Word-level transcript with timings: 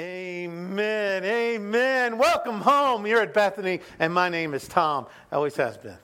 Amen. 0.00 1.24
Amen. 1.24 2.18
Welcome 2.18 2.60
home. 2.60 3.06
You're 3.06 3.20
at 3.20 3.32
Bethany, 3.32 3.78
and 4.00 4.12
my 4.12 4.28
name 4.28 4.52
is 4.52 4.66
Tom. 4.66 5.06
Always 5.30 5.54
has 5.54 5.76
been. 5.76 5.96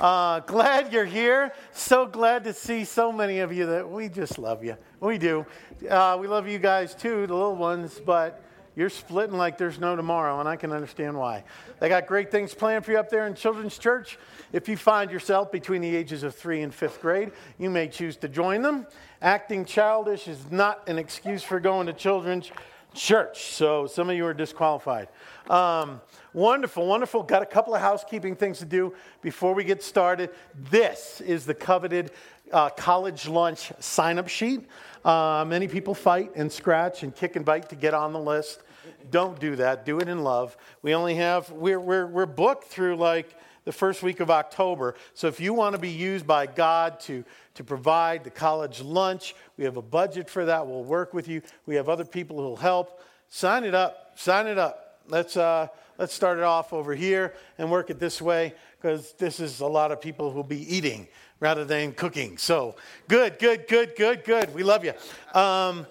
Uh, 0.00 0.40
glad 0.40 0.94
you're 0.94 1.04
here. 1.04 1.52
So 1.72 2.06
glad 2.06 2.44
to 2.44 2.54
see 2.54 2.84
so 2.84 3.12
many 3.12 3.40
of 3.40 3.52
you 3.52 3.66
that 3.66 3.86
we 3.86 4.08
just 4.08 4.38
love 4.38 4.64
you. 4.64 4.78
We 5.00 5.18
do. 5.18 5.44
Uh, 5.90 6.16
we 6.18 6.26
love 6.26 6.48
you 6.48 6.58
guys 6.58 6.94
too, 6.94 7.26
the 7.26 7.34
little 7.34 7.54
ones, 7.54 8.00
but 8.00 8.42
you're 8.74 8.88
splitting 8.88 9.36
like 9.36 9.58
there's 9.58 9.78
no 9.78 9.94
tomorrow, 9.94 10.40
and 10.40 10.48
I 10.48 10.56
can 10.56 10.72
understand 10.72 11.14
why. 11.14 11.44
They 11.80 11.90
got 11.90 12.06
great 12.06 12.30
things 12.30 12.54
planned 12.54 12.86
for 12.86 12.92
you 12.92 12.98
up 12.98 13.10
there 13.10 13.26
in 13.26 13.34
Children's 13.34 13.76
Church. 13.76 14.18
If 14.54 14.70
you 14.70 14.78
find 14.78 15.10
yourself 15.10 15.52
between 15.52 15.82
the 15.82 15.94
ages 15.94 16.22
of 16.22 16.34
three 16.34 16.62
and 16.62 16.72
fifth 16.72 17.02
grade, 17.02 17.32
you 17.58 17.68
may 17.68 17.88
choose 17.88 18.16
to 18.18 18.28
join 18.28 18.62
them. 18.62 18.86
Acting 19.20 19.66
childish 19.66 20.28
is 20.28 20.50
not 20.50 20.88
an 20.88 20.96
excuse 20.96 21.42
for 21.42 21.60
going 21.60 21.88
to 21.88 21.92
Children's 21.92 22.46
Church, 22.46 22.56
so 22.98 23.86
some 23.86 24.10
of 24.10 24.16
you 24.16 24.26
are 24.26 24.34
disqualified. 24.34 25.08
Um, 25.48 26.00
wonderful, 26.32 26.86
wonderful. 26.86 27.22
Got 27.22 27.42
a 27.42 27.46
couple 27.46 27.74
of 27.74 27.80
housekeeping 27.80 28.34
things 28.34 28.58
to 28.58 28.64
do 28.64 28.92
before 29.22 29.54
we 29.54 29.62
get 29.62 29.82
started. 29.82 30.30
This 30.70 31.20
is 31.20 31.46
the 31.46 31.54
coveted 31.54 32.10
uh, 32.52 32.70
college 32.70 33.28
lunch 33.28 33.72
sign 33.78 34.18
up 34.18 34.28
sheet. 34.28 34.66
Uh, 35.04 35.44
many 35.46 35.68
people 35.68 35.94
fight 35.94 36.32
and 36.34 36.50
scratch 36.50 37.04
and 37.04 37.14
kick 37.14 37.36
and 37.36 37.44
bite 37.44 37.68
to 37.68 37.76
get 37.76 37.94
on 37.94 38.12
the 38.12 38.20
list. 38.20 38.62
Don't 39.10 39.38
do 39.38 39.54
that. 39.56 39.86
Do 39.86 40.00
it 40.00 40.08
in 40.08 40.24
love. 40.24 40.56
We 40.82 40.94
only 40.94 41.14
have, 41.14 41.50
we're, 41.50 41.80
we're, 41.80 42.06
we're 42.06 42.26
booked 42.26 42.64
through 42.64 42.96
like 42.96 43.34
the 43.64 43.72
first 43.72 44.02
week 44.02 44.20
of 44.20 44.30
October. 44.30 44.94
So 45.14 45.28
if 45.28 45.40
you 45.40 45.52
want 45.52 45.74
to 45.74 45.78
be 45.78 45.90
used 45.90 46.26
by 46.26 46.46
God 46.46 47.00
to, 47.00 47.24
to 47.58 47.64
provide 47.64 48.22
the 48.22 48.30
college 48.30 48.80
lunch, 48.80 49.34
we 49.56 49.64
have 49.64 49.76
a 49.76 49.82
budget 49.82 50.30
for 50.30 50.44
that. 50.44 50.64
We'll 50.64 50.84
work 50.84 51.12
with 51.12 51.26
you. 51.26 51.42
We 51.66 51.74
have 51.74 51.88
other 51.88 52.04
people 52.04 52.36
who 52.36 52.44
will 52.44 52.56
help. 52.56 53.02
Sign 53.26 53.64
it 53.64 53.74
up. 53.74 54.12
Sign 54.14 54.46
it 54.46 54.58
up. 54.58 55.00
Let's, 55.08 55.36
uh, 55.36 55.66
let's 55.98 56.14
start 56.14 56.38
it 56.38 56.44
off 56.44 56.72
over 56.72 56.94
here 56.94 57.34
and 57.58 57.68
work 57.68 57.90
it 57.90 57.98
this 57.98 58.22
way 58.22 58.54
because 58.80 59.12
this 59.14 59.40
is 59.40 59.58
a 59.58 59.66
lot 59.66 59.90
of 59.90 60.00
people 60.00 60.30
who 60.30 60.36
will 60.36 60.44
be 60.44 60.72
eating 60.72 61.08
rather 61.40 61.64
than 61.64 61.94
cooking. 61.94 62.38
So 62.38 62.76
good, 63.08 63.40
good, 63.40 63.66
good, 63.66 63.96
good, 63.96 64.22
good. 64.22 64.54
We 64.54 64.62
love 64.62 64.84
you. 64.84 64.92
Um, 65.34 65.84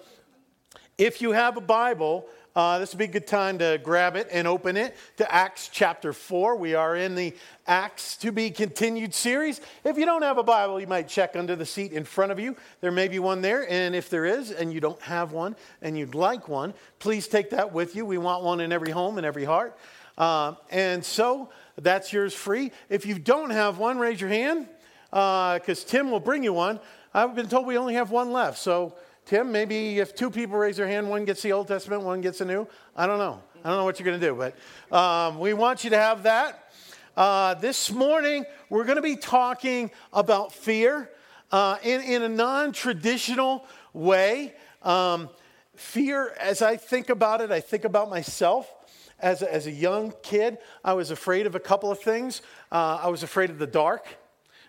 if 0.96 1.20
you 1.20 1.32
have 1.32 1.58
a 1.58 1.60
Bible, 1.60 2.24
uh, 2.58 2.80
this 2.80 2.92
would 2.92 2.98
be 2.98 3.04
a 3.04 3.06
good 3.06 3.28
time 3.28 3.56
to 3.56 3.78
grab 3.84 4.16
it 4.16 4.26
and 4.32 4.48
open 4.48 4.76
it 4.76 4.96
to 5.16 5.32
Acts 5.32 5.70
chapter 5.72 6.12
4. 6.12 6.56
We 6.56 6.74
are 6.74 6.96
in 6.96 7.14
the 7.14 7.32
Acts 7.68 8.16
to 8.16 8.32
be 8.32 8.50
continued 8.50 9.14
series. 9.14 9.60
If 9.84 9.96
you 9.96 10.04
don't 10.04 10.22
have 10.22 10.38
a 10.38 10.42
Bible, 10.42 10.80
you 10.80 10.88
might 10.88 11.06
check 11.06 11.36
under 11.36 11.54
the 11.54 11.64
seat 11.64 11.92
in 11.92 12.02
front 12.02 12.32
of 12.32 12.40
you. 12.40 12.56
There 12.80 12.90
may 12.90 13.06
be 13.06 13.20
one 13.20 13.42
there. 13.42 13.70
And 13.70 13.94
if 13.94 14.10
there 14.10 14.24
is, 14.24 14.50
and 14.50 14.72
you 14.72 14.80
don't 14.80 15.00
have 15.02 15.30
one 15.30 15.54
and 15.82 15.96
you'd 15.96 16.16
like 16.16 16.48
one, 16.48 16.74
please 16.98 17.28
take 17.28 17.50
that 17.50 17.72
with 17.72 17.94
you. 17.94 18.04
We 18.04 18.18
want 18.18 18.42
one 18.42 18.58
in 18.58 18.72
every 18.72 18.90
home 18.90 19.18
and 19.18 19.24
every 19.24 19.44
heart. 19.44 19.78
Uh, 20.16 20.54
and 20.72 21.04
so 21.04 21.50
that's 21.76 22.12
yours 22.12 22.34
free. 22.34 22.72
If 22.88 23.06
you 23.06 23.20
don't 23.20 23.50
have 23.50 23.78
one, 23.78 24.00
raise 24.00 24.20
your 24.20 24.30
hand 24.30 24.66
because 25.10 25.84
uh, 25.84 25.86
Tim 25.86 26.10
will 26.10 26.18
bring 26.18 26.42
you 26.42 26.54
one. 26.54 26.80
I've 27.14 27.36
been 27.36 27.48
told 27.48 27.66
we 27.66 27.78
only 27.78 27.94
have 27.94 28.10
one 28.10 28.32
left. 28.32 28.58
So 28.58 28.96
Tim, 29.28 29.52
maybe 29.52 29.98
if 29.98 30.14
two 30.14 30.30
people 30.30 30.56
raise 30.56 30.78
their 30.78 30.88
hand, 30.88 31.10
one 31.10 31.26
gets 31.26 31.42
the 31.42 31.52
Old 31.52 31.68
Testament, 31.68 32.02
one 32.02 32.22
gets 32.22 32.38
the 32.38 32.46
New. 32.46 32.66
I 32.96 33.06
don't 33.06 33.18
know. 33.18 33.42
I 33.62 33.68
don't 33.68 33.76
know 33.76 33.84
what 33.84 34.00
you're 34.00 34.06
going 34.06 34.18
to 34.18 34.26
do, 34.26 34.34
but 34.34 34.96
um, 34.96 35.38
we 35.38 35.52
want 35.52 35.84
you 35.84 35.90
to 35.90 35.98
have 35.98 36.22
that. 36.22 36.72
Uh, 37.14 37.52
this 37.52 37.92
morning, 37.92 38.46
we're 38.70 38.84
going 38.84 38.96
to 38.96 39.02
be 39.02 39.16
talking 39.16 39.90
about 40.14 40.54
fear 40.54 41.10
uh, 41.52 41.76
in, 41.82 42.00
in 42.00 42.22
a 42.22 42.28
non 42.30 42.72
traditional 42.72 43.66
way. 43.92 44.54
Um, 44.82 45.28
fear, 45.76 46.34
as 46.40 46.62
I 46.62 46.78
think 46.78 47.10
about 47.10 47.42
it, 47.42 47.50
I 47.50 47.60
think 47.60 47.84
about 47.84 48.08
myself. 48.08 48.72
As 49.20 49.42
a, 49.42 49.52
as 49.52 49.66
a 49.66 49.72
young 49.72 50.14
kid, 50.22 50.56
I 50.82 50.94
was 50.94 51.10
afraid 51.10 51.46
of 51.46 51.54
a 51.54 51.60
couple 51.60 51.90
of 51.90 52.00
things. 52.00 52.40
Uh, 52.72 53.00
I 53.02 53.08
was 53.08 53.22
afraid 53.22 53.50
of 53.50 53.58
the 53.58 53.66
dark. 53.66 54.06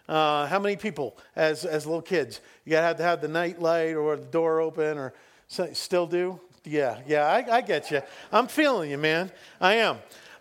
Uh, 0.09 0.47
how 0.47 0.57
many 0.57 0.75
people, 0.75 1.15
as, 1.35 1.65
as 1.65 1.85
little 1.85 2.01
kids, 2.01 2.41
you 2.65 2.75
had 2.75 2.81
to 2.81 2.87
have 2.87 2.97
to 2.97 3.03
have 3.03 3.21
the 3.21 3.27
night 3.27 3.61
light 3.61 3.93
or 3.93 4.15
the 4.15 4.25
door 4.25 4.59
open 4.59 4.97
or 4.97 5.13
still 5.47 6.07
do? 6.07 6.39
Yeah, 6.65 6.97
yeah, 7.05 7.27
I, 7.27 7.57
I 7.57 7.61
get 7.61 7.91
you. 7.91 8.01
I'm 8.31 8.47
feeling 8.47 8.89
you, 8.89 8.97
man. 8.97 9.31
I 9.61 9.75
am. 9.75 9.97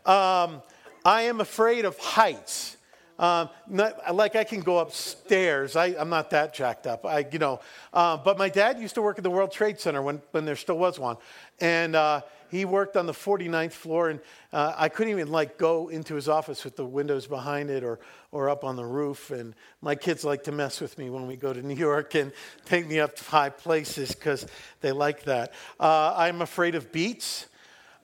Um, 0.07 0.63
I 1.05 1.23
am 1.23 1.43
afraid 1.43 1.85
of 1.85 1.99
heights. 1.99 2.79
Um, 3.19 3.51
not, 3.69 4.15
like 4.15 4.37
I 4.37 4.45
can 4.45 4.61
go 4.61 4.79
upstairs. 4.79 5.77
I, 5.77 5.89
am 5.89 6.09
not 6.09 6.31
that 6.31 6.55
jacked 6.55 6.87
up. 6.87 7.05
I, 7.05 7.27
you 7.31 7.39
know, 7.39 7.61
uh, 7.93 8.17
but 8.17 8.39
my 8.39 8.49
dad 8.49 8.79
used 8.79 8.95
to 8.95 9.03
work 9.03 9.19
at 9.19 9.25
the 9.25 9.31
World 9.31 9.53
Trade 9.53 9.79
Center 9.79 10.01
when, 10.01 10.23
when 10.31 10.47
there 10.47 10.57
still 10.57 10.79
was 10.79 10.99
one, 10.99 11.19
and 11.61 11.95
uh, 11.95 12.23
he 12.51 12.65
worked 12.65 12.97
on 12.97 13.07
the 13.07 13.13
49th 13.13 13.73
floor, 13.73 14.11
and 14.11 14.21
uh, 14.53 14.75
I 14.77 14.89
couldn't 14.89 15.13
even 15.13 15.31
like 15.31 15.59
go 15.59 15.89
into 15.89 16.15
his 16.15 16.29
office 16.29 16.65
with 16.65 16.77
the 16.77 16.85
windows 16.85 17.27
behind 17.27 17.71
it 17.71 17.85
or 17.85 17.99
or 18.31 18.49
up 18.49 18.65
on 18.65 18.77
the 18.77 18.85
roof. 18.85 19.31
And 19.31 19.55
my 19.81 19.95
kids 19.95 20.25
like 20.25 20.45
to 20.45 20.53
mess 20.53 20.81
with 20.81 20.99
me 20.99 21.11
when 21.11 21.27
we 21.27 21.37
go 21.37 21.53
to 21.53 21.63
New 21.67 21.75
York 21.75 22.15
and 22.15 22.33
take 22.65 22.87
me 22.87 23.01
up 23.01 23.17
to 23.17 23.25
high 23.25 23.51
places 23.51 24.13
because 24.13 24.47
they 24.81 24.93
like 24.93 25.25
that. 25.25 25.53
Uh, 25.79 26.15
I'm 26.17 26.43
afraid 26.43 26.75
of 26.75 26.93
beets. 26.93 27.47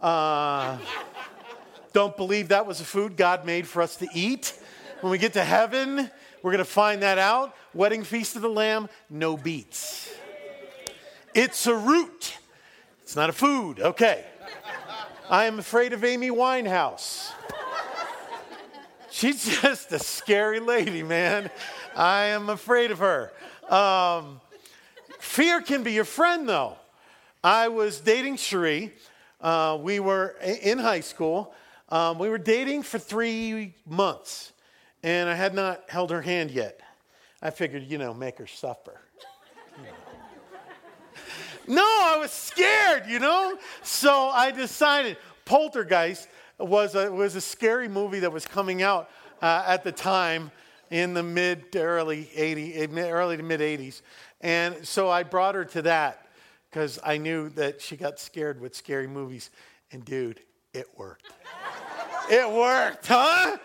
Uh, 0.01 0.79
don't 1.93 2.17
believe 2.17 2.49
that 2.49 2.67
was 2.67 2.81
a 2.81 2.85
food 2.85 3.17
God 3.17 3.47
made 3.47 3.67
for 3.67 3.81
us 3.81 3.97
to 3.97 4.09
eat. 4.13 4.59
When 5.01 5.11
we 5.11 5.19
get 5.19 5.35
to 5.35 5.45
heaven, 5.45 6.11
we're 6.43 6.51
going 6.51 6.59
to 6.59 6.65
find 6.65 7.03
that 7.03 7.19
out. 7.19 7.55
Wedding 7.73 8.05
feast 8.05 8.37
of 8.37 8.43
the 8.43 8.49
Lamb, 8.49 8.89
no 9.09 9.37
beets. 9.37 10.13
It's 11.35 11.67
a 11.67 11.75
root. 11.75 12.37
It's 13.15 13.17
not 13.17 13.31
a 13.31 13.33
food. 13.33 13.79
Okay. 13.79 14.25
I 15.31 15.45
am 15.45 15.61
afraid 15.61 15.93
of 15.93 16.03
Amy 16.03 16.31
Winehouse. 16.31 17.31
She's 19.09 19.61
just 19.63 19.93
a 19.93 20.01
scary 20.01 20.59
lady, 20.59 21.05
man. 21.05 21.49
I 21.95 22.25
am 22.25 22.49
afraid 22.49 22.91
of 22.91 22.99
her. 22.99 23.31
Um, 23.69 24.41
fear 25.21 25.61
can 25.61 25.85
be 25.85 25.93
your 25.93 26.05
friend, 26.05 26.49
though. 26.49 26.77
I 27.45 27.69
was 27.69 28.01
dating 28.01 28.39
Cherie. 28.39 28.93
Uh, 29.41 29.79
we 29.81 30.01
were 30.01 30.35
in 30.43 30.79
high 30.79 30.99
school. 30.99 31.55
Um, 31.91 32.19
we 32.19 32.29
were 32.29 32.37
dating 32.37 32.83
for 32.83 32.99
three 32.99 33.77
months, 33.87 34.53
and 35.05 35.29
I 35.29 35.37
had 35.37 35.55
not 35.55 35.89
held 35.89 36.11
her 36.11 36.23
hand 36.23 36.51
yet. 36.51 36.81
I 37.41 37.51
figured, 37.51 37.85
you 37.85 37.97
know, 37.97 38.13
make 38.13 38.39
her 38.39 38.49
suffer. 38.49 39.01
No, 41.67 41.83
I 41.83 42.19
was 42.19 42.31
scared, 42.31 43.05
you 43.07 43.19
know? 43.19 43.57
So 43.83 44.29
I 44.29 44.51
decided 44.51 45.17
Poltergeist 45.45 46.29
was 46.59 46.95
a, 46.95 47.11
was 47.11 47.37
a 47.37 47.41
scary 47.41 47.89
movie 47.89 48.21
that 48.21 48.33
was 48.33 48.47
coming 48.47 48.83
out 48.83 49.11
uh, 49.43 49.65
at 49.67 49.85
the 49.85 49.93
time 49.93 50.51
in 50.91 51.15
the 51.15 51.23
mid 51.23 51.73
to 51.73 51.83
early 51.83 52.31
80, 52.35 52.87
early 52.99 53.37
to 53.37 53.43
mid 53.43 53.61
80s. 53.61 54.03
And 54.41 54.87
so 54.87 55.09
I 55.09 55.23
brought 55.23 55.55
her 55.55 55.65
to 55.67 55.83
that 55.83 56.27
because 56.71 56.99
I 57.05 57.19
knew 57.19 57.49
that 57.51 57.81
she 57.81 57.97
got 57.97 58.19
scared 58.19 58.61
with 58.61 58.75
scary 58.75 59.07
movies. 59.07 59.51
And 59.91 60.05
dude, 60.05 60.41
it 60.73 60.87
worked. 60.97 61.31
it 62.31 62.51
worked, 62.51 63.07
huh? 63.07 63.57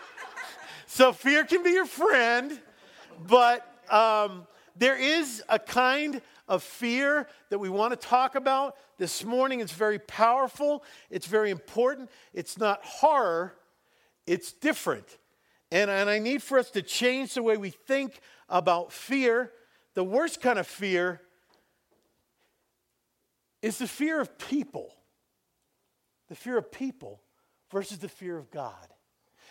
So 0.86 1.12
fear 1.12 1.44
can 1.44 1.62
be 1.62 1.70
your 1.70 1.86
friend, 1.86 2.60
but 3.26 3.66
um, 3.90 4.46
there 4.76 4.96
is 4.96 5.42
a 5.48 5.58
kind 5.58 6.20
of 6.50 6.64
fear 6.64 7.28
that 7.48 7.60
we 7.60 7.68
want 7.70 7.92
to 7.92 8.08
talk 8.08 8.34
about 8.34 8.76
this 8.98 9.24
morning. 9.24 9.60
It's 9.60 9.72
very 9.72 10.00
powerful, 10.00 10.82
it's 11.08 11.26
very 11.26 11.50
important. 11.50 12.10
It's 12.34 12.58
not 12.58 12.84
horror, 12.84 13.54
it's 14.26 14.52
different. 14.52 15.06
And, 15.70 15.88
and 15.88 16.10
I 16.10 16.18
need 16.18 16.42
for 16.42 16.58
us 16.58 16.72
to 16.72 16.82
change 16.82 17.34
the 17.34 17.42
way 17.44 17.56
we 17.56 17.70
think 17.70 18.20
about 18.48 18.92
fear. 18.92 19.52
The 19.94 20.02
worst 20.02 20.40
kind 20.40 20.58
of 20.58 20.66
fear 20.66 21.20
is 23.62 23.78
the 23.78 23.86
fear 23.86 24.20
of 24.20 24.36
people. 24.36 24.92
The 26.28 26.34
fear 26.34 26.58
of 26.58 26.72
people 26.72 27.20
versus 27.70 27.98
the 27.98 28.08
fear 28.08 28.36
of 28.36 28.50
God. 28.50 28.74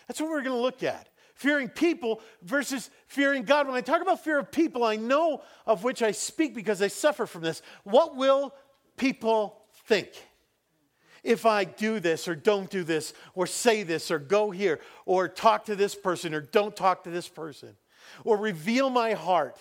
That's 0.06 0.20
what 0.20 0.28
we're 0.28 0.42
going 0.42 0.56
to 0.56 0.60
look 0.60 0.82
at 0.82 1.08
fearing 1.40 1.70
people 1.70 2.20
versus 2.42 2.90
fearing 3.06 3.44
God. 3.44 3.66
When 3.66 3.74
I 3.74 3.80
talk 3.80 4.02
about 4.02 4.22
fear 4.22 4.38
of 4.38 4.52
people, 4.52 4.84
I 4.84 4.96
know 4.96 5.40
of 5.64 5.82
which 5.82 6.02
I 6.02 6.10
speak 6.10 6.54
because 6.54 6.82
I 6.82 6.88
suffer 6.88 7.24
from 7.24 7.40
this. 7.40 7.62
What 7.82 8.14
will 8.14 8.54
people 8.98 9.62
think? 9.86 10.10
If 11.24 11.46
I 11.46 11.64
do 11.64 11.98
this 11.98 12.28
or 12.28 12.34
don't 12.34 12.68
do 12.68 12.84
this, 12.84 13.14
or 13.32 13.46
say 13.46 13.84
this, 13.84 14.10
or 14.10 14.18
go 14.18 14.50
here, 14.50 14.80
or 15.06 15.28
talk 15.28 15.64
to 15.64 15.76
this 15.76 15.94
person, 15.94 16.34
or 16.34 16.42
don't 16.42 16.76
talk 16.76 17.04
to 17.04 17.10
this 17.10 17.26
person, 17.26 17.70
or 18.22 18.36
reveal 18.36 18.90
my 18.90 19.14
heart, 19.14 19.56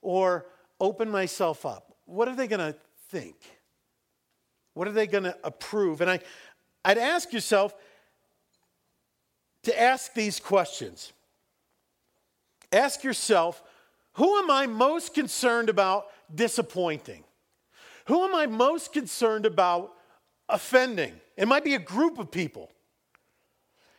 or 0.00 0.46
open 0.80 1.10
myself 1.10 1.66
up, 1.66 1.94
what 2.06 2.28
are 2.28 2.36
they 2.36 2.46
going 2.46 2.72
to 2.72 2.78
think? 3.10 3.36
What 4.72 4.88
are 4.88 4.92
they 4.92 5.06
going 5.06 5.24
to 5.24 5.36
approve? 5.44 6.00
And 6.00 6.10
I, 6.10 6.20
I'd 6.86 6.96
ask 6.96 7.34
yourself 7.34 7.74
to 9.64 9.78
ask 9.78 10.14
these 10.14 10.40
questions 10.40 11.12
Ask 12.72 13.04
yourself 13.04 13.62
who 14.14 14.36
am 14.38 14.50
I 14.50 14.66
most 14.66 15.14
concerned 15.14 15.68
about 15.68 16.06
disappointing? 16.34 17.24
Who 18.06 18.24
am 18.24 18.34
I 18.34 18.46
most 18.46 18.92
concerned 18.92 19.46
about 19.46 19.92
offending. 20.48 21.20
It 21.36 21.46
might 21.46 21.64
be 21.64 21.74
a 21.74 21.80
group 21.80 22.18
of 22.18 22.30
people. 22.30 22.70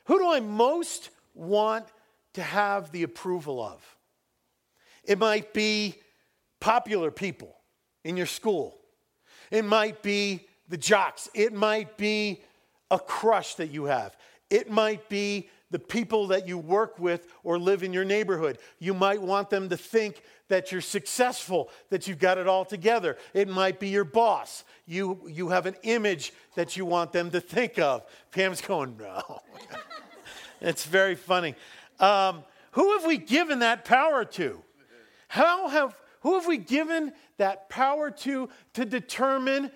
Who 0.06 0.18
do 0.18 0.32
I 0.32 0.40
most 0.40 1.10
want 1.34 1.86
to 2.34 2.42
have 2.42 2.92
the 2.92 3.04
approval 3.04 3.62
of? 3.62 3.98
It 5.04 5.20
might 5.20 5.54
be 5.54 5.96
popular 6.60 7.12
people 7.12 7.56
in 8.04 8.18
your 8.18 8.26
school. 8.26 8.78
It 9.52 9.64
might 9.64 10.02
be 10.02 10.48
the 10.68 10.78
jocks. 10.78 11.30
It 11.34 11.54
might 11.54 11.98
be 11.98 12.42
a 12.92 13.00
crush 13.00 13.56
that 13.56 13.70
you 13.72 13.86
have. 13.86 14.16
It 14.50 14.70
might 14.70 15.10
be 15.10 15.50
the 15.72 15.80
people 15.80 16.28
that 16.28 16.48
you 16.48 16.58
work 16.58 17.00
with 17.00 17.28
or 17.44 17.60
live 17.60 17.84
in 17.84 17.94
your 17.94 18.06
neighborhood. 18.06 18.58
You 18.80 18.94
might 18.94 19.22
want 19.22 19.50
them 19.50 19.70
to 19.70 19.78
think 19.78 20.24
that 20.48 20.72
you're 20.72 20.82
successful, 20.82 21.70
that 21.90 22.08
you've 22.08 22.20
got 22.20 22.38
it 22.38 22.48
all 22.48 22.66
together. 22.66 23.18
It 23.34 23.48
might 23.48 23.80
be 23.80 23.90
your 23.90 24.04
boss. 24.04 24.64
You, 24.86 25.22
you 25.28 25.50
have 25.50 25.66
an 25.66 25.76
image 25.84 26.34
that 26.56 26.76
you 26.76 26.86
want 26.86 27.12
them 27.12 27.30
to 27.32 27.40
think 27.40 27.78
of. 27.78 28.04
Pam's 28.32 28.62
going, 28.62 28.98
no. 28.98 29.42
it's 30.62 30.86
very 30.86 31.16
funny. 31.16 31.56
Um, 32.00 32.44
who 32.72 32.94
have 32.98 33.06
we 33.06 33.18
given 33.18 33.60
that 33.60 33.86
power 33.86 34.26
to? 34.26 34.62
How 35.28 35.68
have, 35.68 35.96
who 36.22 36.36
have 36.36 36.48
we 36.48 36.58
given 36.58 37.14
that 37.38 37.70
power 37.70 38.12
to 38.12 38.50
to 38.74 38.86
determine 38.86 39.72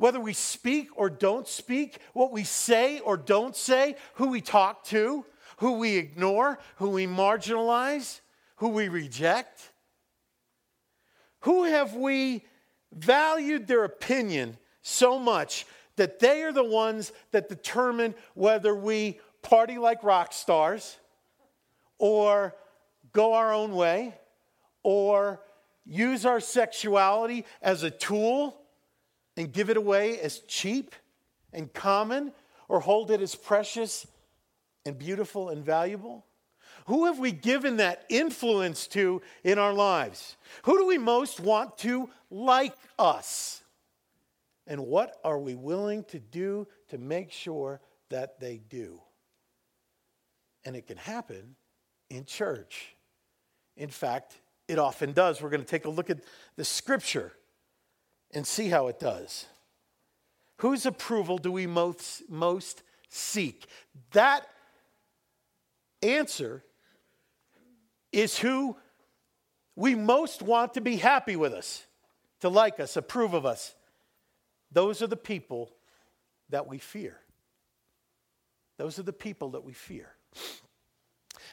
whether 0.00 0.18
we 0.18 0.32
speak 0.32 0.88
or 0.96 1.10
don't 1.10 1.46
speak, 1.46 1.98
what 2.14 2.32
we 2.32 2.42
say 2.42 3.00
or 3.00 3.18
don't 3.18 3.54
say, 3.54 3.96
who 4.14 4.28
we 4.28 4.40
talk 4.40 4.82
to, 4.82 5.26
who 5.58 5.72
we 5.72 5.98
ignore, 5.98 6.58
who 6.76 6.88
we 6.88 7.06
marginalize, 7.06 8.20
who 8.56 8.70
we 8.70 8.88
reject? 8.88 9.72
Who 11.40 11.64
have 11.64 11.94
we 11.94 12.46
valued 12.90 13.66
their 13.66 13.84
opinion 13.84 14.56
so 14.80 15.18
much 15.18 15.66
that 15.96 16.18
they 16.18 16.44
are 16.44 16.52
the 16.52 16.64
ones 16.64 17.12
that 17.32 17.50
determine 17.50 18.14
whether 18.32 18.74
we 18.74 19.20
party 19.42 19.76
like 19.76 20.02
rock 20.02 20.32
stars 20.32 20.96
or 21.98 22.56
go 23.12 23.34
our 23.34 23.52
own 23.52 23.74
way 23.74 24.14
or 24.82 25.42
use 25.84 26.24
our 26.24 26.40
sexuality 26.40 27.44
as 27.60 27.82
a 27.82 27.90
tool 27.90 28.59
and 29.40 29.54
give 29.54 29.70
it 29.70 29.78
away 29.78 30.20
as 30.20 30.40
cheap 30.40 30.94
and 31.50 31.72
common 31.72 32.30
or 32.68 32.78
hold 32.78 33.10
it 33.10 33.22
as 33.22 33.34
precious 33.34 34.06
and 34.84 34.98
beautiful 34.98 35.48
and 35.48 35.64
valuable? 35.64 36.26
Who 36.84 37.06
have 37.06 37.18
we 37.18 37.32
given 37.32 37.78
that 37.78 38.04
influence 38.10 38.86
to 38.88 39.22
in 39.42 39.58
our 39.58 39.72
lives? 39.72 40.36
Who 40.64 40.76
do 40.76 40.86
we 40.86 40.98
most 40.98 41.40
want 41.40 41.78
to 41.78 42.10
like 42.30 42.76
us? 42.98 43.62
And 44.66 44.86
what 44.86 45.18
are 45.24 45.38
we 45.38 45.54
willing 45.54 46.04
to 46.04 46.18
do 46.18 46.68
to 46.90 46.98
make 46.98 47.32
sure 47.32 47.80
that 48.10 48.40
they 48.40 48.58
do? 48.68 49.00
And 50.66 50.76
it 50.76 50.86
can 50.86 50.98
happen 50.98 51.56
in 52.10 52.26
church. 52.26 52.94
In 53.78 53.88
fact, 53.88 54.38
it 54.68 54.78
often 54.78 55.12
does. 55.12 55.40
We're 55.40 55.48
going 55.48 55.62
to 55.62 55.66
take 55.66 55.86
a 55.86 55.90
look 55.90 56.10
at 56.10 56.18
the 56.56 56.64
scripture 56.64 57.32
and 58.32 58.46
see 58.46 58.68
how 58.68 58.88
it 58.88 58.98
does. 58.98 59.46
Whose 60.58 60.86
approval 60.86 61.38
do 61.38 61.50
we 61.50 61.66
most, 61.66 62.22
most 62.28 62.82
seek? 63.08 63.66
That 64.12 64.46
answer 66.02 66.62
is 68.12 68.38
who 68.38 68.76
we 69.76 69.94
most 69.94 70.42
want 70.42 70.74
to 70.74 70.80
be 70.80 70.96
happy 70.96 71.36
with 71.36 71.54
us, 71.54 71.86
to 72.40 72.48
like 72.48 72.80
us, 72.80 72.96
approve 72.96 73.34
of 73.34 73.46
us. 73.46 73.74
Those 74.72 75.02
are 75.02 75.06
the 75.06 75.16
people 75.16 75.72
that 76.50 76.66
we 76.66 76.78
fear. 76.78 77.16
Those 78.76 78.98
are 78.98 79.04
the 79.04 79.12
people 79.12 79.50
that 79.50 79.64
we 79.64 79.72
fear. 79.72 80.08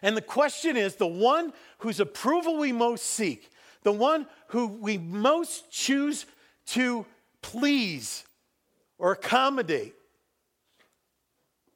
And 0.02 0.16
the 0.16 0.22
question 0.22 0.78
is 0.78 0.96
the 0.96 1.08
one 1.08 1.54
whose 1.80 2.00
approval 2.00 2.58
we 2.58 2.72
most 2.72 3.06
seek, 3.06 3.50
the 3.84 3.92
one 3.92 4.28
who 4.48 4.68
we 4.68 4.98
most 4.98 5.72
choose 5.72 6.26
to 6.68 7.06
please 7.42 8.26
or 8.98 9.12
accommodate. 9.12 9.96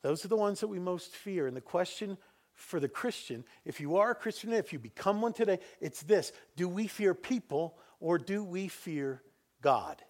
Those 0.01 0.25
are 0.25 0.29
the 0.29 0.35
ones 0.35 0.59
that 0.61 0.67
we 0.67 0.79
most 0.79 1.11
fear. 1.11 1.47
And 1.47 1.55
the 1.55 1.61
question 1.61 2.17
for 2.53 2.79
the 2.79 2.89
Christian, 2.89 3.43
if 3.65 3.79
you 3.79 3.97
are 3.97 4.11
a 4.11 4.15
Christian, 4.15 4.53
if 4.53 4.73
you 4.73 4.79
become 4.79 5.21
one 5.21 5.33
today, 5.33 5.59
it's 5.79 6.03
this 6.03 6.31
Do 6.55 6.67
we 6.67 6.87
fear 6.87 7.13
people 7.13 7.77
or 7.99 8.17
do 8.17 8.43
we 8.43 8.67
fear 8.67 9.21
God? 9.61 10.01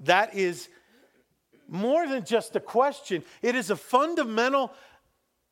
That 0.00 0.34
is 0.34 0.68
more 1.68 2.08
than 2.08 2.24
just 2.24 2.56
a 2.56 2.60
question, 2.60 3.22
it 3.42 3.54
is 3.54 3.70
a 3.70 3.76
fundamental 3.76 4.72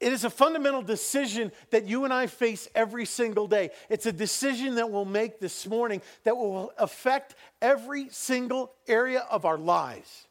it 0.01 0.13
is 0.13 0.25
a 0.25 0.31
fundamental 0.31 0.83
decision 0.83 1.51
that 1.71 1.87
you 1.87 2.05
and 2.05 2.15
I 2.15 2.29
face 2.29 2.69
every 2.75 3.05
single 3.05 3.49
day. 3.49 3.71
It's 3.89 4.07
a 4.07 4.13
decision 4.13 4.77
that 4.77 4.91
we'll 4.91 5.05
make 5.05 5.41
this 5.41 5.67
morning 5.67 6.03
that 6.23 6.37
will 6.37 6.73
affect 6.79 7.35
every 7.61 8.09
single 8.11 8.73
area 8.87 9.27
of 9.31 9.45
our 9.45 9.59
lives. 9.59 10.29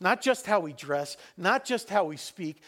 Not 0.00 0.20
just 0.20 0.46
how 0.46 0.60
we 0.60 0.74
dress, 0.74 1.16
not 1.38 1.64
just 1.64 1.88
how 1.88 2.04
we 2.04 2.18
speak, 2.18 2.60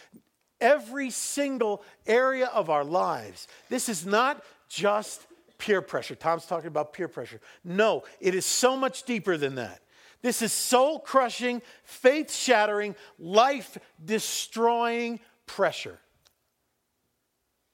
every 0.58 1.10
single 1.10 1.82
area 2.06 2.46
of 2.46 2.70
our 2.70 2.84
lives. 2.84 3.46
This 3.68 3.90
is 3.90 4.06
not 4.06 4.42
just 4.68 5.26
peer 5.58 5.82
pressure. 5.82 6.14
Tom's 6.14 6.46
talking 6.46 6.68
about 6.68 6.94
peer 6.94 7.08
pressure. 7.08 7.40
No, 7.62 8.04
it 8.20 8.34
is 8.34 8.46
so 8.46 8.74
much 8.74 9.02
deeper 9.02 9.36
than 9.36 9.56
that. 9.56 9.80
This 10.22 10.40
is 10.40 10.52
soul 10.52 10.98
crushing, 10.98 11.60
faith 11.84 12.32
shattering, 12.32 12.94
life 13.18 13.76
destroying 14.02 15.20
pressure. 15.46 15.98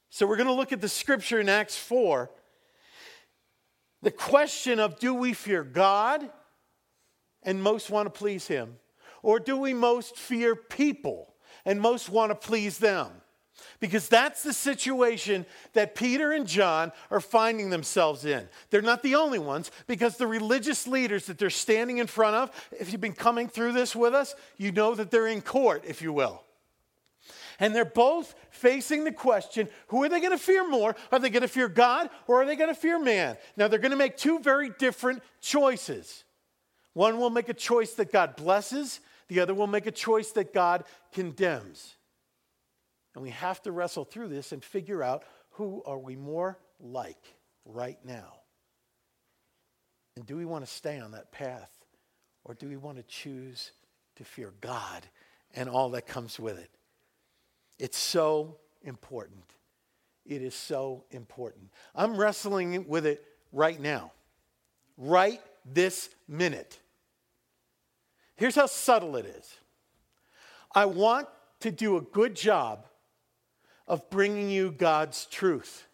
So 0.09 0.25
we're 0.25 0.37
going 0.37 0.47
to 0.47 0.53
look 0.53 0.71
at 0.71 0.81
the 0.81 0.89
scripture 0.89 1.39
in 1.39 1.49
Acts 1.49 1.77
4. 1.77 2.29
The 4.01 4.11
question 4.11 4.79
of 4.79 4.99
do 4.99 5.13
we 5.13 5.33
fear 5.33 5.63
God 5.63 6.29
and 7.43 7.61
most 7.61 7.89
want 7.89 8.07
to 8.07 8.17
please 8.17 8.47
Him? 8.47 8.77
Or 9.21 9.39
do 9.39 9.57
we 9.57 9.73
most 9.73 10.15
fear 10.15 10.55
people 10.55 11.33
and 11.65 11.79
most 11.79 12.09
want 12.09 12.31
to 12.31 12.35
please 12.35 12.77
them? 12.77 13.09
Because 13.81 14.07
that's 14.07 14.41
the 14.41 14.53
situation 14.53 15.45
that 15.73 15.93
Peter 15.93 16.31
and 16.31 16.47
John 16.47 16.93
are 17.11 17.19
finding 17.19 17.69
themselves 17.69 18.23
in. 18.23 18.47
They're 18.69 18.81
not 18.81 19.03
the 19.03 19.15
only 19.15 19.39
ones, 19.39 19.69
because 19.85 20.15
the 20.15 20.27
religious 20.27 20.87
leaders 20.87 21.25
that 21.25 21.37
they're 21.37 21.49
standing 21.49 21.97
in 21.97 22.07
front 22.07 22.35
of, 22.37 22.69
if 22.79 22.91
you've 22.91 23.01
been 23.01 23.13
coming 23.13 23.49
through 23.49 23.73
this 23.73 23.95
with 23.95 24.13
us, 24.13 24.33
you 24.57 24.71
know 24.71 24.95
that 24.95 25.11
they're 25.11 25.27
in 25.27 25.41
court, 25.41 25.83
if 25.85 26.01
you 26.01 26.13
will. 26.13 26.43
And 27.59 27.75
they're 27.75 27.85
both 27.85 28.35
facing 28.51 29.03
the 29.03 29.11
question 29.11 29.67
who 29.87 30.03
are 30.03 30.09
they 30.09 30.19
going 30.19 30.31
to 30.31 30.37
fear 30.37 30.67
more? 30.67 30.95
Are 31.11 31.19
they 31.19 31.29
going 31.29 31.41
to 31.41 31.47
fear 31.47 31.67
God 31.67 32.09
or 32.27 32.41
are 32.41 32.45
they 32.45 32.55
going 32.55 32.73
to 32.73 32.79
fear 32.79 32.99
man? 32.99 33.37
Now, 33.57 33.67
they're 33.67 33.79
going 33.79 33.91
to 33.91 33.97
make 33.97 34.17
two 34.17 34.39
very 34.39 34.69
different 34.79 35.21
choices. 35.41 36.23
One 36.93 37.19
will 37.19 37.29
make 37.29 37.49
a 37.49 37.53
choice 37.53 37.93
that 37.93 38.11
God 38.11 38.35
blesses, 38.35 38.99
the 39.27 39.41
other 39.41 39.53
will 39.53 39.67
make 39.67 39.85
a 39.85 39.91
choice 39.91 40.31
that 40.31 40.53
God 40.53 40.85
condemns. 41.13 41.95
And 43.13 43.23
we 43.23 43.29
have 43.31 43.61
to 43.63 43.71
wrestle 43.71 44.05
through 44.05 44.29
this 44.29 44.51
and 44.51 44.63
figure 44.63 45.03
out 45.03 45.23
who 45.51 45.83
are 45.85 45.99
we 45.99 46.15
more 46.15 46.57
like 46.79 47.35
right 47.65 47.97
now? 48.03 48.33
And 50.15 50.25
do 50.25 50.35
we 50.37 50.45
want 50.45 50.65
to 50.65 50.71
stay 50.71 50.99
on 50.99 51.11
that 51.11 51.31
path 51.31 51.71
or 52.43 52.53
do 52.53 52.67
we 52.67 52.77
want 52.77 52.97
to 52.97 53.03
choose 53.03 53.71
to 54.15 54.23
fear 54.23 54.53
God 54.61 55.05
and 55.53 55.69
all 55.69 55.89
that 55.91 56.07
comes 56.07 56.39
with 56.39 56.57
it? 56.57 56.69
It's 57.79 57.97
so 57.97 58.57
important. 58.83 59.43
It 60.25 60.41
is 60.43 60.53
so 60.53 61.05
important. 61.11 61.71
I'm 61.95 62.17
wrestling 62.17 62.87
with 62.87 63.05
it 63.05 63.25
right 63.51 63.79
now, 63.79 64.11
right 64.97 65.41
this 65.65 66.09
minute. 66.27 66.77
Here's 68.35 68.55
how 68.55 68.67
subtle 68.67 69.15
it 69.15 69.25
is 69.25 69.57
I 70.73 70.85
want 70.85 71.27
to 71.61 71.71
do 71.71 71.97
a 71.97 72.01
good 72.01 72.35
job 72.35 72.85
of 73.87 74.07
bringing 74.09 74.49
you 74.49 74.71
God's 74.71 75.25
truth. 75.25 75.87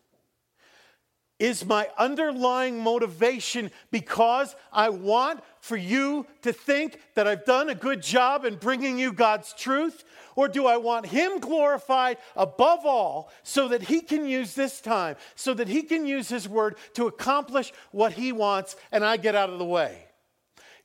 Is 1.37 1.65
my 1.65 1.89
underlying 1.97 2.79
motivation 2.79 3.69
because 3.91 4.55
I 4.71 4.87
want 4.87 5.41
for 5.59 5.75
you 5.75 6.25
to 6.43 6.53
think 6.53 7.01
that 7.15 7.27
I've 7.27 7.43
done 7.43 7.69
a 7.69 7.75
good 7.75 8.01
job 8.01 8.45
in 8.45 8.55
bringing 8.55 8.97
you 8.97 9.11
God's 9.11 9.53
truth? 9.53 10.05
Or 10.37 10.47
do 10.47 10.65
I 10.65 10.77
want 10.77 11.07
Him 11.07 11.39
glorified 11.39 12.19
above 12.37 12.85
all 12.85 13.31
so 13.43 13.67
that 13.67 13.83
He 13.83 13.99
can 13.99 14.25
use 14.25 14.53
this 14.53 14.79
time, 14.79 15.17
so 15.35 15.53
that 15.53 15.67
He 15.67 15.81
can 15.81 16.05
use 16.05 16.29
His 16.29 16.47
word 16.47 16.77
to 16.93 17.07
accomplish 17.07 17.73
what 17.91 18.13
He 18.13 18.31
wants 18.31 18.77
and 18.93 19.03
I 19.03 19.17
get 19.17 19.35
out 19.35 19.49
of 19.49 19.59
the 19.59 19.65
way? 19.65 20.05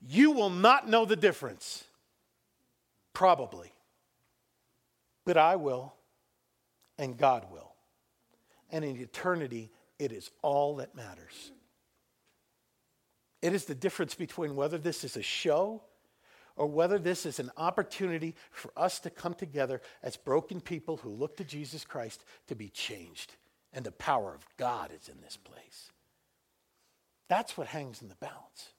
You 0.01 0.33
will 0.33 0.51
not 0.51 0.89
know 0.89 1.05
the 1.05 1.17
difference. 1.17 1.85
Probably. 3.13 3.73
But 5.25 5.37
I 5.37 5.57
will, 5.57 5.95
and 6.99 7.17
God 7.17 7.47
will. 7.53 7.73
And 8.71 8.85
in 8.85 8.97
eternity, 8.97 9.71
it 10.01 10.13
is 10.13 10.31
all 10.43 10.77
that 10.77 10.95
matters. 10.95 11.53
It 13.43 13.53
is 13.53 13.67
the 13.67 13.75
difference 13.75 14.15
between 14.15 14.57
whether 14.57 14.79
this 14.79 15.05
is 15.05 15.17
a 15.17 15.23
show 15.23 15.83
or 16.57 16.67
whether 16.67 16.99
this 16.99 17.27
is 17.27 17.39
an 17.39 17.51
opportunity 17.57 18.35
for 18.51 18.73
us 18.77 18.99
to 19.01 19.11
come 19.11 19.35
together 19.35 19.81
as 20.03 20.17
broken 20.17 20.61
people 20.61 20.97
who 20.97 21.11
look 21.11 21.37
to 21.37 21.45
Jesus 21.45 21.85
Christ 21.85 22.25
to 22.49 22.57
be 22.57 22.71
changed. 22.71 23.37
And 23.73 23.85
the 23.85 23.93
power 23.93 24.35
of 24.35 24.47
God 24.57 24.91
is 24.99 25.09
in 25.09 25.21
this 25.21 25.37
place. 25.37 25.91
That's 27.29 27.57
what 27.57 27.69
hangs 27.69 28.03
in 28.03 28.09
the 28.09 28.17
balance. 28.17 28.73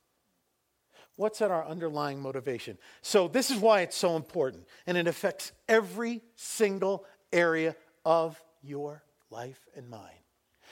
What's 1.17 1.41
at 1.41 1.51
our 1.51 1.65
underlying 1.65 2.19
motivation? 2.19 2.77
So, 3.01 3.27
this 3.27 3.51
is 3.51 3.59
why 3.59 3.81
it's 3.81 3.95
so 3.95 4.15
important, 4.15 4.65
and 4.87 4.97
it 4.97 5.07
affects 5.07 5.51
every 5.69 6.21
single 6.35 7.05
area 7.31 7.75
of 8.05 8.41
your 8.61 9.03
life 9.29 9.67
and 9.75 9.89
mine. 9.89 10.20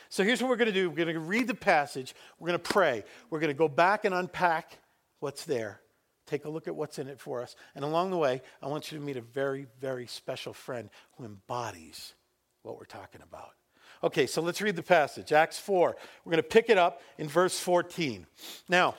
So, 0.10 0.24
here's 0.24 0.42
what 0.42 0.50
we're 0.50 0.56
going 0.56 0.68
to 0.68 0.74
do 0.74 0.89
we're 0.89 1.06
going 1.06 1.13
to 1.13 1.20
read 1.20 1.48
the 1.48 1.54
passage, 1.56 2.16
we're 2.39 2.48
going 2.48 2.60
to 2.60 2.72
pray, 2.72 3.04
we're 3.30 3.39
going 3.39 3.54
to 3.54 3.58
go 3.58 3.68
back 3.68 4.06
and 4.06 4.13
unpack 4.13 4.80
what's 5.20 5.46
there, 5.46 5.80
take 6.25 6.46
a 6.46 6.50
look 6.50 6.68
at 6.68 6.75
what's 6.75 7.00
in 7.00 7.08
it 7.08 7.20
for 7.20 7.42
us. 7.42 7.56
And 7.75 7.86
along 7.86 8.10
the 8.10 8.18
way, 8.18 8.42
I 8.62 8.68
want 8.68 8.92
you 8.92 8.98
to 8.98 9.04
meet 9.04 9.18
a 9.18 9.22
very, 9.22 9.68
very 9.80 10.08
special 10.08 10.54
friend 10.54 10.89
who 11.18 11.25
embodies 11.25 12.13
what 12.63 12.78
we're 12.78 12.86
talking 12.86 13.22
about. 13.22 13.51
Okay, 14.01 14.28
so 14.28 14.42
let's 14.42 14.62
read 14.62 14.75
the 14.75 14.84
passage. 14.84 15.34
Acts 15.34 15.60
4. 15.60 15.96
We're 16.24 16.32
going 16.32 16.42
to 16.42 16.48
pick 16.48 16.70
it 16.70 16.78
up 16.78 17.01
in 17.18 17.28
verse 17.28 17.60
14. 17.60 18.25
Now, 18.70 18.96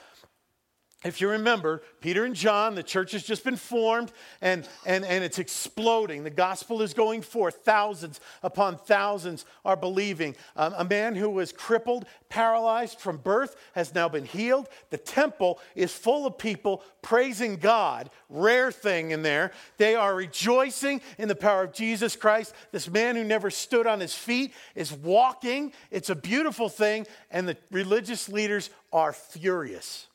if 1.02 1.23
you 1.23 1.30
remember, 1.30 1.83
Peter 2.02 2.26
and 2.26 2.35
John, 2.35 2.75
the 2.75 2.83
church 2.83 3.12
has 3.12 3.23
just 3.23 3.42
been 3.42 3.57
formed 3.57 4.12
and, 4.42 4.69
and, 4.85 5.02
and 5.02 5.25
it's 5.25 5.38
exploding. 5.38 6.25
The 6.25 6.30
gospel 6.30 6.83
is 6.83 6.92
going 6.92 7.23
forth. 7.23 7.61
Thousands 7.64 8.21
upon 8.42 8.76
thousands 8.76 9.47
are 9.64 9.76
believing. 9.76 10.37
Um, 10.57 10.75
a 10.76 10.85
man 10.85 11.14
who 11.14 11.30
was 11.30 11.52
crippled, 11.52 12.04
paralyzed 12.28 13.00
from 13.00 13.16
birth, 13.16 13.57
has 13.75 13.95
now 13.95 14.11
been 14.11 14.26
healed. 14.26 14.69
The 14.90 14.99
temple 14.99 15.59
is 15.75 15.90
full 15.90 16.26
of 16.26 16.37
people 16.37 16.83
praising 17.00 17.57
God. 17.57 18.11
Rare 18.28 18.71
thing 18.71 19.12
in 19.12 19.23
there. 19.23 19.52
They 19.78 19.95
are 19.95 20.14
rejoicing 20.14 21.00
in 21.16 21.28
the 21.28 21.35
power 21.35 21.62
of 21.62 21.73
Jesus 21.73 22.14
Christ. 22.14 22.54
This 22.73 22.90
man 22.90 23.16
who 23.16 23.25
never 23.25 23.50
stood 23.50 23.87
on 23.87 24.00
his 24.00 24.14
feet 24.14 24.52
is 24.75 24.92
walking. 24.92 25.73
It's 25.90 26.11
a 26.11 26.14
beautiful 26.14 26.69
thing. 26.69 27.07
And 27.30 27.49
the 27.49 27.57
religious 27.71 28.28
leaders 28.28 28.69
are 28.92 29.14
furious. 29.14 30.09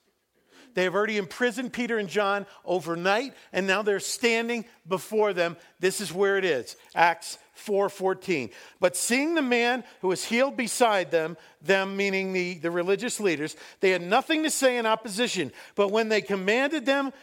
They 0.76 0.84
have 0.84 0.94
already 0.94 1.18
imprisoned 1.18 1.74
Peter 1.74 1.98
and 1.98 2.10
John 2.10 2.46
overnight, 2.66 3.34
and 3.54 3.66
now 3.66 3.82
they're 3.82 4.02
standing 4.02 4.66
before 4.88 5.34
them. 5.34 5.58
This 5.80 6.02
is 6.02 6.14
where 6.14 6.38
it 6.38 6.46
is 6.46 6.76
Acts 6.94 7.40
4:14. 7.56 8.52
But 8.82 8.98
seeing 8.98 9.34
the 9.34 9.42
man 9.42 9.86
who 10.02 10.10
was 10.10 10.26
healed 10.26 10.58
beside 10.58 11.12
them, 11.12 11.38
them 11.62 11.96
meaning 11.96 12.34
the, 12.34 12.56
the 12.56 12.70
religious 12.70 13.22
leaders, 13.22 13.56
they 13.80 13.92
had 13.92 14.02
nothing 14.02 14.44
to 14.44 14.50
say 14.50 14.78
in 14.78 14.86
opposition. 14.86 15.54
But 15.76 15.92
when 15.92 16.10
they 16.10 16.22
commanded 16.22 16.86
them, 16.86 17.14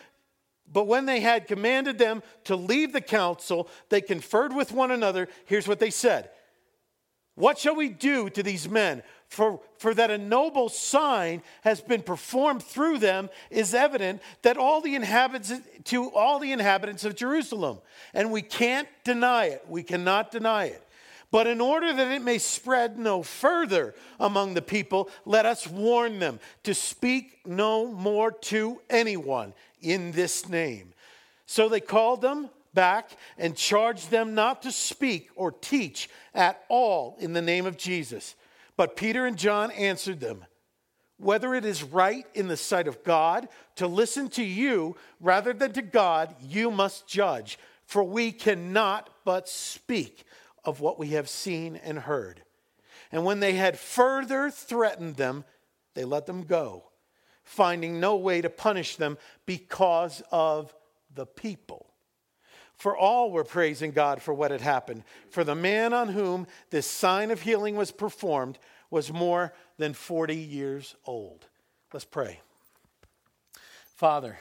but 0.66 0.87
when 0.87 1.04
they 1.04 1.21
had 1.21 1.47
commanded 1.47 1.99
them 1.99 2.23
to 2.44 2.56
leave 2.56 2.94
the 2.94 3.02
council, 3.02 3.68
they 3.90 4.00
conferred 4.00 4.54
with 4.54 4.73
one 4.73 4.90
another. 4.90 5.28
Here's 5.44 5.68
what 5.68 5.78
they 5.78 5.90
said. 5.90 6.30
What 7.35 7.59
shall 7.59 7.75
we 7.75 7.90
do 7.90 8.30
to 8.30 8.42
these 8.42 8.68
men? 8.68 9.02
For, 9.33 9.61
for 9.79 9.95
that 9.95 10.11
a 10.11 10.19
noble 10.19 10.69
sign 10.69 11.41
has 11.62 11.81
been 11.81 12.03
performed 12.03 12.62
through 12.62 12.99
them 12.99 13.31
is 13.49 13.73
evident 13.73 14.21
that 14.43 14.59
all 14.59 14.83
the 14.83 14.95
inhabitants 14.95 15.55
to 15.85 16.11
all 16.11 16.39
the 16.39 16.53
inhabitants 16.53 17.07
of 17.07 17.17
Jerusalem. 17.17 17.79
And 18.12 18.31
we 18.31 18.43
can't 18.43 18.87
deny 19.05 19.47
it. 19.47 19.65
We 19.67 19.85
cannot 19.85 20.33
deny 20.33 20.67
it. 20.67 20.87
But 21.31 21.47
in 21.47 21.62
order 21.62 21.95
that 21.95 22.12
it 22.12 22.21
may 22.21 22.37
spread 22.37 22.99
no 22.99 23.23
further 23.23 23.95
among 24.21 24.53
the 24.53 24.61
people, 24.61 25.09
let 25.25 25.47
us 25.47 25.67
warn 25.67 26.19
them 26.19 26.39
to 26.65 26.75
speak 26.75 27.41
no 27.47 27.87
more 27.87 28.33
to 28.33 28.83
anyone 28.91 29.55
in 29.81 30.12
this 30.12 30.47
name. 30.47 30.93
So 31.47 31.71
they 31.71 31.81
called 31.81 32.21
them 32.21 32.51
back 32.75 33.17
and 33.39 33.57
charged 33.57 34.11
them 34.11 34.35
not 34.35 34.61
to 34.65 34.73
speak 34.73 35.31
or 35.37 35.53
teach 35.53 36.11
at 36.35 36.62
all 36.69 37.17
in 37.19 37.33
the 37.33 37.41
name 37.41 37.65
of 37.65 37.79
Jesus. 37.79 38.35
But 38.76 38.97
Peter 38.97 39.26
and 39.26 39.37
John 39.37 39.71
answered 39.73 40.21
them 40.21 40.45
Whether 41.19 41.55
it 41.55 41.64
is 41.64 41.83
right 41.83 42.26
in 42.35 42.49
the 42.49 42.57
sight 42.57 42.88
of 42.88 43.05
God 43.05 43.49
to 43.76 43.87
listen 43.87 44.29
to 44.31 44.43
you 44.43 44.97
rather 45.21 45.52
than 45.52 45.73
to 45.73 45.83
God, 45.83 46.35
you 46.41 46.71
must 46.71 47.07
judge, 47.07 47.59
for 47.85 48.02
we 48.02 48.33
cannot 48.33 49.11
but 49.25 49.49
speak 49.49 50.25
of 50.64 50.81
what 50.81 50.99
we 50.99 51.09
have 51.09 51.29
seen 51.29 51.76
and 51.76 51.99
heard. 51.99 52.43
And 53.11 53.25
when 53.25 53.41
they 53.41 53.55
had 53.55 53.79
further 53.79 54.50
threatened 54.50 55.17
them, 55.17 55.45
they 55.95 56.05
let 56.05 56.26
them 56.26 56.45
go, 56.45 56.85
finding 57.43 58.00
no 58.00 58.17
way 58.17 58.41
to 58.41 58.49
punish 58.49 58.97
them 58.97 59.19
because 59.45 60.23
of 60.31 60.75
the 61.14 61.26
people. 61.26 61.91
For 62.83 62.97
all 62.97 63.31
were 63.31 63.45
praising 63.45 63.93
God 63.93 64.21
for 64.21 64.35
what 64.35 64.51
had 64.51 64.61
happened. 64.61 65.05
For 65.31 65.45
the 65.45 65.55
man 65.55 65.93
on 65.93 66.09
whom 66.09 66.49
this 66.71 66.85
sign 66.85 67.31
of 67.31 67.43
healing 67.43 67.77
was 67.77 67.93
performed 67.93 68.59
was 68.91 69.12
more 69.12 69.53
than 69.79 69.95
40 69.95 70.35
years 70.35 70.97
old. 71.07 71.47
Let's 71.93 72.05
pray. 72.05 72.41
Father, 73.95 74.37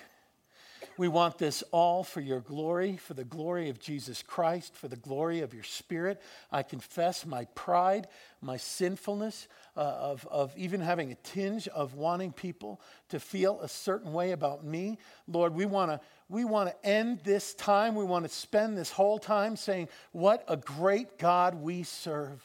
we 0.98 1.08
want 1.08 1.38
this 1.38 1.64
all 1.72 2.04
for 2.04 2.22
your 2.22 2.40
glory, 2.40 2.98
for 2.98 3.14
the 3.14 3.24
glory 3.24 3.70
of 3.70 3.80
Jesus 3.80 4.22
Christ, 4.22 4.76
for 4.76 4.88
the 4.88 4.96
glory 4.96 5.42
of 5.42 5.54
your 5.54 5.64
Spirit. 5.64 6.22
I 6.52 6.64
confess 6.64 7.26
my 7.26 7.46
pride, 7.56 8.08
my 8.42 8.58
sinfulness 8.58 9.48
uh, 9.76 9.80
of, 9.80 10.28
of 10.30 10.56
even 10.58 10.82
having 10.82 11.12
a 11.12 11.16
tinge 11.16 11.68
of 11.70 11.96
wanting 11.96 12.32
people 12.32 12.82
to 13.10 13.20
feel 13.20 13.60
a 13.62 13.68
certain 13.68 14.14
way 14.14 14.32
about 14.32 14.64
me. 14.64 14.98
Lord, 15.28 15.54
we 15.54 15.66
want 15.66 15.92
to 15.92 16.00
we 16.30 16.46
want 16.46 16.70
to 16.70 16.88
end 16.88 17.20
this 17.26 17.54
time. 17.54 17.94
We 17.94 18.06
want 18.06 18.24
to 18.24 18.30
spend 18.30 18.78
this 18.78 18.90
whole 18.90 19.20
time 19.20 19.58
saying, 19.58 19.90
What 20.14 20.46
a 20.48 20.56
great 20.56 21.18
God 21.18 21.56
we 21.56 21.84
serve. 21.84 22.42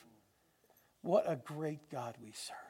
What 1.02 1.24
a 1.28 1.36
great 1.36 1.88
God 1.88 2.16
we 2.20 2.32
serve. 2.32 2.65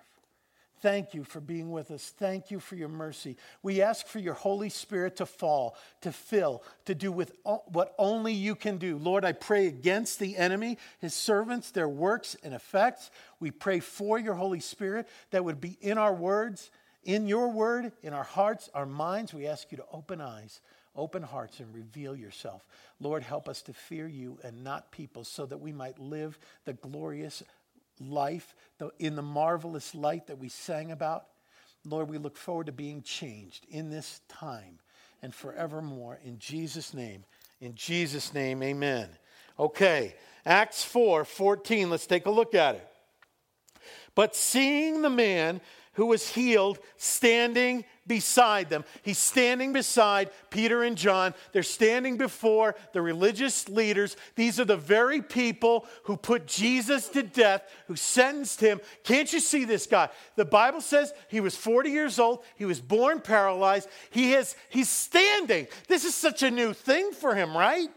Thank 0.83 1.15
you 1.15 1.25
for 1.25 1.41
being 1.41 1.71
with 1.71 1.91
us. 1.91 2.13
Thank 2.19 2.51
you 2.51 2.61
for 2.61 2.77
your 2.77 2.89
mercy. 2.89 3.37
We 3.63 3.81
ask 3.81 4.07
for 4.07 4.19
your 4.19 4.35
Holy 4.35 4.69
Spirit 4.69 5.17
to 5.17 5.27
fall, 5.27 5.77
to 6.03 6.13
fill, 6.13 6.63
to 6.85 6.95
do 6.95 7.11
with 7.11 7.33
what 7.45 7.95
only 7.99 8.35
you 8.35 8.55
can 8.55 8.77
do. 8.77 8.99
Lord, 8.99 9.25
I 9.25 9.33
pray 9.33 9.67
against 9.67 10.19
the 10.19 10.37
enemy, 10.37 10.79
his 10.99 11.15
servants, 11.15 11.71
their 11.71 11.89
works 11.89 12.37
and 12.43 12.53
effects. 12.53 13.11
We 13.41 13.51
pray 13.51 13.81
for 13.81 14.19
your 14.19 14.35
Holy 14.35 14.61
Spirit 14.61 15.09
that 15.31 15.45
would 15.45 15.61
be 15.61 15.79
in 15.81 15.97
our 15.97 16.15
words, 16.15 16.71
in 17.05 17.27
your 17.27 17.49
word, 17.49 17.93
in 18.03 18.13
our 18.13 18.25
hearts, 18.25 18.69
our 18.75 18.87
minds. 18.87 19.33
We 19.33 19.47
ask 19.47 19.71
you 19.71 19.79
to 19.79 19.87
open 19.93 20.21
eyes 20.21 20.61
open 20.97 21.23
hearts 21.23 21.61
and 21.61 21.73
reveal 21.75 22.17
yourself. 22.17 22.67
Lord, 23.01 23.23
help 23.23 23.49
us 23.49 23.63
to 23.63 23.73
fear 23.73 24.09
you 24.09 24.39
and 24.43 24.65
not 24.65 24.91
people 24.91 25.25
so 25.25 25.47
that 25.47 25.59
we 25.59 25.73
might 25.73 25.99
live 25.99 26.39
the 26.65 26.73
glorious 26.73 27.43
life 28.01 28.55
in 28.99 29.17
the 29.17 29.23
marvelous 29.23 29.95
light 29.95 30.27
that 30.27 30.39
we 30.39 30.49
sang 30.49 30.91
about. 30.91 31.27
Lord, 31.85 32.09
we 32.09 32.19
look 32.19 32.37
forward 32.37 32.67
to 32.67 32.73
being 32.73 33.03
changed 33.03 33.67
in 33.71 33.91
this 33.91 34.21
time 34.29 34.79
and 35.23 35.35
forevermore. 35.35 36.19
In 36.25 36.39
Jesus' 36.39 36.93
name, 36.93 37.25
in 37.61 37.75
Jesus' 37.75 38.35
name, 38.35 38.63
amen. 38.63 39.09
Okay, 39.59 40.15
Acts 40.45 40.85
4 40.85 41.25
14, 41.25 41.91
let's 41.91 42.07
take 42.07 42.27
a 42.27 42.31
look 42.31 42.55
at 42.55 42.75
it. 42.75 42.89
But 44.15 44.35
seeing 44.35 45.03
the 45.03 45.11
man 45.11 45.61
who 45.95 46.07
was 46.07 46.29
healed 46.29 46.79
standing 46.97 47.85
beside 48.07 48.69
them. 48.69 48.85
He's 49.03 49.19
standing 49.19 49.73
beside 49.73 50.31
Peter 50.51 50.83
and 50.83 50.97
John. 50.97 51.35
They're 51.53 51.63
standing 51.63 52.17
before 52.17 52.77
the 52.93 53.03
religious 53.03 53.69
leaders. 53.69 54.17
These 54.35 54.61
are 54.61 54.65
the 54.65 54.77
very 54.77 55.23
people 55.23 55.87
who 56.05 56.17
put 56.17 56.47
Jesus 56.47 57.09
to 57.11 57.23
death, 57.23 57.63
who 57.87 57.97
sentenced 57.97 58.61
him. 58.61 58.81
Can't 59.05 59.33
you 59.33 59.41
see 59.41 59.65
this 59.65 59.87
guy? 59.87 60.09
The 60.37 60.45
Bible 60.45 60.81
says 60.81 61.13
he 61.29 61.41
was 61.41 61.57
40 61.57 61.91
years 61.91 62.19
old. 62.19 62.45
He 62.57 62.65
was 62.65 62.81
born 62.81 63.21
paralyzed. 63.21 63.89
He 64.11 64.33
has, 64.33 64.57
he's 64.69 64.89
standing. 64.89 65.67
This 65.89 66.05
is 66.05 66.15
such 66.15 66.43
a 66.43 66.51
new 66.51 66.73
thing 66.73 67.13
for 67.13 67.35
him, 67.35 67.57
right? 67.57 67.89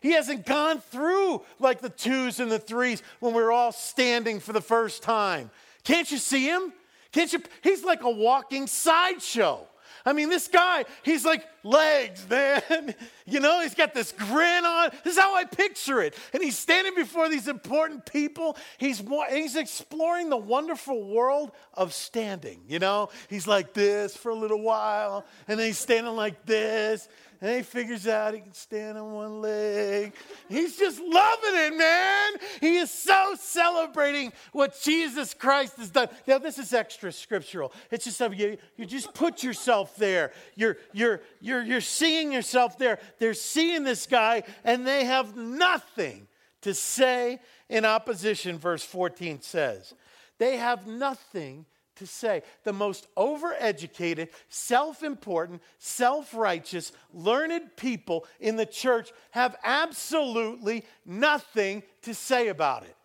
He 0.00 0.12
hasn't 0.12 0.44
gone 0.44 0.80
through 0.80 1.42
like 1.58 1.80
the 1.80 1.88
twos 1.88 2.38
and 2.38 2.52
the 2.52 2.58
threes 2.58 3.02
when 3.20 3.32
we 3.32 3.40
are 3.40 3.50
all 3.50 3.72
standing 3.72 4.38
for 4.38 4.52
the 4.52 4.60
first 4.60 5.02
time. 5.02 5.50
Can't 5.82 6.10
you 6.10 6.18
see 6.18 6.46
him? 6.46 6.74
Can't 7.14 7.32
you? 7.32 7.40
He's 7.62 7.84
like 7.84 8.02
a 8.02 8.10
walking 8.10 8.66
sideshow. 8.66 9.68
I 10.04 10.12
mean, 10.12 10.28
this 10.28 10.48
guy, 10.48 10.84
he's 11.02 11.24
like 11.24 11.46
legs, 11.62 12.26
man. 12.30 12.94
You 13.24 13.38
know, 13.38 13.62
he's 13.62 13.74
got 13.74 13.94
this 13.94 14.10
grin 14.12 14.64
on. 14.64 14.90
This 15.04 15.14
is 15.14 15.18
how 15.18 15.34
I 15.36 15.44
picture 15.44 16.02
it. 16.02 16.14
And 16.32 16.42
he's 16.42 16.58
standing 16.58 16.94
before 16.94 17.28
these 17.28 17.46
important 17.46 18.04
people. 18.04 18.56
He's, 18.78 19.02
he's 19.30 19.56
exploring 19.56 20.28
the 20.28 20.36
wonderful 20.36 21.04
world 21.04 21.52
of 21.72 21.94
standing. 21.94 22.62
You 22.68 22.80
know, 22.80 23.10
he's 23.30 23.46
like 23.46 23.72
this 23.72 24.16
for 24.16 24.30
a 24.30 24.34
little 24.34 24.60
while, 24.60 25.24
and 25.46 25.58
then 25.58 25.68
he's 25.68 25.78
standing 25.78 26.16
like 26.16 26.44
this, 26.44 27.08
And 27.40 27.56
he 27.56 27.62
figures 27.62 28.06
out 28.06 28.34
he 28.34 28.40
can 28.40 28.54
stand 28.54 28.96
on 28.96 29.12
one 29.12 29.40
leg. 29.40 30.14
He's 30.48 30.76
just 30.78 31.00
loving 31.00 31.54
it, 31.54 31.76
man. 31.76 32.32
He 32.60 32.76
is 32.76 32.90
so 32.90 33.34
celebrating 33.38 34.32
what 34.52 34.80
Jesus 34.80 35.34
Christ 35.34 35.76
has 35.76 35.90
done. 35.90 36.08
Now, 36.26 36.38
this 36.38 36.58
is 36.58 36.72
extra 36.72 37.12
scriptural. 37.12 37.72
It's 37.90 38.04
just 38.04 38.18
something 38.18 38.38
you, 38.38 38.56
you 38.76 38.86
just 38.86 39.12
put 39.14 39.42
yourself 39.42 39.96
there. 39.96 40.32
You're, 40.54 40.78
you're, 40.92 41.20
you're, 41.40 41.62
you're 41.62 41.80
seeing 41.80 42.32
yourself 42.32 42.78
there. 42.78 42.98
They're 43.18 43.34
seeing 43.34 43.84
this 43.84 44.06
guy, 44.06 44.44
and 44.64 44.86
they 44.86 45.04
have 45.04 45.36
nothing 45.36 46.26
to 46.62 46.72
say 46.74 47.40
in 47.68 47.84
opposition, 47.84 48.58
verse 48.58 48.84
14 48.84 49.40
says. 49.42 49.94
They 50.38 50.56
have 50.56 50.86
nothing 50.86 51.66
to 51.96 52.06
say. 52.06 52.42
The 52.64 52.72
most 52.72 53.06
overeducated, 53.16 54.28
self 54.48 55.02
important, 55.02 55.62
self 55.78 56.34
righteous, 56.34 56.92
learned 57.12 57.76
people 57.76 58.26
in 58.40 58.56
the 58.56 58.66
church 58.66 59.12
have 59.30 59.56
absolutely 59.64 60.84
nothing 61.04 61.82
to 62.02 62.14
say 62.14 62.48
about 62.48 62.84
it. 62.84 62.96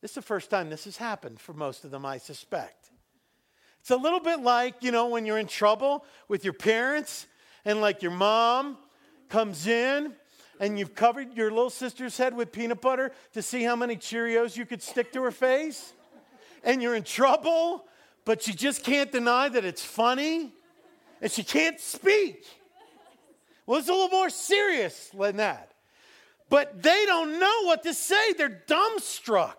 This 0.00 0.12
is 0.12 0.16
the 0.16 0.22
first 0.22 0.50
time 0.50 0.70
this 0.70 0.84
has 0.84 0.96
happened 0.96 1.40
for 1.40 1.52
most 1.52 1.84
of 1.84 1.90
them, 1.90 2.06
I 2.06 2.18
suspect. 2.18 2.90
It's 3.80 3.90
a 3.90 3.96
little 3.96 4.20
bit 4.20 4.40
like, 4.40 4.76
you 4.80 4.92
know, 4.92 5.08
when 5.08 5.24
you're 5.24 5.38
in 5.38 5.46
trouble 5.46 6.04
with 6.28 6.44
your 6.44 6.52
parents 6.52 7.26
and 7.64 7.80
like 7.80 8.02
your 8.02 8.12
mom 8.12 8.76
comes 9.28 9.66
in 9.66 10.12
and 10.60 10.78
you've 10.78 10.94
covered 10.94 11.36
your 11.36 11.50
little 11.50 11.70
sister's 11.70 12.16
head 12.16 12.34
with 12.34 12.52
peanut 12.52 12.80
butter 12.80 13.12
to 13.32 13.42
see 13.42 13.62
how 13.62 13.76
many 13.76 13.96
Cheerios 13.96 14.56
you 14.56 14.66
could 14.66 14.82
stick 14.82 15.12
to 15.12 15.22
her 15.22 15.30
face 15.30 15.94
and 16.64 16.82
you're 16.82 16.94
in 16.94 17.02
trouble, 17.02 17.84
but 18.24 18.46
you 18.46 18.54
just 18.54 18.84
can't 18.84 19.10
deny 19.10 19.48
that 19.48 19.64
it's 19.64 19.84
funny 19.84 20.52
and 21.20 21.30
she 21.30 21.42
can't 21.42 21.80
speak. 21.80 22.44
Well, 23.66 23.78
it's 23.78 23.88
a 23.88 23.92
little 23.92 24.08
more 24.08 24.30
serious 24.30 25.10
than 25.18 25.36
that. 25.36 25.72
But 26.48 26.82
they 26.82 27.04
don't 27.04 27.38
know 27.38 27.64
what 27.64 27.82
to 27.82 27.92
say, 27.92 28.32
they're 28.32 28.62
dumbstruck. 28.66 29.56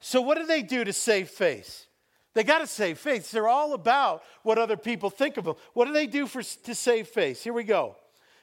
So, 0.00 0.20
what 0.20 0.36
do 0.36 0.46
they 0.46 0.62
do 0.62 0.84
to 0.84 0.92
save 0.92 1.30
face? 1.30 1.86
They 2.34 2.44
got 2.44 2.58
to 2.58 2.66
save 2.66 2.98
face. 2.98 3.30
They're 3.30 3.48
all 3.48 3.72
about 3.72 4.22
what 4.42 4.58
other 4.58 4.76
people 4.76 5.08
think 5.08 5.38
of 5.38 5.44
them. 5.44 5.54
What 5.72 5.86
do 5.86 5.92
they 5.94 6.06
do 6.06 6.26
for, 6.26 6.42
to 6.42 6.74
save 6.74 7.08
face? 7.08 7.42
Here 7.42 7.54
we 7.54 7.64
go. 7.64 7.96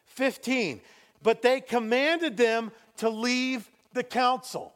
15. 0.07 0.81
But 1.21 1.43
they 1.43 1.61
commanded 1.61 2.35
them 2.35 2.71
to 2.97 3.09
leave 3.09 3.69
the 3.93 4.03
council. 4.03 4.73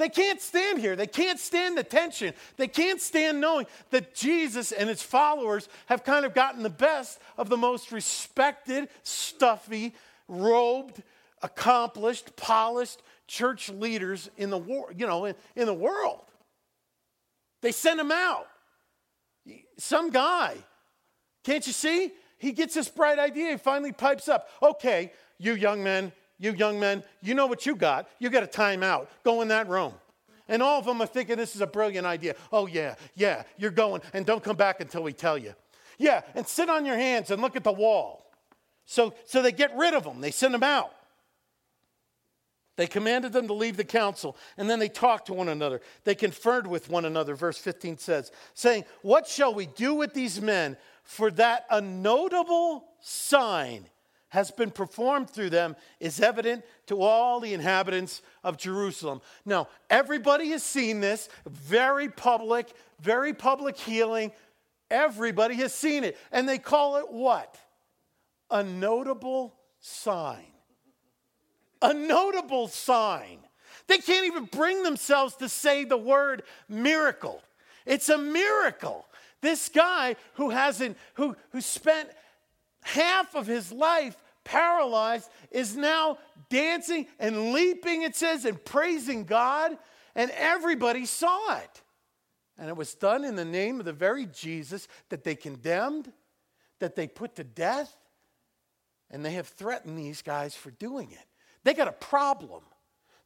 They 0.00 0.08
can't 0.08 0.40
stand 0.40 0.78
here. 0.78 0.96
They 0.96 1.06
can't 1.06 1.38
stand 1.38 1.76
the 1.76 1.84
tension. 1.84 2.32
They 2.56 2.68
can't 2.68 3.02
stand 3.02 3.38
knowing 3.38 3.66
that 3.90 4.14
Jesus 4.14 4.72
and 4.72 4.88
his 4.88 5.02
followers 5.02 5.68
have 5.86 6.04
kind 6.04 6.24
of 6.24 6.32
gotten 6.32 6.62
the 6.62 6.70
best 6.70 7.20
of 7.36 7.50
the 7.50 7.58
most 7.58 7.92
respected, 7.92 8.88
stuffy, 9.02 9.94
robed, 10.26 11.02
accomplished, 11.42 12.34
polished 12.34 13.02
church 13.26 13.68
leaders 13.68 14.30
in 14.38 14.48
the 14.48 14.56
war, 14.56 14.90
you 14.96 15.06
know, 15.06 15.26
in, 15.26 15.34
in 15.54 15.66
the 15.66 15.74
world. 15.74 16.24
They 17.60 17.70
send 17.70 18.00
him 18.00 18.10
out. 18.10 18.46
Some 19.76 20.08
guy, 20.08 20.56
can't 21.44 21.66
you 21.66 21.74
see? 21.74 22.10
He 22.38 22.52
gets 22.52 22.72
this 22.72 22.88
bright 22.88 23.18
idea. 23.18 23.50
He 23.50 23.56
finally 23.58 23.92
pipes 23.92 24.28
up. 24.28 24.48
Okay, 24.62 25.12
you 25.36 25.52
young 25.52 25.84
men, 25.84 26.10
you 26.40 26.52
young 26.52 26.80
men, 26.80 27.04
you 27.20 27.34
know 27.34 27.46
what 27.46 27.66
you 27.66 27.76
got. 27.76 28.08
You 28.18 28.30
got 28.30 28.42
a 28.42 28.46
timeout. 28.46 29.08
Go 29.22 29.42
in 29.42 29.48
that 29.48 29.68
room. 29.68 29.92
And 30.48 30.62
all 30.62 30.80
of 30.80 30.86
them 30.86 31.00
are 31.00 31.06
thinking 31.06 31.36
this 31.36 31.54
is 31.54 31.60
a 31.60 31.66
brilliant 31.66 32.06
idea. 32.06 32.34
Oh, 32.50 32.66
yeah, 32.66 32.96
yeah, 33.14 33.44
you're 33.56 33.70
going, 33.70 34.00
and 34.14 34.26
don't 34.26 34.42
come 34.42 34.56
back 34.56 34.80
until 34.80 35.02
we 35.02 35.12
tell 35.12 35.38
you. 35.38 35.54
Yeah, 35.98 36.22
and 36.34 36.48
sit 36.48 36.70
on 36.70 36.86
your 36.86 36.96
hands 36.96 37.30
and 37.30 37.40
look 37.40 37.54
at 37.54 37.62
the 37.62 37.70
wall. 37.70 38.26
So, 38.86 39.14
so 39.26 39.42
they 39.42 39.52
get 39.52 39.76
rid 39.76 39.94
of 39.94 40.02
them, 40.02 40.20
they 40.20 40.32
send 40.32 40.54
them 40.54 40.64
out. 40.64 40.92
They 42.76 42.86
commanded 42.86 43.34
them 43.34 43.46
to 43.48 43.52
leave 43.52 43.76
the 43.76 43.84
council, 43.84 44.36
and 44.56 44.68
then 44.68 44.78
they 44.78 44.88
talked 44.88 45.26
to 45.26 45.34
one 45.34 45.48
another. 45.48 45.82
They 46.04 46.14
conferred 46.14 46.66
with 46.66 46.88
one 46.88 47.04
another, 47.04 47.34
verse 47.34 47.58
15 47.58 47.98
says, 47.98 48.32
saying, 48.54 48.86
What 49.02 49.28
shall 49.28 49.52
we 49.52 49.66
do 49.66 49.94
with 49.94 50.14
these 50.14 50.40
men? 50.40 50.78
For 51.04 51.30
that 51.32 51.66
a 51.70 51.82
notable 51.82 52.86
sign 53.00 53.84
has 54.30 54.50
been 54.50 54.70
performed 54.70 55.28
through 55.28 55.50
them 55.50 55.76
is 55.98 56.20
evident 56.20 56.64
to 56.86 57.02
all 57.02 57.40
the 57.40 57.52
inhabitants 57.52 58.22
of 58.42 58.56
Jerusalem. 58.56 59.20
Now, 59.44 59.68
everybody 59.90 60.50
has 60.50 60.62
seen 60.62 61.00
this, 61.00 61.28
very 61.46 62.08
public, 62.08 62.72
very 63.00 63.34
public 63.34 63.76
healing. 63.76 64.32
Everybody 64.90 65.56
has 65.56 65.74
seen 65.74 66.04
it. 66.04 66.16
And 66.32 66.48
they 66.48 66.58
call 66.58 66.96
it 66.96 67.10
what? 67.10 67.58
A 68.50 68.62
notable 68.62 69.54
sign. 69.80 70.46
A 71.82 71.92
notable 71.92 72.68
sign. 72.68 73.38
They 73.88 73.98
can't 73.98 74.26
even 74.26 74.44
bring 74.44 74.84
themselves 74.84 75.34
to 75.36 75.48
say 75.48 75.84
the 75.84 75.96
word 75.96 76.44
miracle. 76.68 77.42
It's 77.84 78.08
a 78.08 78.18
miracle. 78.18 79.06
This 79.40 79.68
guy 79.68 80.14
who 80.34 80.50
hasn't, 80.50 80.96
who, 81.14 81.34
who 81.50 81.60
spent 81.60 82.10
half 82.82 83.34
of 83.34 83.46
his 83.46 83.72
life 83.72 84.16
paralyzed 84.44 85.30
is 85.50 85.76
now 85.76 86.18
dancing 86.48 87.06
and 87.18 87.52
leaping, 87.52 88.02
it 88.02 88.16
says, 88.16 88.44
and 88.44 88.62
praising 88.64 89.24
God. 89.24 89.76
And 90.14 90.30
everybody 90.32 91.06
saw 91.06 91.56
it. 91.58 91.82
And 92.58 92.68
it 92.68 92.76
was 92.76 92.94
done 92.94 93.24
in 93.24 93.36
the 93.36 93.44
name 93.44 93.78
of 93.78 93.86
the 93.86 93.92
very 93.92 94.26
Jesus 94.26 94.88
that 95.08 95.24
they 95.24 95.34
condemned, 95.34 96.12
that 96.78 96.96
they 96.96 97.06
put 97.06 97.36
to 97.36 97.44
death. 97.44 97.94
And 99.10 99.24
they 99.24 99.32
have 99.32 99.48
threatened 99.48 99.98
these 99.98 100.22
guys 100.22 100.54
for 100.54 100.70
doing 100.70 101.10
it. 101.10 101.26
They 101.64 101.74
got 101.74 101.88
a 101.88 101.92
problem. 101.92 102.62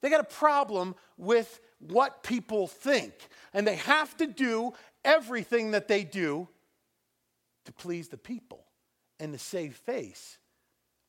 They 0.01 0.11
got 0.11 0.21
a 0.21 0.25
problem 0.25 0.95
with 1.17 1.61
what 1.79 2.23
people 2.23 2.67
think. 2.67 3.15
And 3.53 3.67
they 3.67 3.77
have 3.77 4.17
to 4.19 4.27
do 4.27 4.73
everything 5.05 5.73
that 5.73 5.89
they 5.89 6.05
do 6.05 6.49
to 7.65 7.73
please 7.73 8.09
the 8.09 8.19
people 8.19 8.64
and 9.21 9.33
to 9.33 9.39
save 9.39 9.77
face 9.77 10.39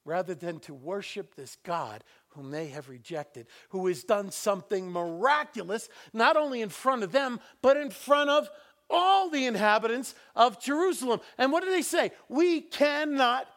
rather 0.06 0.36
than 0.36 0.60
to 0.60 0.74
worship 0.74 1.36
this 1.36 1.58
God 1.63 2.04
whom 2.30 2.52
they 2.52 2.68
have 2.68 2.89
rejected, 2.89 3.48
who 3.70 3.88
has 3.88 4.04
done 4.04 4.30
something 4.32 4.91
miraculous, 4.91 5.89
not 6.13 6.38
only 6.38 6.62
in 6.62 6.70
front 6.70 7.04
of 7.04 7.12
them, 7.12 7.39
but 7.62 7.78
in 7.78 7.89
front 7.89 8.30
of 8.30 8.50
all 8.89 9.30
the 9.30 9.46
inhabitants 9.46 10.13
of 10.36 10.62
Jerusalem. 10.62 11.22
And 11.38 11.52
what 11.52 11.63
do 11.63 11.72
they 11.72 11.82
say? 11.82 12.12
We 12.30 12.62
cannot 12.62 13.48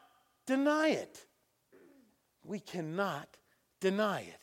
deny 0.46 0.88
it. 0.88 1.26
We 2.42 2.60
cannot 2.60 3.28
deny 3.80 4.20
it. 4.20 4.40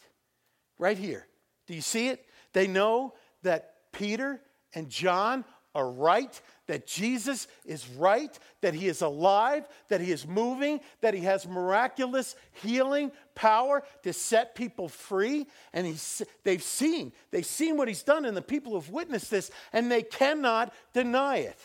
Right 0.77 0.97
here. 0.97 1.25
Do 1.67 1.73
you 1.73 1.81
see 1.81 2.09
it? 2.09 2.23
They 2.53 2.67
know 2.67 3.13
that 3.41 3.73
Peter 3.91 4.41
and 4.73 4.89
John 4.89 5.45
are 5.73 5.89
right, 5.89 6.39
that 6.67 6.87
Jesus 6.87 7.47
is 7.65 7.87
right, 7.89 8.37
that 8.61 8.73
he 8.73 8.87
is 8.87 9.01
alive, 9.01 9.67
that 9.89 10.01
he 10.01 10.11
is 10.11 10.27
moving, 10.27 10.79
that 11.01 11.13
he 11.13 11.21
has 11.21 11.47
miraculous 11.47 12.35
healing 12.53 13.11
power 13.35 13.83
to 14.03 14.13
set 14.13 14.55
people 14.55 14.87
free. 14.87 15.45
And 15.73 15.85
he's, 15.85 16.21
they've 16.43 16.63
seen, 16.63 17.11
they've 17.31 17.45
seen 17.45 17.77
what 17.77 17.87
he's 17.87 18.03
done, 18.03 18.25
and 18.25 18.35
the 18.35 18.41
people 18.41 18.79
have 18.79 18.89
witnessed 18.89 19.29
this, 19.29 19.51
and 19.73 19.91
they 19.91 20.01
cannot 20.01 20.73
deny 20.93 21.37
it. 21.37 21.59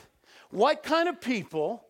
What 0.50 0.82
kind 0.82 1.08
of 1.08 1.20
people 1.20 1.84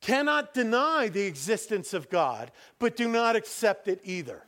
cannot 0.00 0.54
deny 0.54 1.08
the 1.08 1.22
existence 1.22 1.94
of 1.94 2.10
God, 2.10 2.52
but 2.78 2.96
do 2.96 3.08
not 3.08 3.36
accept 3.36 3.88
it 3.88 4.00
either? 4.04 4.42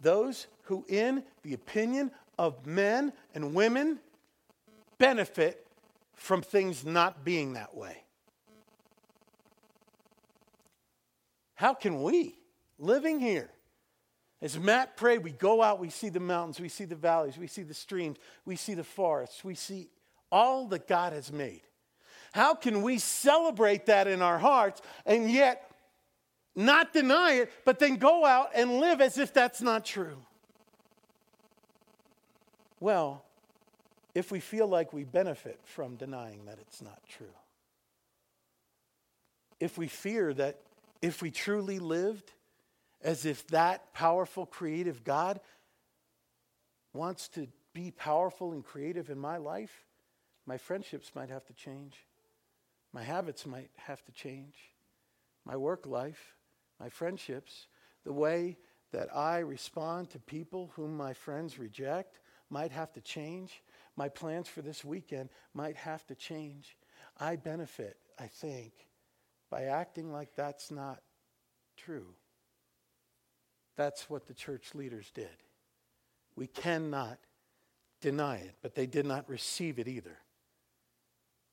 Those 0.00 0.46
who, 0.62 0.84
in 0.88 1.24
the 1.42 1.54
opinion 1.54 2.12
of 2.38 2.66
men 2.66 3.12
and 3.34 3.52
women, 3.52 3.98
benefit 4.98 5.66
from 6.14 6.42
things 6.42 6.84
not 6.84 7.24
being 7.24 7.54
that 7.54 7.74
way. 7.76 8.04
How 11.54 11.74
can 11.74 12.02
we, 12.02 12.38
living 12.78 13.18
here, 13.18 13.50
as 14.40 14.58
Matt 14.58 14.96
prayed, 14.96 15.24
we 15.24 15.32
go 15.32 15.62
out, 15.62 15.80
we 15.80 15.90
see 15.90 16.08
the 16.08 16.20
mountains, 16.20 16.60
we 16.60 16.68
see 16.68 16.84
the 16.84 16.94
valleys, 16.94 17.36
we 17.36 17.48
see 17.48 17.62
the 17.62 17.74
streams, 17.74 18.18
we 18.44 18.54
see 18.54 18.74
the 18.74 18.84
forests, 18.84 19.42
we 19.42 19.56
see 19.56 19.88
all 20.30 20.68
that 20.68 20.86
God 20.86 21.12
has 21.12 21.32
made. 21.32 21.62
How 22.32 22.54
can 22.54 22.82
we 22.82 22.98
celebrate 22.98 23.86
that 23.86 24.06
in 24.06 24.22
our 24.22 24.38
hearts 24.38 24.82
and 25.06 25.30
yet 25.30 25.70
not 26.54 26.92
deny 26.92 27.34
it, 27.34 27.52
but 27.64 27.78
then 27.78 27.96
go 27.96 28.24
out 28.24 28.50
and 28.54 28.78
live 28.78 29.00
as 29.00 29.18
if 29.18 29.32
that's 29.32 29.60
not 29.60 29.84
true? 29.84 30.18
Well, 32.78 33.24
if 34.14 34.30
we 34.30 34.40
feel 34.40 34.66
like 34.66 34.92
we 34.92 35.04
benefit 35.04 35.60
from 35.64 35.96
denying 35.96 36.46
that 36.46 36.58
it's 36.60 36.82
not 36.82 37.00
true. 37.08 37.34
If 39.60 39.78
we 39.78 39.88
fear 39.88 40.32
that 40.34 40.60
if 41.02 41.22
we 41.22 41.30
truly 41.30 41.78
lived 41.78 42.32
as 43.02 43.24
if 43.24 43.46
that 43.48 43.92
powerful, 43.92 44.46
creative 44.46 45.04
God 45.04 45.40
wants 46.92 47.28
to 47.28 47.46
be 47.72 47.90
powerful 47.90 48.52
and 48.52 48.64
creative 48.64 49.10
in 49.10 49.18
my 49.18 49.36
life, 49.36 49.84
my 50.46 50.58
friendships 50.58 51.12
might 51.14 51.28
have 51.28 51.44
to 51.46 51.52
change. 51.52 51.94
My 52.92 53.02
habits 53.02 53.46
might 53.46 53.70
have 53.76 54.04
to 54.06 54.12
change. 54.12 54.56
my 55.44 55.56
work 55.56 55.86
life, 55.86 56.36
my 56.78 56.90
friendships, 56.90 57.68
the 58.04 58.12
way 58.12 58.58
that 58.92 59.14
I 59.14 59.38
respond 59.38 60.10
to 60.10 60.18
people 60.18 60.70
whom 60.74 60.96
my 60.96 61.14
friends 61.14 61.58
reject 61.58 62.20
might 62.50 62.72
have 62.72 62.92
to 62.92 63.00
change. 63.00 63.62
My 63.98 64.08
plans 64.08 64.46
for 64.46 64.62
this 64.62 64.84
weekend 64.84 65.28
might 65.54 65.74
have 65.74 66.06
to 66.06 66.14
change. 66.14 66.76
I 67.18 67.34
benefit, 67.34 67.96
I 68.16 68.28
think, 68.28 68.72
by 69.50 69.64
acting 69.64 70.12
like 70.12 70.36
that's 70.36 70.70
not 70.70 71.02
true. 71.76 72.14
That's 73.74 74.08
what 74.08 74.28
the 74.28 74.34
church 74.34 74.72
leaders 74.76 75.10
did. 75.12 75.42
We 76.36 76.46
cannot 76.46 77.18
deny 78.00 78.36
it, 78.36 78.54
but 78.62 78.76
they 78.76 78.86
did 78.86 79.04
not 79.04 79.28
receive 79.28 79.80
it 79.80 79.88
either. 79.88 80.18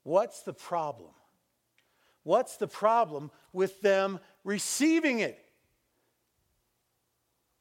What's 0.03 0.43
the 0.43 0.53
problem? 0.53 1.15
What's 2.21 2.57
the 2.57 2.67
problem 2.67 3.31
with 3.53 3.81
them 3.81 4.19
receiving 4.43 5.17
it? 5.17 5.43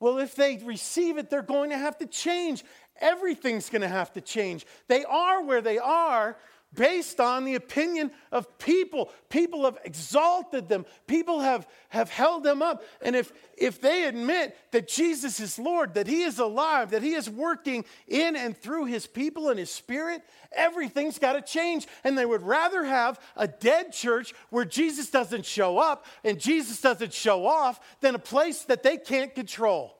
Well, 0.04 0.18
if 0.18 0.34
they 0.34 0.58
receive 0.62 1.16
it, 1.16 1.30
they're 1.30 1.40
going 1.40 1.70
to 1.70 1.78
have 1.78 1.96
to 1.96 2.04
change. 2.04 2.62
Everything's 3.00 3.70
going 3.70 3.80
to 3.80 3.88
have 3.88 4.12
to 4.12 4.20
change. 4.20 4.66
They 4.86 5.02
are 5.02 5.42
where 5.42 5.62
they 5.62 5.78
are 5.78 6.36
based 6.74 7.20
on 7.20 7.44
the 7.44 7.54
opinion 7.54 8.10
of 8.32 8.58
people. 8.58 9.10
People 9.28 9.64
have 9.64 9.78
exalted 9.84 10.68
them, 10.68 10.86
people 11.06 11.40
have, 11.40 11.66
have 11.88 12.10
held 12.10 12.44
them 12.44 12.62
up. 12.62 12.82
And 13.02 13.14
if, 13.16 13.32
if 13.56 13.80
they 13.80 14.04
admit 14.04 14.56
that 14.72 14.88
Jesus 14.88 15.40
is 15.40 15.58
Lord, 15.58 15.94
that 15.94 16.06
He 16.06 16.22
is 16.22 16.38
alive, 16.38 16.90
that 16.90 17.02
He 17.02 17.14
is 17.14 17.28
working 17.28 17.84
in 18.08 18.36
and 18.36 18.56
through 18.56 18.86
His 18.86 19.06
people 19.06 19.50
and 19.50 19.58
His 19.58 19.70
Spirit, 19.70 20.22
everything's 20.52 21.18
got 21.18 21.34
to 21.34 21.42
change. 21.42 21.86
And 22.02 22.16
they 22.16 22.26
would 22.26 22.42
rather 22.42 22.84
have 22.84 23.20
a 23.36 23.46
dead 23.46 23.92
church 23.92 24.34
where 24.50 24.64
Jesus 24.64 25.10
doesn't 25.10 25.46
show 25.46 25.78
up 25.78 26.06
and 26.24 26.40
Jesus 26.40 26.80
doesn't 26.80 27.12
show 27.12 27.46
off 27.46 27.80
than 28.00 28.14
a 28.14 28.20
place 28.20 28.62
that 28.64 28.82
they 28.82 28.96
can't 28.96 29.34
control 29.34 29.96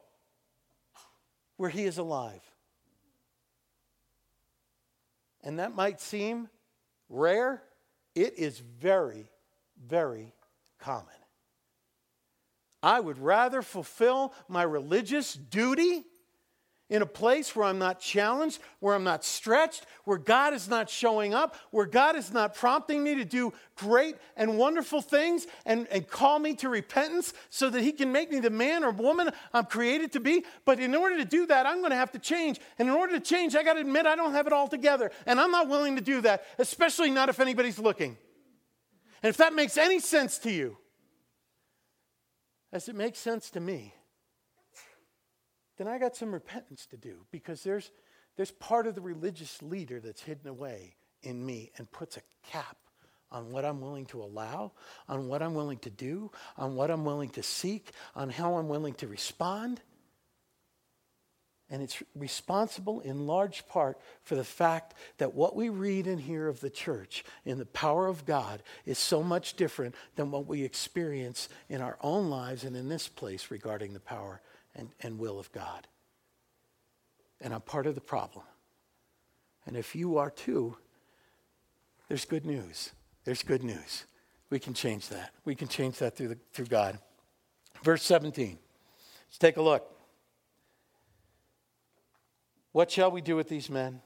where 1.56 1.70
He 1.70 1.84
is 1.84 1.98
alive. 1.98 2.40
And 5.42 5.58
that 5.58 5.74
might 5.74 6.00
seem 6.00 6.48
Rare? 7.08 7.62
It 8.14 8.34
is 8.38 8.58
very, 8.58 9.30
very 9.86 10.34
common. 10.78 11.08
I 12.82 13.00
would 13.00 13.18
rather 13.18 13.62
fulfill 13.62 14.34
my 14.48 14.62
religious 14.62 15.34
duty 15.34 16.04
in 16.90 17.00
a 17.00 17.06
place 17.06 17.56
where 17.56 17.64
I'm 17.64 17.78
not 17.78 17.98
challenged, 17.98 18.60
where 18.80 18.94
I'm 18.94 19.04
not 19.04 19.24
stretched, 19.24 19.86
where 20.04 20.18
God 20.18 20.52
is 20.52 20.68
not 20.68 20.90
showing 20.90 21.32
up, 21.32 21.56
where 21.70 21.86
God 21.86 22.14
is 22.14 22.30
not 22.30 22.54
prompting 22.54 23.02
me 23.02 23.14
to 23.14 23.24
do 23.24 23.54
great 23.74 24.16
and 24.36 24.58
wonderful 24.58 25.00
things 25.00 25.46
and, 25.64 25.88
and 25.88 26.06
call 26.06 26.38
me 26.38 26.54
to 26.56 26.68
repentance 26.68 27.32
so 27.48 27.70
that 27.70 27.80
He 27.82 27.90
can 27.90 28.12
make 28.12 28.30
me 28.30 28.38
the 28.38 28.50
man 28.50 28.84
or 28.84 28.90
woman 28.90 29.30
I'm 29.54 29.64
created 29.64 30.12
to 30.12 30.20
be. 30.20 30.44
But 30.66 30.78
in 30.78 30.94
order 30.94 31.16
to 31.16 31.24
do 31.24 31.46
that, 31.46 31.64
I'm 31.64 31.78
going 31.78 31.90
to 31.90 31.96
have 31.96 32.12
to 32.12 32.18
change. 32.18 32.60
And 32.78 32.88
in 32.88 32.94
order 32.94 33.14
to 33.14 33.20
change, 33.20 33.56
I 33.56 33.62
got 33.62 33.74
to 33.74 33.80
admit 33.80 34.04
I 34.04 34.14
don't 34.14 34.32
have 34.32 34.46
it 34.46 34.52
all 34.52 34.68
together. 34.68 35.10
And 35.26 35.40
I'm 35.40 35.50
not 35.50 35.68
willing 35.68 35.96
to 35.96 36.02
do 36.02 36.20
that, 36.20 36.44
especially 36.58 37.10
not 37.10 37.30
if 37.30 37.40
anybody's 37.40 37.78
looking. 37.78 38.18
And 39.22 39.30
if 39.30 39.38
that 39.38 39.54
makes 39.54 39.78
any 39.78 40.00
sense 40.00 40.36
to 40.40 40.50
you, 40.50 40.76
as 42.72 42.90
it 42.90 42.94
makes 42.94 43.18
sense 43.18 43.48
to 43.50 43.60
me, 43.60 43.94
then 45.76 45.88
I 45.88 45.98
got 45.98 46.16
some 46.16 46.32
repentance 46.32 46.86
to 46.86 46.96
do 46.96 47.26
because 47.30 47.62
there's, 47.62 47.90
there's 48.36 48.50
part 48.50 48.86
of 48.86 48.94
the 48.94 49.00
religious 49.00 49.60
leader 49.62 50.00
that's 50.00 50.22
hidden 50.22 50.48
away 50.48 50.94
in 51.22 51.44
me 51.44 51.72
and 51.76 51.90
puts 51.90 52.16
a 52.16 52.22
cap 52.48 52.76
on 53.32 53.50
what 53.50 53.64
I'm 53.64 53.80
willing 53.80 54.06
to 54.06 54.22
allow, 54.22 54.72
on 55.08 55.26
what 55.26 55.42
I'm 55.42 55.54
willing 55.54 55.78
to 55.78 55.90
do, 55.90 56.30
on 56.56 56.76
what 56.76 56.90
I'm 56.90 57.04
willing 57.04 57.30
to 57.30 57.42
seek, 57.42 57.90
on 58.14 58.30
how 58.30 58.54
I'm 58.54 58.68
willing 58.68 58.94
to 58.94 59.08
respond. 59.08 59.80
And 61.68 61.82
it's 61.82 62.00
responsible 62.14 63.00
in 63.00 63.26
large 63.26 63.66
part 63.66 63.98
for 64.22 64.36
the 64.36 64.44
fact 64.44 64.94
that 65.18 65.34
what 65.34 65.56
we 65.56 65.70
read 65.70 66.06
and 66.06 66.20
hear 66.20 66.46
of 66.46 66.60
the 66.60 66.70
church 66.70 67.24
in 67.44 67.58
the 67.58 67.66
power 67.66 68.06
of 68.06 68.24
God 68.24 68.62
is 68.86 68.98
so 68.98 69.22
much 69.22 69.54
different 69.54 69.96
than 70.14 70.30
what 70.30 70.46
we 70.46 70.62
experience 70.62 71.48
in 71.68 71.80
our 71.80 71.98
own 72.02 72.30
lives 72.30 72.62
and 72.62 72.76
in 72.76 72.88
this 72.88 73.08
place 73.08 73.50
regarding 73.50 73.94
the 73.94 74.00
power 74.00 74.40
and, 74.74 74.90
and 75.00 75.18
will 75.18 75.38
of 75.38 75.50
God. 75.52 75.86
And 77.40 77.52
I'm 77.52 77.60
part 77.60 77.86
of 77.86 77.94
the 77.94 78.00
problem. 78.00 78.44
And 79.66 79.76
if 79.76 79.94
you 79.94 80.18
are 80.18 80.30
too, 80.30 80.76
there's 82.08 82.24
good 82.24 82.44
news. 82.44 82.92
There's 83.24 83.42
good 83.42 83.62
news. 83.62 84.04
We 84.50 84.58
can 84.58 84.74
change 84.74 85.08
that. 85.08 85.32
We 85.44 85.54
can 85.54 85.68
change 85.68 85.98
that 85.98 86.16
through, 86.16 86.28
the, 86.28 86.38
through 86.52 86.66
God. 86.66 86.98
Verse 87.82 88.02
17. 88.02 88.58
Let's 89.28 89.38
take 89.38 89.56
a 89.56 89.62
look. 89.62 89.90
What 92.72 92.90
shall 92.90 93.10
we 93.10 93.20
do 93.20 93.36
with 93.36 93.48
these 93.48 93.70
men? 93.70 94.00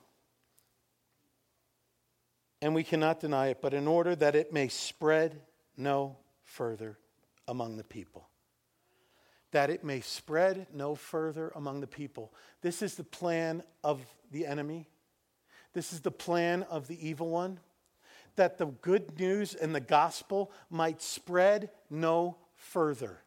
And 2.61 2.75
we 2.75 2.83
cannot 2.83 3.21
deny 3.21 3.49
it, 3.49 3.59
but 3.63 3.73
in 3.73 3.87
order 3.87 4.17
that 4.17 4.35
it 4.35 4.53
may 4.53 4.69
spread 4.69 5.41
no 5.77 6.17
further 6.45 6.99
among 7.47 7.77
the 7.77 7.85
people 7.85 8.28
that 9.53 9.71
it 9.71 9.85
may 9.85 10.01
spread 10.01 10.67
no 10.75 10.95
further 10.95 11.53
among 11.55 11.81
the 11.81 11.87
people. 11.87 12.33
This 12.61 12.83
is 12.83 12.95
the 12.95 13.05
plan 13.05 13.63
of 13.83 14.01
the 14.31 14.47
enemy. 14.47 14.89
This 15.73 15.93
is 15.93 16.01
the 16.01 16.11
plan 16.11 16.65
of 16.65 16.87
the 16.87 17.09
evil 17.09 17.31
one. 17.31 17.61
That 18.37 18.59
the 18.59 18.67
good 18.67 19.19
news 19.19 19.55
and 19.55 19.75
the 19.75 19.81
gospel 19.81 20.53
might 20.71 21.03
spread 21.03 21.71
no 21.91 22.37
further. 22.55 23.21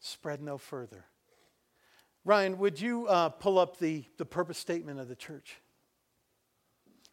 Spread 0.00 0.42
no 0.42 0.58
further. 0.58 1.04
Ryan, 2.24 2.58
would 2.58 2.80
you 2.80 3.06
uh, 3.06 3.28
pull 3.28 3.58
up 3.58 3.78
the, 3.78 4.04
the 4.18 4.24
purpose 4.24 4.58
statement 4.58 4.98
of 4.98 5.08
the 5.08 5.14
church? 5.14 5.60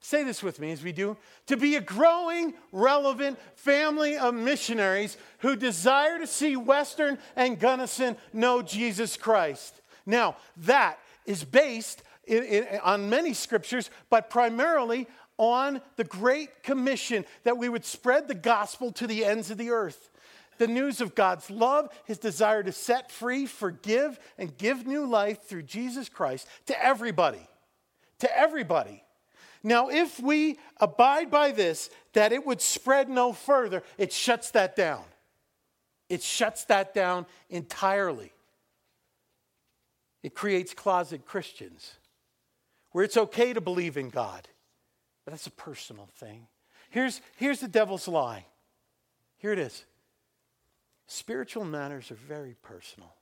Say 0.04 0.24
this 0.26 0.44
with 0.44 0.60
me 0.60 0.74
as 0.74 0.84
we 0.84 0.92
do. 0.92 1.16
To 1.48 1.56
be 1.56 1.78
a 1.78 1.82
growing, 1.82 2.56
relevant 2.74 3.40
family 3.56 4.18
of 4.18 4.34
missionaries 4.34 5.16
who 5.40 5.56
desire 5.56 6.20
to 6.20 6.28
see 6.28 6.58
Western 6.58 7.18
and 7.38 7.58
Gunnison 7.58 8.18
know 8.34 8.62
Jesus 8.62 9.16
Christ. 9.16 9.82
Now, 10.06 10.36
that 10.58 11.00
is 11.26 11.46
based 11.46 12.04
in, 12.26 12.44
in, 12.44 12.80
on 12.84 13.10
many 13.10 13.34
scriptures, 13.34 13.90
but 14.10 14.30
primarily 14.30 15.08
on 15.38 15.80
the 15.96 16.04
Great 16.04 16.64
Commission 16.64 17.24
that 17.46 17.58
we 17.58 17.70
would 17.70 17.86
spread 17.86 18.28
the 18.28 18.36
gospel 18.36 18.92
to 18.92 19.08
the 19.08 19.24
ends 19.24 19.52
of 19.52 19.58
the 19.58 19.70
earth. 19.70 20.10
The 20.58 20.68
news 20.68 21.00
of 21.00 21.16
God's 21.16 21.50
love, 21.50 21.88
his 22.04 22.18
desire 22.18 22.62
to 22.62 22.74
set 22.74 23.10
free, 23.10 23.46
forgive, 23.46 24.20
and 24.38 24.58
give 24.58 24.86
new 24.86 25.06
life 25.06 25.44
through 25.44 25.64
Jesus 25.64 26.10
Christ 26.10 26.46
to 26.66 26.86
everybody. 26.86 27.48
To 28.20 28.38
everybody. 28.38 29.02
Now, 29.64 29.88
if 29.88 30.20
we 30.20 30.60
abide 30.78 31.32
by 31.32 31.52
this, 31.52 31.90
that 32.12 32.34
it 32.34 32.46
would 32.46 32.62
spread 32.62 33.10
no 33.10 33.32
further, 33.32 33.82
it 33.98 34.12
shuts 34.12 34.52
that 34.52 34.76
down. 34.76 35.04
It 36.10 36.22
shuts 36.22 36.66
that 36.66 36.94
down 36.94 37.26
entirely. 37.50 38.34
It 40.22 40.36
creates 40.36 40.74
closet 40.74 41.26
Christians 41.26 41.94
where 42.92 43.04
it's 43.04 43.18
okay 43.18 43.54
to 43.54 43.62
believe 43.62 43.98
in 43.98 44.10
God, 44.10 44.48
but 45.26 45.32
that's 45.32 45.48
a 45.48 45.52
personal 45.52 46.08
thing. 46.16 46.48
Here's, 46.90 47.22
here's 47.38 47.60
the 47.60 47.68
devil's 47.68 48.08
lie. 48.08 48.46
Here 49.38 49.54
it 49.54 49.60
is 49.60 49.86
spiritual 51.08 51.64
matters 51.64 52.12
are 52.12 52.16
very 52.16 52.56
personal. 52.64 53.14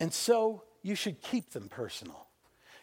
And 0.00 0.12
so 0.12 0.62
you 0.82 0.94
should 0.94 1.20
keep 1.20 1.50
them 1.50 1.68
personal. 1.68 2.28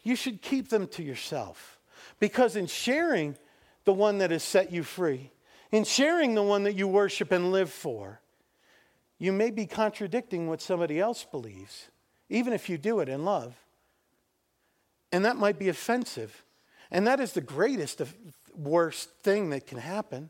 You 0.04 0.15
should 0.15 0.41
keep 0.41 0.69
them 0.69 0.88
to 0.89 1.04
yourself. 1.04 1.80
Because 2.20 2.56
in 2.56 2.68
sharing 2.68 3.38
the 3.86 3.94
one 3.94 4.20
that 4.20 4.32
has 4.32 4.44
set 4.44 4.72
you 4.72 4.84
free, 4.84 5.32
in 5.72 5.84
sharing 5.84 6.36
the 6.36 6.44
one 6.44 6.64
that 6.64 6.76
you 6.76 6.88
worship 6.88 7.32
and 7.32 7.52
live 7.52 7.72
for, 7.72 8.22
you 9.18 9.32
may 9.32 9.52
be 9.52 9.66
contradicting 9.66 10.48
what 10.48 10.62
somebody 10.62 11.00
else 11.00 11.26
believes, 11.26 11.90
even 12.30 12.54
if 12.54 12.70
you 12.70 12.78
do 12.78 13.00
it 13.00 13.10
in 13.10 13.24
love. 13.24 13.56
And 15.12 15.26
that 15.26 15.38
might 15.38 15.60
be 15.60 15.70
offensive. 15.70 16.44
And 16.90 17.08
that 17.08 17.20
is 17.20 17.34
the 17.34 17.42
greatest, 17.42 18.02
worst 18.56 19.10
thing 19.22 19.52
that 19.52 19.68
can 19.68 19.78
happen. 19.78 20.30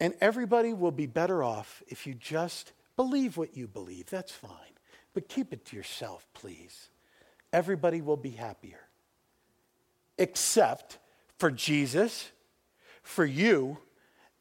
And 0.00 0.14
everybody 0.20 0.72
will 0.72 0.92
be 0.92 1.06
better 1.06 1.42
off 1.42 1.82
if 1.88 2.06
you 2.06 2.14
just 2.14 2.72
believe 2.96 3.36
what 3.36 3.56
you 3.56 3.66
believe. 3.66 4.10
That's 4.10 4.32
fine. 4.32 4.50
But 5.14 5.28
keep 5.28 5.52
it 5.52 5.64
to 5.66 5.76
yourself, 5.76 6.26
please. 6.34 6.88
Everybody 7.52 8.00
will 8.00 8.16
be 8.16 8.30
happier 8.30 8.85
except 10.18 10.98
for 11.38 11.50
Jesus, 11.50 12.30
for 13.02 13.24
you, 13.24 13.78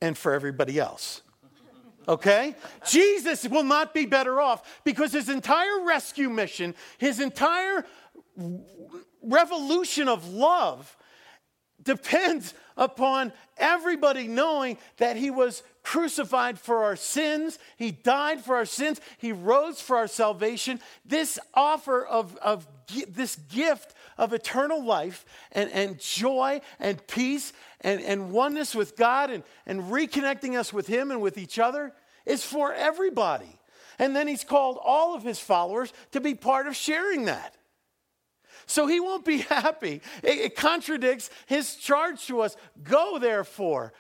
and 0.02 0.18
for 0.18 0.34
everybody 0.34 0.80
else. 0.80 1.22
Okay? 2.08 2.56
Jesus 2.88 3.48
will 3.48 3.64
not 3.64 3.94
be 3.94 4.06
better 4.06 4.40
off 4.40 4.82
because 4.84 5.12
his 5.12 5.30
entire 5.30 5.84
rescue 5.84 6.30
mission, 6.30 6.76
his 6.98 7.20
entire 7.20 7.86
revolution 9.22 10.08
of 10.08 10.30
love 10.30 10.96
depends 11.86 12.54
upon 12.76 13.32
everybody 13.58 14.28
knowing 14.28 14.78
that 14.98 15.16
he 15.16 15.32
was 15.32 15.64
crucified 15.84 16.60
for 16.60 16.84
our 16.84 16.96
sins, 16.96 17.60
he 17.78 17.92
died 17.92 18.42
for 18.42 18.56
our 18.56 18.66
sins, 18.66 19.00
he 19.18 19.32
rose 19.32 19.80
for 19.80 19.98
our 19.98 20.08
salvation. 20.08 20.82
This 21.06 21.40
offer 21.54 22.06
of, 22.06 22.36
of 22.38 22.68
this 23.08 23.36
gift 23.36 23.94
of 24.18 24.34
eternal 24.34 24.84
life 24.84 25.26
and, 25.52 25.72
and 25.72 26.00
joy 26.00 26.62
and 26.80 27.06
peace 27.08 27.54
and, 27.82 28.02
and 28.02 28.32
oneness 28.32 28.74
with 28.76 28.98
God 28.98 29.30
and, 29.30 29.44
and 29.66 29.84
reconnecting 29.84 30.58
us 30.58 30.74
with 30.74 30.88
him 30.88 31.12
and 31.12 31.22
with 31.22 31.38
each 31.38 31.60
other 31.60 31.94
is 32.26 32.44
for 32.44 32.74
everybody. 32.74 33.60
And 34.00 34.16
then 34.16 34.28
he's 34.28 34.44
called 34.44 34.80
all 34.84 35.16
of 35.16 35.24
his 35.24 35.40
followers 35.40 35.94
to 36.12 36.20
be 36.20 36.34
part 36.34 36.68
of 36.68 36.76
sharing 36.76 37.26
that. 37.26 37.56
So 38.66 38.88
he 38.88 39.00
won't 39.00 39.26
be 39.26 39.38
happy. 39.50 40.02
It, 40.24 40.40
it, 40.40 40.56
contradicts 40.56 41.30
his 41.46 41.76
charge 41.76 42.26
to 42.28 42.42
us. 42.42 42.56
Go, 42.84 43.20
therefore, 43.20 43.94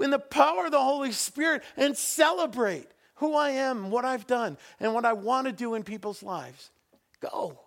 in 0.00 0.10
the 0.10 0.18
power 0.18 0.66
of 0.66 0.72
the 0.72 0.82
Holy 0.82 1.12
Spirit 1.12 1.62
and 1.76 1.96
celebrate 1.96 2.88
who 3.16 3.34
I 3.34 3.50
am, 3.50 3.90
what 3.90 4.04
I've 4.04 4.26
done, 4.26 4.56
and 4.78 4.94
what 4.94 5.04
I 5.04 5.12
want 5.12 5.46
to 5.46 5.52
do 5.52 5.74
in 5.74 5.82
people's 5.82 6.22
lives. 6.22 6.70
Go. 7.20 7.60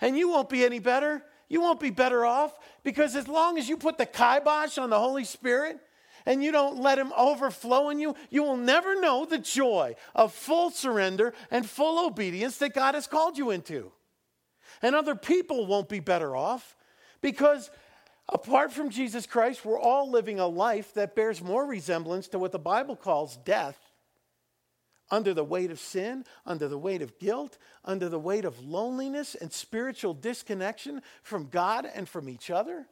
And 0.00 0.16
you 0.16 0.30
won't 0.30 0.48
be 0.48 0.64
any 0.64 0.78
better. 0.78 1.22
You 1.48 1.60
won't 1.60 1.80
be 1.80 1.90
better 1.90 2.24
off 2.24 2.58
because 2.82 3.14
as 3.14 3.28
long 3.28 3.58
as 3.58 3.68
you 3.68 3.76
put 3.76 3.98
the 3.98 4.06
kibosh 4.06 4.78
on 4.78 4.90
the 4.90 4.98
Holy 4.98 5.24
Spirit, 5.24 5.78
and 6.26 6.42
you 6.42 6.52
don't 6.52 6.80
let 6.80 6.98
Him 6.98 7.12
overflow 7.16 7.90
in 7.90 7.98
you, 7.98 8.14
you 8.30 8.42
will 8.42 8.56
never 8.56 8.98
know 8.98 9.24
the 9.24 9.38
joy 9.38 9.94
of 10.14 10.32
full 10.32 10.70
surrender 10.70 11.34
and 11.50 11.68
full 11.68 12.06
obedience 12.06 12.58
that 12.58 12.74
God 12.74 12.94
has 12.94 13.06
called 13.06 13.36
you 13.36 13.50
into. 13.50 13.92
And 14.82 14.94
other 14.94 15.14
people 15.14 15.66
won't 15.66 15.88
be 15.88 16.00
better 16.00 16.36
off 16.36 16.76
because 17.20 17.70
apart 18.28 18.72
from 18.72 18.90
Jesus 18.90 19.26
Christ, 19.26 19.64
we're 19.64 19.80
all 19.80 20.10
living 20.10 20.40
a 20.40 20.46
life 20.46 20.94
that 20.94 21.14
bears 21.14 21.42
more 21.42 21.66
resemblance 21.66 22.28
to 22.28 22.38
what 22.38 22.52
the 22.52 22.58
Bible 22.58 22.96
calls 22.96 23.36
death 23.38 23.78
under 25.10 25.34
the 25.34 25.44
weight 25.44 25.70
of 25.70 25.78
sin, 25.78 26.24
under 26.46 26.68
the 26.68 26.78
weight 26.78 27.02
of 27.02 27.18
guilt, 27.18 27.58
under 27.84 28.08
the 28.08 28.18
weight 28.18 28.44
of 28.44 28.58
loneliness 28.60 29.34
and 29.34 29.52
spiritual 29.52 30.14
disconnection 30.14 31.02
from 31.22 31.48
God 31.48 31.88
and 31.92 32.08
from 32.08 32.28
each 32.28 32.50
other. 32.50 32.86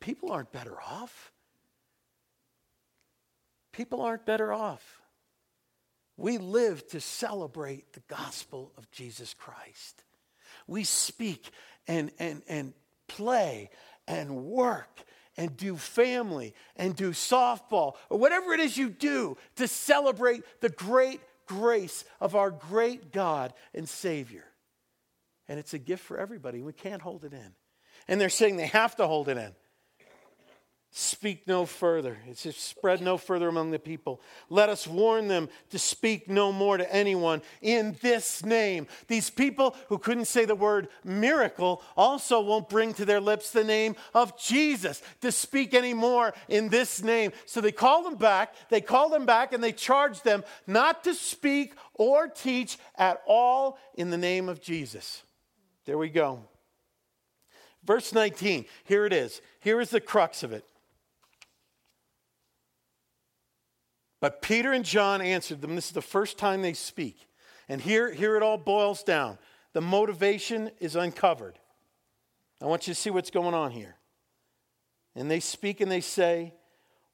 People 0.00 0.30
aren't 0.30 0.52
better 0.52 0.76
off. 0.80 1.32
People 3.72 4.02
aren't 4.02 4.24
better 4.24 4.52
off. 4.52 5.00
We 6.16 6.38
live 6.38 6.86
to 6.88 7.00
celebrate 7.00 7.92
the 7.92 8.02
gospel 8.08 8.72
of 8.78 8.90
Jesus 8.90 9.34
Christ. 9.34 10.04
We 10.66 10.84
speak 10.84 11.50
and, 11.88 12.10
and, 12.18 12.42
and 12.48 12.72
play 13.08 13.70
and 14.06 14.44
work 14.44 15.00
and 15.36 15.56
do 15.56 15.76
family 15.76 16.54
and 16.76 16.94
do 16.94 17.10
softball 17.10 17.94
or 18.08 18.18
whatever 18.18 18.52
it 18.52 18.60
is 18.60 18.76
you 18.76 18.88
do 18.88 19.36
to 19.56 19.66
celebrate 19.66 20.44
the 20.60 20.68
great 20.68 21.20
grace 21.46 22.04
of 22.20 22.36
our 22.36 22.50
great 22.50 23.12
God 23.12 23.52
and 23.74 23.88
Savior. 23.88 24.44
And 25.48 25.58
it's 25.58 25.74
a 25.74 25.78
gift 25.78 26.04
for 26.04 26.16
everybody. 26.16 26.62
We 26.62 26.72
can't 26.72 27.02
hold 27.02 27.24
it 27.24 27.32
in. 27.32 27.54
And 28.08 28.20
they're 28.20 28.28
saying 28.28 28.56
they 28.56 28.66
have 28.66 28.96
to 28.96 29.06
hold 29.06 29.28
it 29.28 29.36
in 29.36 29.54
speak 30.96 31.48
no 31.48 31.66
further. 31.66 32.18
It 32.30 32.38
says, 32.38 32.54
spread 32.54 33.02
no 33.02 33.18
further 33.18 33.48
among 33.48 33.72
the 33.72 33.80
people. 33.80 34.20
Let 34.48 34.68
us 34.68 34.86
warn 34.86 35.26
them 35.26 35.48
to 35.70 35.78
speak 35.78 36.30
no 36.30 36.52
more 36.52 36.76
to 36.76 36.94
anyone 36.94 37.42
in 37.60 37.96
this 38.00 38.44
name. 38.44 38.86
These 39.08 39.28
people 39.28 39.74
who 39.88 39.98
couldn't 39.98 40.26
say 40.26 40.44
the 40.44 40.54
word 40.54 40.86
miracle 41.02 41.82
also 41.96 42.40
won't 42.40 42.68
bring 42.68 42.94
to 42.94 43.04
their 43.04 43.20
lips 43.20 43.50
the 43.50 43.64
name 43.64 43.96
of 44.14 44.38
Jesus 44.38 45.02
to 45.20 45.32
speak 45.32 45.74
anymore 45.74 46.32
in 46.48 46.68
this 46.68 47.02
name. 47.02 47.32
So 47.44 47.60
they 47.60 47.72
call 47.72 48.04
them 48.04 48.14
back, 48.14 48.54
they 48.68 48.80
call 48.80 49.08
them 49.08 49.26
back, 49.26 49.52
and 49.52 49.64
they 49.64 49.72
charge 49.72 50.22
them 50.22 50.44
not 50.64 51.02
to 51.04 51.14
speak 51.14 51.74
or 51.94 52.28
teach 52.28 52.78
at 52.96 53.20
all 53.26 53.78
in 53.96 54.10
the 54.10 54.16
name 54.16 54.48
of 54.48 54.62
Jesus. 54.62 55.24
There 55.86 55.98
we 55.98 56.08
go. 56.08 56.44
Verse 57.82 58.12
19, 58.12 58.66
here 58.84 59.04
it 59.06 59.12
is. 59.12 59.40
Here 59.58 59.80
is 59.80 59.90
the 59.90 60.00
crux 60.00 60.44
of 60.44 60.52
it. 60.52 60.64
But 64.24 64.40
Peter 64.40 64.72
and 64.72 64.86
John 64.86 65.20
answered 65.20 65.60
them. 65.60 65.74
This 65.74 65.88
is 65.88 65.92
the 65.92 66.00
first 66.00 66.38
time 66.38 66.62
they 66.62 66.72
speak. 66.72 67.28
And 67.68 67.78
here, 67.78 68.10
here 68.10 68.36
it 68.36 68.42
all 68.42 68.56
boils 68.56 69.02
down. 69.02 69.36
The 69.74 69.82
motivation 69.82 70.70
is 70.80 70.96
uncovered. 70.96 71.58
I 72.58 72.64
want 72.64 72.88
you 72.88 72.94
to 72.94 72.98
see 72.98 73.10
what's 73.10 73.30
going 73.30 73.52
on 73.52 73.70
here. 73.70 73.96
And 75.14 75.30
they 75.30 75.40
speak 75.40 75.82
and 75.82 75.90
they 75.90 76.00
say, 76.00 76.54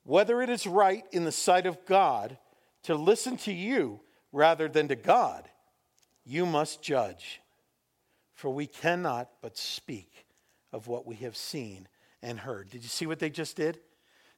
Whether 0.05 0.41
it 0.41 0.51
is 0.51 0.69
right 0.69 1.03
in 1.11 1.25
the 1.25 1.33
sight 1.33 1.67
of 1.67 1.85
God 1.85 2.39
to 2.85 2.95
listen 2.95 3.37
to 3.39 3.53
you 3.53 4.03
rather 4.31 4.69
than 4.69 4.87
to 4.87 4.95
God, 4.95 5.51
you 6.25 6.47
must 6.47 6.81
judge. 6.81 7.41
For 8.35 8.51
we 8.51 8.69
cannot 8.69 9.31
but 9.43 9.59
speak 9.59 10.27
of 10.73 10.87
what 10.87 11.09
we 11.09 11.17
have 11.17 11.37
seen 11.37 11.89
and 12.23 12.39
heard. 12.39 12.71
Did 12.71 12.85
you 12.85 12.89
see 12.89 13.07
what 13.07 13.19
they 13.19 13.31
just 13.31 13.57
did? 13.57 13.81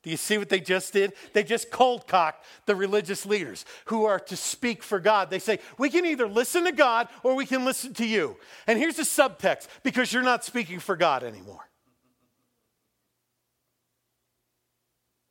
Do 0.03 0.11
you 0.11 0.17
see 0.17 0.37
what 0.37 0.49
they 0.49 0.61
just 0.61 0.93
did? 0.93 1.13
They 1.33 1.45
just 1.45 1.71
cold 1.71 2.09
cocked 2.09 2.45
the 2.67 2.75
religious 2.75 3.25
leaders 3.25 3.65
who 3.85 4.05
are 4.05 4.19
to 4.19 4.37
speak 4.37 4.83
for 4.83 4.99
God. 4.99 5.31
They 5.31 5.39
say, 5.39 5.61
we 5.79 5.91
can 5.91 6.05
either 6.05 6.27
listen 6.27 6.65
to 6.65 6.73
God 6.73 7.09
or 7.23 7.37
we 7.37 7.47
can 7.47 7.65
listen 7.65 7.95
to 7.95 8.07
you. 8.07 8.37
And 8.67 8.79
here's 8.79 8.97
the 8.97 9.05
subtext 9.05 9.69
because 9.85 10.13
you're 10.13 10.23
not 10.23 10.45
speaking 10.45 10.81
for 10.81 10.97
God 10.97 11.23
anymore. 11.23 11.69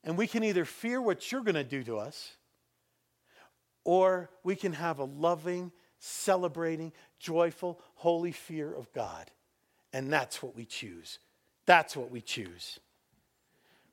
And 0.03 0.17
we 0.17 0.25
can 0.25 0.43
either 0.43 0.65
fear 0.65 1.01
what 1.01 1.31
you're 1.31 1.43
going 1.43 1.55
to 1.55 1.63
do 1.63 1.83
to 1.83 1.97
us 1.97 2.31
or 3.83 4.29
we 4.43 4.55
can 4.55 4.73
have 4.73 4.99
a 4.99 5.03
loving, 5.03 5.71
celebrating, 5.99 6.93
joyful, 7.19 7.79
holy 7.95 8.31
fear 8.31 8.73
of 8.73 8.91
God. 8.93 9.29
And 9.91 10.11
that's 10.11 10.41
what 10.41 10.55
we 10.55 10.65
choose. 10.65 11.19
That's 11.65 11.97
what 11.97 12.09
we 12.09 12.21
choose. 12.21 12.79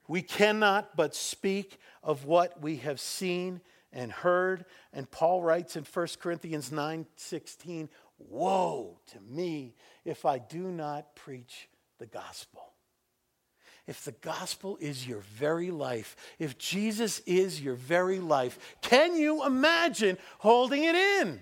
We 0.09 0.23
cannot 0.23 0.97
but 0.97 1.15
speak 1.15 1.79
of 2.03 2.25
what 2.25 2.61
we 2.61 2.77
have 2.79 2.99
seen 2.99 3.61
and 3.93 4.11
heard. 4.11 4.65
And 4.93 5.11
Paul 5.11 5.43
writes 5.43 5.77
in 5.77 5.85
1 5.85 6.07
Corinthians 6.21 6.73
9 6.73 7.07
16, 7.17 7.89
Woe 8.19 8.99
to 9.13 9.21
me 9.21 9.75
if 10.05 10.25
I 10.25 10.39
do 10.39 10.73
not 10.73 11.15
preach 11.15 11.69
the 11.99 12.07
gospel. 12.07 12.63
If 13.87 14.05
the 14.05 14.13
gospel 14.13 14.77
is 14.81 15.07
your 15.07 15.21
very 15.21 15.71
life, 15.71 16.17
if 16.39 16.59
Jesus 16.59 17.21
is 17.21 17.61
your 17.61 17.75
very 17.75 18.19
life, 18.19 18.77
can 18.83 19.17
you 19.17 19.47
imagine 19.47 20.19
holding 20.39 20.85
it 20.85 20.95
in? 20.95 21.41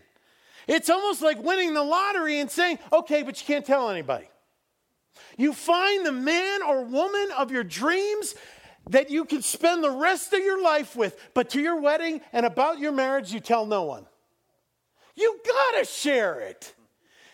It's 0.68 0.90
almost 0.90 1.22
like 1.22 1.42
winning 1.42 1.74
the 1.74 1.82
lottery 1.82 2.38
and 2.38 2.50
saying, 2.50 2.78
okay, 2.92 3.22
but 3.22 3.40
you 3.40 3.46
can't 3.46 3.64
tell 3.66 3.90
anybody. 3.90 4.28
You 5.36 5.52
find 5.52 6.04
the 6.04 6.12
man 6.12 6.62
or 6.62 6.84
woman 6.84 7.28
of 7.36 7.50
your 7.50 7.64
dreams 7.64 8.34
that 8.90 9.10
you 9.10 9.24
can 9.24 9.42
spend 9.42 9.82
the 9.82 9.90
rest 9.90 10.32
of 10.32 10.40
your 10.40 10.62
life 10.62 10.94
with, 10.96 11.18
but 11.34 11.50
to 11.50 11.60
your 11.60 11.80
wedding 11.80 12.20
and 12.32 12.46
about 12.46 12.78
your 12.78 12.92
marriage, 12.92 13.32
you 13.32 13.40
tell 13.40 13.66
no 13.66 13.84
one. 13.84 14.06
You 15.14 15.40
gotta 15.44 15.84
share 15.84 16.40
it. 16.40 16.74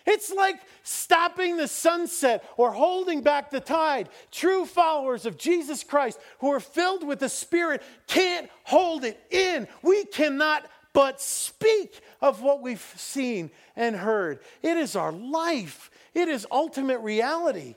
It's 0.07 0.33
like 0.33 0.61
stopping 0.83 1.57
the 1.57 1.69
sunset 1.69 2.45
or 2.57 2.73
holding 2.73 3.23
back 3.23 3.51
the 3.51 3.61
tide. 3.61 4.09
True 4.31 4.67
followers 4.67 5.27
of 5.27 5.39
Jesus 5.39 5.85
Christ 5.85 6.19
who 6.41 6.51
are 6.51 6.61
filled 6.61 7.07
with 7.07 7.21
the 7.21 7.29
Spirit 7.29 7.83
can't 8.07 8.49
hold 8.65 9.05
it 9.05 9.21
in. 9.31 9.69
We 9.83 10.05
cannot 10.05 10.67
but 10.93 11.21
speak 11.21 12.01
of 12.21 12.43
what 12.43 12.63
we've 12.63 12.95
seen 12.97 13.51
and 13.77 13.97
heard. 13.97 14.41
It 14.63 14.77
is 14.77 14.97
our 14.97 15.13
life, 15.13 15.91
it 16.15 16.29
is 16.29 16.47
ultimate 16.51 16.99
reality. 17.01 17.77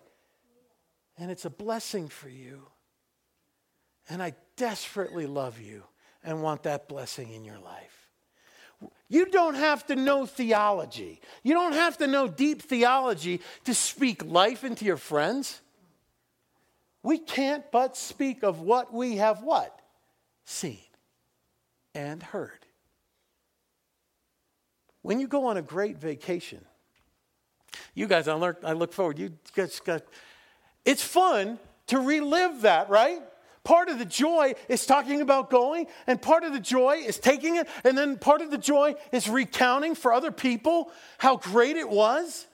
And 1.18 1.32
it's 1.32 1.46
a 1.46 1.50
blessing 1.50 2.10
for 2.10 2.28
you. 2.28 2.68
And 4.10 4.22
I 4.22 4.34
desperately 4.58 5.26
love 5.26 5.60
you 5.60 5.84
and 6.24 6.42
want 6.42 6.64
that 6.64 6.88
blessing 6.88 7.32
in 7.32 7.44
your 7.46 7.60
life. 7.60 8.10
You 9.08 9.28
don't 9.28 9.56
have 9.56 9.86
to 9.88 9.96
know 9.96 10.26
theology. 10.26 11.22
You 11.44 11.54
don't 11.54 11.74
have 11.74 11.98
to 12.00 12.08
know 12.08 12.28
deep 12.28 12.62
theology 12.62 13.42
to 13.64 13.74
speak 13.74 14.26
life 14.26 14.64
into 14.64 14.86
your 14.86 14.98
friends. 14.98 15.62
We 17.04 17.20
can't 17.20 17.72
but 17.72 17.96
speak 17.96 18.44
of 18.44 18.62
what 18.62 18.94
we 18.94 19.18
have 19.18 19.44
what? 19.44 19.80
Seen 20.46 20.80
and 21.94 22.22
heard. 22.22 22.66
When 25.02 25.20
you 25.20 25.28
go 25.28 25.46
on 25.46 25.58
a 25.58 25.62
great 25.62 25.98
vacation, 25.98 26.66
you 27.94 28.08
guys, 28.08 28.28
I, 28.28 28.34
look 28.36 28.92
forward. 28.92 29.20
You 29.20 29.34
guys 29.56 29.80
got, 29.80 30.02
it's 30.84 31.04
fun 31.04 31.60
to 31.88 32.00
relive 32.00 32.62
that, 32.62 32.90
right? 32.90 33.22
Part 33.66 33.90
of 33.90 33.98
the 33.98 34.06
joy 34.06 34.54
is 34.70 34.86
talking 34.86 35.22
about 35.22 35.50
going, 35.50 35.88
and 36.06 36.22
part 36.22 36.44
of 36.44 36.54
the 36.54 36.60
joy 36.60 36.98
is 36.98 37.18
taking 37.18 37.58
it, 37.58 37.68
and 37.84 37.98
then 37.98 38.18
part 38.18 38.42
of 38.42 38.52
the 38.52 38.60
joy 38.60 38.94
is 39.12 39.28
recounting 39.28 39.96
for 39.96 40.14
other 40.14 40.32
people 40.32 40.92
how 41.18 41.38
great 41.38 41.76
it 41.76 41.90
was. 41.90 42.46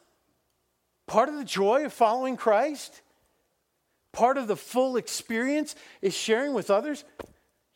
Part 1.07 1.27
of 1.27 1.35
the 1.35 1.43
joy 1.43 1.83
of 1.83 1.91
following 1.91 2.37
Christ. 2.37 3.01
Part 4.13 4.37
of 4.37 4.47
the 4.47 4.55
full 4.55 4.95
experience 4.95 5.75
is 6.01 6.13
sharing 6.13 6.53
with 6.53 6.71
others. 6.71 7.03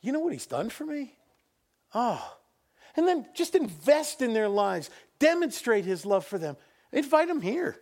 You 0.02 0.14
know 0.14 0.22
what 0.22 0.32
he's 0.32 0.48
done 0.48 0.70
for 0.70 0.86
me? 0.86 1.18
Oh. 1.94 2.38
And 2.96 3.06
then 3.06 3.26
just 3.34 3.54
invest 3.54 4.22
in 4.22 4.34
their 4.34 4.48
lives, 4.48 4.90
demonstrate 5.20 5.84
his 5.84 6.06
love 6.06 6.26
for 6.26 6.38
them, 6.38 6.56
invite 6.94 7.28
them 7.28 7.42
here. 7.42 7.76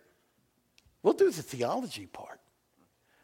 We'll 1.03 1.13
do 1.13 1.29
the 1.29 1.43
theology 1.43 2.07
part. 2.07 2.39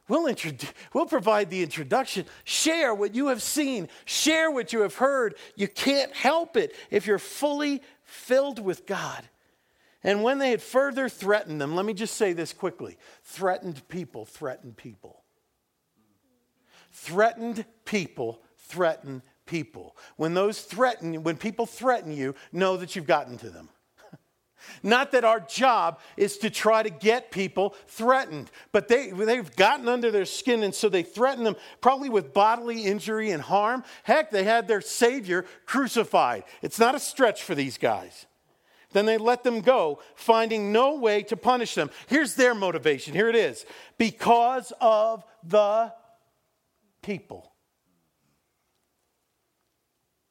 We'll, 0.09 0.25
introdu- 0.25 0.71
we'll 0.91 1.05
provide 1.05 1.49
the 1.49 1.63
introduction. 1.63 2.25
Share 2.43 2.93
what 2.93 3.15
you 3.15 3.27
have 3.27 3.41
seen. 3.41 3.87
Share 4.05 4.51
what 4.51 4.73
you 4.73 4.81
have 4.81 4.95
heard. 4.95 5.35
You 5.55 5.67
can't 5.67 6.11
help 6.13 6.57
it 6.57 6.75
if 6.89 7.07
you're 7.07 7.19
fully 7.19 7.81
filled 8.03 8.59
with 8.59 8.85
God. 8.85 9.29
And 10.03 10.23
when 10.23 10.39
they 10.39 10.49
had 10.49 10.61
further 10.61 11.09
threatened 11.09 11.61
them, 11.61 11.75
let 11.75 11.85
me 11.85 11.93
just 11.93 12.15
say 12.15 12.33
this 12.33 12.53
quickly 12.53 12.97
threatened 13.23 13.87
people 13.87 14.25
threaten 14.25 14.73
people. 14.73 15.23
Threatened 16.91 17.65
people 17.85 18.41
threaten 18.57 19.21
people. 19.45 19.95
When 20.15 20.33
those 20.33 20.61
threaten, 20.61 21.23
when 21.23 21.37
people 21.37 21.65
threaten 21.65 22.11
you, 22.11 22.35
know 22.51 22.77
that 22.77 22.95
you've 22.95 23.07
gotten 23.07 23.37
to 23.39 23.49
them. 23.49 23.69
Not 24.83 25.11
that 25.11 25.23
our 25.23 25.39
job 25.39 25.99
is 26.17 26.37
to 26.39 26.49
try 26.49 26.83
to 26.83 26.89
get 26.89 27.31
people 27.31 27.75
threatened, 27.87 28.51
but 28.71 28.87
they, 28.87 29.11
they've 29.11 29.55
gotten 29.55 29.87
under 29.87 30.11
their 30.11 30.25
skin 30.25 30.63
and 30.63 30.73
so 30.73 30.89
they 30.89 31.03
threaten 31.03 31.43
them 31.43 31.55
probably 31.81 32.09
with 32.09 32.33
bodily 32.33 32.83
injury 32.83 33.31
and 33.31 33.41
harm. 33.41 33.83
Heck, 34.03 34.31
they 34.31 34.43
had 34.43 34.67
their 34.67 34.81
Savior 34.81 35.45
crucified. 35.65 36.43
It's 36.61 36.79
not 36.79 36.95
a 36.95 36.99
stretch 36.99 37.43
for 37.43 37.55
these 37.55 37.77
guys. 37.77 38.25
Then 38.91 39.05
they 39.05 39.17
let 39.17 39.43
them 39.43 39.61
go, 39.61 39.99
finding 40.15 40.71
no 40.71 40.95
way 40.95 41.21
to 41.23 41.37
punish 41.37 41.75
them. 41.75 41.91
Here's 42.07 42.33
their 42.35 42.55
motivation. 42.55 43.13
Here 43.13 43.29
it 43.29 43.35
is 43.35 43.65
because 43.97 44.73
of 44.81 45.23
the 45.43 45.93
people. 47.03 47.53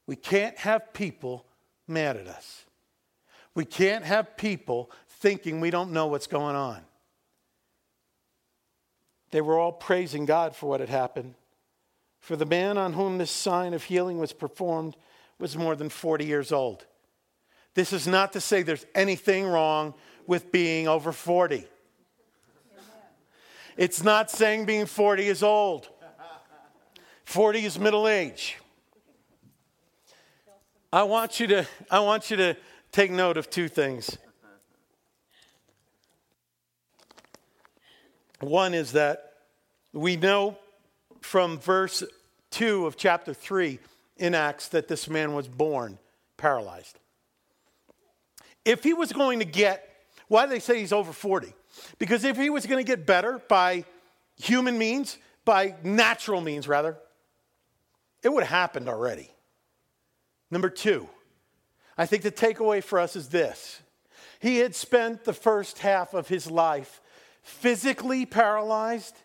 We 0.07 0.17
can't 0.17 0.57
have 0.59 0.93
people 0.93 1.47
mad 1.87 2.17
at 2.17 2.27
us. 2.27 2.65
We 3.59 3.65
can't 3.65 4.05
have 4.05 4.37
people 4.37 4.89
thinking 5.09 5.61
we 5.61 5.71
don't 5.71 5.91
know 5.91 6.07
what's 6.07 6.29
going 6.29 6.55
on. 6.55 6.81
They 9.33 9.41
were 9.41 9.59
all 9.59 9.73
praising 9.73 10.27
God 10.27 10.55
for 10.55 10.69
what 10.69 10.79
had 10.79 10.89
happened. 10.89 11.35
For 12.21 12.37
the 12.37 12.47
man 12.47 12.79
on 12.79 12.93
whom 12.93 13.19
this 13.19 13.33
sign 13.33 13.75
of 13.75 13.83
healing 13.83 14.19
was 14.19 14.33
performed 14.33 14.97
was 15.41 15.57
more 15.57 15.75
than 15.75 15.89
40 15.89 16.25
years 16.25 16.53
old. 16.53 16.87
This 17.75 17.93
is 17.93 18.07
not 18.07 18.33
to 18.35 18.41
say 18.41 18.63
there's 18.63 18.87
anything 18.95 19.45
wrong 19.45 19.93
with 20.29 20.53
being 20.53 20.87
over 20.87 21.11
40. 21.11 21.67
It's 23.77 24.05
not 24.05 24.31
saying 24.31 24.67
being 24.67 24.87
40 24.87 25.27
is 25.27 25.43
old. 25.43 25.89
40 27.25 27.65
is 27.65 27.77
middle 27.77 28.07
age. 28.07 28.57
I 30.93 31.03
want 31.03 31.41
you 31.41 31.49
to, 31.49 31.67
I 31.91 31.99
want 31.99 32.31
you 32.31 32.37
to 32.37 32.57
take 32.93 33.11
note 33.11 33.37
of 33.37 33.51
two 33.51 33.69
things. 33.69 34.17
One 38.41 38.75
is 38.75 38.93
that 38.93 39.33
we 39.93 40.17
know 40.17 40.57
from 41.21 41.59
verse 41.59 42.03
2 42.53 42.87
of 42.87 42.97
chapter 42.97 43.35
3 43.35 43.79
in 44.17 44.35
Acts 44.35 44.69
that 44.69 44.89
this 44.89 45.09
man 45.09 45.35
was 45.35 45.49
born 45.49 45.99
paralyzed. 46.37 46.99
If 48.65 48.85
he 48.85 48.95
was 48.95 49.13
going 49.13 49.41
to 49.41 49.45
get, 49.45 49.89
why 50.29 50.45
do 50.45 50.51
they 50.51 50.61
say 50.61 50.79
he's 50.79 50.93
over 50.93 51.13
40? 51.13 51.53
Because 51.99 52.25
if 52.25 52.37
he 52.37 52.51
was 52.51 52.67
going 52.67 52.85
to 52.85 52.89
get 52.89 53.07
better 53.07 53.41
by 53.49 53.85
human 54.37 54.79
means, 54.79 55.19
by 55.45 55.75
natural 55.83 56.41
means 56.41 56.69
rather, 56.69 56.97
it 58.23 58.33
would 58.33 58.45
have 58.45 58.51
happened 58.51 58.89
already. 58.89 59.31
Number 60.51 60.71
two, 60.71 61.09
I 61.99 62.07
think 62.07 62.23
the 62.23 62.31
takeaway 62.33 62.83
for 62.83 63.01
us 63.01 63.17
is 63.17 63.29
this 63.29 63.83
he 64.41 64.59
had 64.59 64.75
spent 64.75 65.25
the 65.25 65.33
first 65.33 65.81
half 65.81 66.15
of 66.15 66.29
his 66.29 66.49
life 66.49 67.03
physically 67.43 68.25
paralyzed 68.25 69.17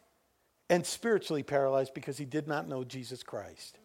and 0.70 0.86
spiritually 0.86 1.44
paralyzed 1.44 1.94
because 1.94 2.18
he 2.18 2.26
did 2.26 2.48
not 2.48 2.68
know 2.68 2.84
Jesus 2.84 3.22
Christ. 3.22 3.78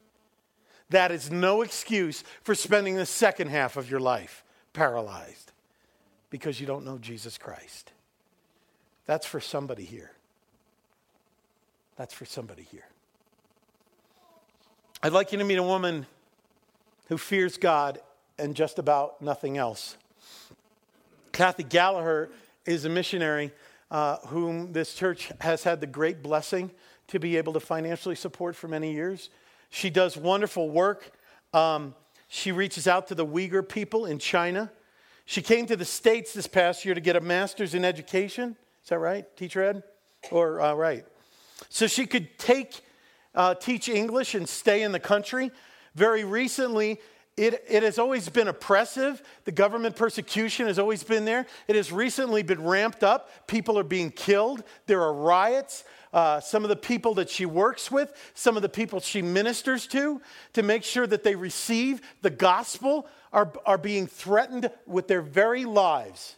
That 0.88 1.12
is 1.12 1.30
no 1.30 1.60
excuse 1.60 2.24
for 2.42 2.54
spending 2.54 2.96
the 2.96 3.04
second 3.04 3.48
half 3.48 3.76
of 3.76 3.90
your 3.90 4.00
life 4.00 4.42
paralyzed 4.72 5.52
because 6.30 6.60
you 6.60 6.66
don't 6.66 6.84
know 6.84 6.96
Jesus 6.96 7.36
Christ. 7.36 7.92
That's 9.04 9.26
for 9.26 9.40
somebody 9.40 9.84
here. 9.84 10.12
That's 11.96 12.14
for 12.14 12.24
somebody 12.24 12.62
here. 12.62 12.86
I'd 15.02 15.12
like 15.12 15.32
you 15.32 15.38
to 15.38 15.44
meet 15.44 15.58
a 15.58 15.62
woman 15.62 16.06
who 17.08 17.18
fears 17.18 17.58
God 17.58 18.00
and 18.38 18.54
just 18.54 18.78
about 18.78 19.20
nothing 19.20 19.58
else. 19.58 19.96
Kathy 21.32 21.62
Gallagher 21.62 22.30
is 22.66 22.84
a 22.84 22.88
missionary 22.88 23.52
uh, 23.90 24.16
whom 24.26 24.72
this 24.72 24.94
church 24.94 25.30
has 25.40 25.62
had 25.62 25.80
the 25.80 25.86
great 25.86 26.22
blessing 26.22 26.70
to 27.08 27.18
be 27.18 27.36
able 27.36 27.52
to 27.54 27.60
financially 27.60 28.14
support 28.14 28.54
for 28.54 28.68
many 28.68 28.92
years. 28.92 29.30
She 29.70 29.90
does 29.90 30.16
wonderful 30.16 30.70
work. 30.70 31.12
Um, 31.52 31.94
she 32.28 32.52
reaches 32.52 32.86
out 32.86 33.08
to 33.08 33.14
the 33.14 33.26
Uyghur 33.26 33.66
people 33.66 34.06
in 34.06 34.18
China. 34.18 34.70
She 35.24 35.42
came 35.42 35.66
to 35.66 35.76
the 35.76 35.84
States 35.84 36.32
this 36.32 36.46
past 36.46 36.84
year 36.84 36.94
to 36.94 37.00
get 37.00 37.16
a 37.16 37.20
master's 37.20 37.74
in 37.74 37.84
education. 37.84 38.56
Is 38.82 38.90
that 38.90 38.98
right, 38.98 39.24
teacher 39.36 39.62
Ed? 39.62 39.82
Or, 40.30 40.60
uh, 40.60 40.74
right. 40.74 41.06
So 41.68 41.86
she 41.86 42.06
could 42.06 42.38
take, 42.38 42.80
uh, 43.34 43.54
teach 43.54 43.88
English 43.88 44.34
and 44.34 44.48
stay 44.48 44.82
in 44.82 44.92
the 44.92 45.00
country. 45.00 45.50
Very 45.94 46.24
recently, 46.24 47.00
it, 47.38 47.64
it 47.68 47.82
has 47.84 47.98
always 47.98 48.28
been 48.28 48.48
oppressive. 48.48 49.22
The 49.44 49.52
government 49.52 49.94
persecution 49.94 50.66
has 50.66 50.78
always 50.78 51.04
been 51.04 51.24
there. 51.24 51.46
It 51.68 51.76
has 51.76 51.92
recently 51.92 52.42
been 52.42 52.62
ramped 52.62 53.04
up. 53.04 53.46
People 53.46 53.78
are 53.78 53.84
being 53.84 54.10
killed. 54.10 54.64
There 54.86 55.00
are 55.02 55.12
riots. 55.12 55.84
Uh, 56.12 56.40
some 56.40 56.64
of 56.64 56.68
the 56.68 56.76
people 56.76 57.14
that 57.14 57.30
she 57.30 57.46
works 57.46 57.90
with, 57.90 58.12
some 58.34 58.56
of 58.56 58.62
the 58.62 58.68
people 58.68 58.98
she 58.98 59.22
ministers 59.22 59.86
to, 59.86 60.20
to 60.54 60.62
make 60.62 60.82
sure 60.82 61.06
that 61.06 61.22
they 61.22 61.34
receive 61.34 62.00
the 62.22 62.30
gospel, 62.30 63.06
are, 63.32 63.52
are 63.66 63.78
being 63.78 64.06
threatened 64.06 64.70
with 64.86 65.06
their 65.06 65.22
very 65.22 65.64
lives. 65.64 66.36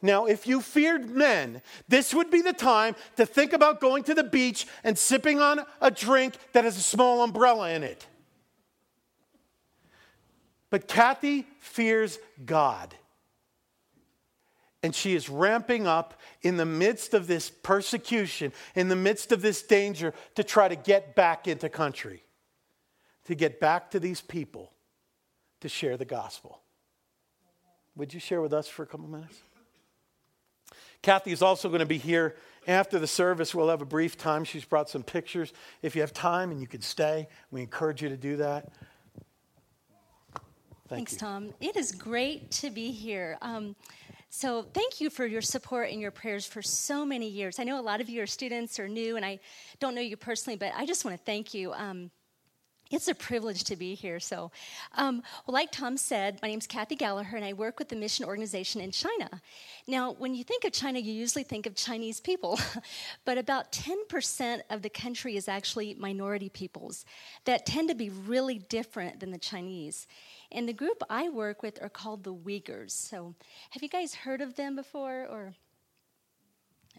Now, 0.00 0.26
if 0.26 0.46
you 0.46 0.60
feared 0.60 1.08
men, 1.10 1.62
this 1.88 2.12
would 2.12 2.30
be 2.30 2.42
the 2.42 2.52
time 2.52 2.96
to 3.16 3.24
think 3.24 3.52
about 3.52 3.80
going 3.80 4.04
to 4.04 4.14
the 4.14 4.24
beach 4.24 4.66
and 4.82 4.98
sipping 4.98 5.40
on 5.40 5.60
a 5.80 5.90
drink 5.90 6.34
that 6.52 6.64
has 6.64 6.76
a 6.76 6.82
small 6.82 7.22
umbrella 7.22 7.70
in 7.70 7.82
it. 7.82 8.06
But 10.74 10.88
Kathy 10.88 11.46
fears 11.60 12.18
God. 12.44 12.96
And 14.82 14.92
she 14.92 15.14
is 15.14 15.28
ramping 15.28 15.86
up 15.86 16.20
in 16.42 16.56
the 16.56 16.66
midst 16.66 17.14
of 17.14 17.28
this 17.28 17.48
persecution, 17.48 18.52
in 18.74 18.88
the 18.88 18.96
midst 18.96 19.30
of 19.30 19.40
this 19.40 19.62
danger, 19.62 20.12
to 20.34 20.42
try 20.42 20.66
to 20.66 20.74
get 20.74 21.14
back 21.14 21.46
into 21.46 21.68
country, 21.68 22.24
to 23.26 23.36
get 23.36 23.60
back 23.60 23.92
to 23.92 24.00
these 24.00 24.20
people, 24.20 24.72
to 25.60 25.68
share 25.68 25.96
the 25.96 26.04
gospel. 26.04 26.60
Would 27.94 28.12
you 28.12 28.18
share 28.18 28.40
with 28.40 28.52
us 28.52 28.66
for 28.66 28.82
a 28.82 28.86
couple 28.86 29.06
minutes? 29.06 29.38
Kathy 31.02 31.30
is 31.30 31.40
also 31.40 31.68
going 31.68 31.82
to 31.82 31.86
be 31.86 31.98
here 31.98 32.34
after 32.66 32.98
the 32.98 33.06
service. 33.06 33.54
We'll 33.54 33.68
have 33.68 33.80
a 33.80 33.86
brief 33.86 34.18
time. 34.18 34.42
She's 34.42 34.64
brought 34.64 34.90
some 34.90 35.04
pictures. 35.04 35.52
If 35.82 35.94
you 35.94 36.00
have 36.00 36.12
time 36.12 36.50
and 36.50 36.60
you 36.60 36.66
can 36.66 36.80
stay, 36.80 37.28
we 37.52 37.60
encourage 37.60 38.02
you 38.02 38.08
to 38.08 38.16
do 38.16 38.38
that. 38.38 38.72
Thank 40.94 41.08
Thanks, 41.08 41.22
you. 41.22 41.26
Tom. 41.26 41.54
It 41.60 41.76
is 41.76 41.90
great 41.90 42.52
to 42.52 42.70
be 42.70 42.92
here. 42.92 43.36
Um, 43.42 43.74
so, 44.30 44.62
thank 44.62 45.00
you 45.00 45.10
for 45.10 45.26
your 45.26 45.42
support 45.42 45.90
and 45.90 46.00
your 46.00 46.12
prayers 46.12 46.46
for 46.46 46.62
so 46.62 47.04
many 47.04 47.28
years. 47.28 47.58
I 47.58 47.64
know 47.64 47.80
a 47.80 47.82
lot 47.82 48.00
of 48.00 48.08
you 48.08 48.22
are 48.22 48.26
students 48.26 48.78
or 48.78 48.86
new, 48.86 49.16
and 49.16 49.24
I 49.24 49.40
don't 49.80 49.94
know 49.94 50.00
you 50.00 50.16
personally, 50.16 50.56
but 50.56 50.72
I 50.76 50.86
just 50.86 51.04
want 51.04 51.16
to 51.16 51.24
thank 51.24 51.52
you. 51.52 51.72
Um, 51.72 52.10
it's 52.90 53.08
a 53.08 53.14
privilege 53.14 53.64
to 53.64 53.76
be 53.76 53.94
here. 53.94 54.20
So, 54.20 54.50
um, 54.96 55.22
well, 55.46 55.54
like 55.54 55.72
Tom 55.72 55.96
said, 55.96 56.38
my 56.42 56.48
name 56.48 56.58
is 56.58 56.66
Kathy 56.66 56.94
Gallagher, 56.94 57.34
and 57.36 57.44
I 57.44 57.52
work 57.54 57.78
with 57.78 57.88
the 57.88 57.96
mission 57.96 58.24
organization 58.24 58.80
in 58.80 58.90
China. 58.90 59.40
Now, 59.88 60.12
when 60.12 60.34
you 60.34 60.44
think 60.44 60.64
of 60.64 60.72
China, 60.72 60.98
you 60.98 61.12
usually 61.12 61.44
think 61.44 61.66
of 61.66 61.74
Chinese 61.74 62.20
people, 62.20 62.58
but 63.24 63.38
about 63.38 63.72
10% 63.72 64.60
of 64.70 64.82
the 64.82 64.90
country 64.90 65.36
is 65.36 65.48
actually 65.48 65.94
minority 65.94 66.48
peoples 66.48 67.04
that 67.46 67.66
tend 67.66 67.88
to 67.88 67.94
be 67.94 68.10
really 68.10 68.58
different 68.58 69.20
than 69.20 69.30
the 69.30 69.38
Chinese. 69.38 70.06
And 70.54 70.68
the 70.68 70.72
group 70.72 71.02
I 71.10 71.28
work 71.28 71.62
with 71.62 71.82
are 71.82 71.88
called 71.88 72.22
the 72.22 72.34
Uyghurs. 72.34 72.92
So, 72.92 73.34
have 73.70 73.82
you 73.82 73.88
guys 73.88 74.14
heard 74.14 74.40
of 74.40 74.54
them 74.54 74.76
before? 74.76 75.26
Or 75.26 75.54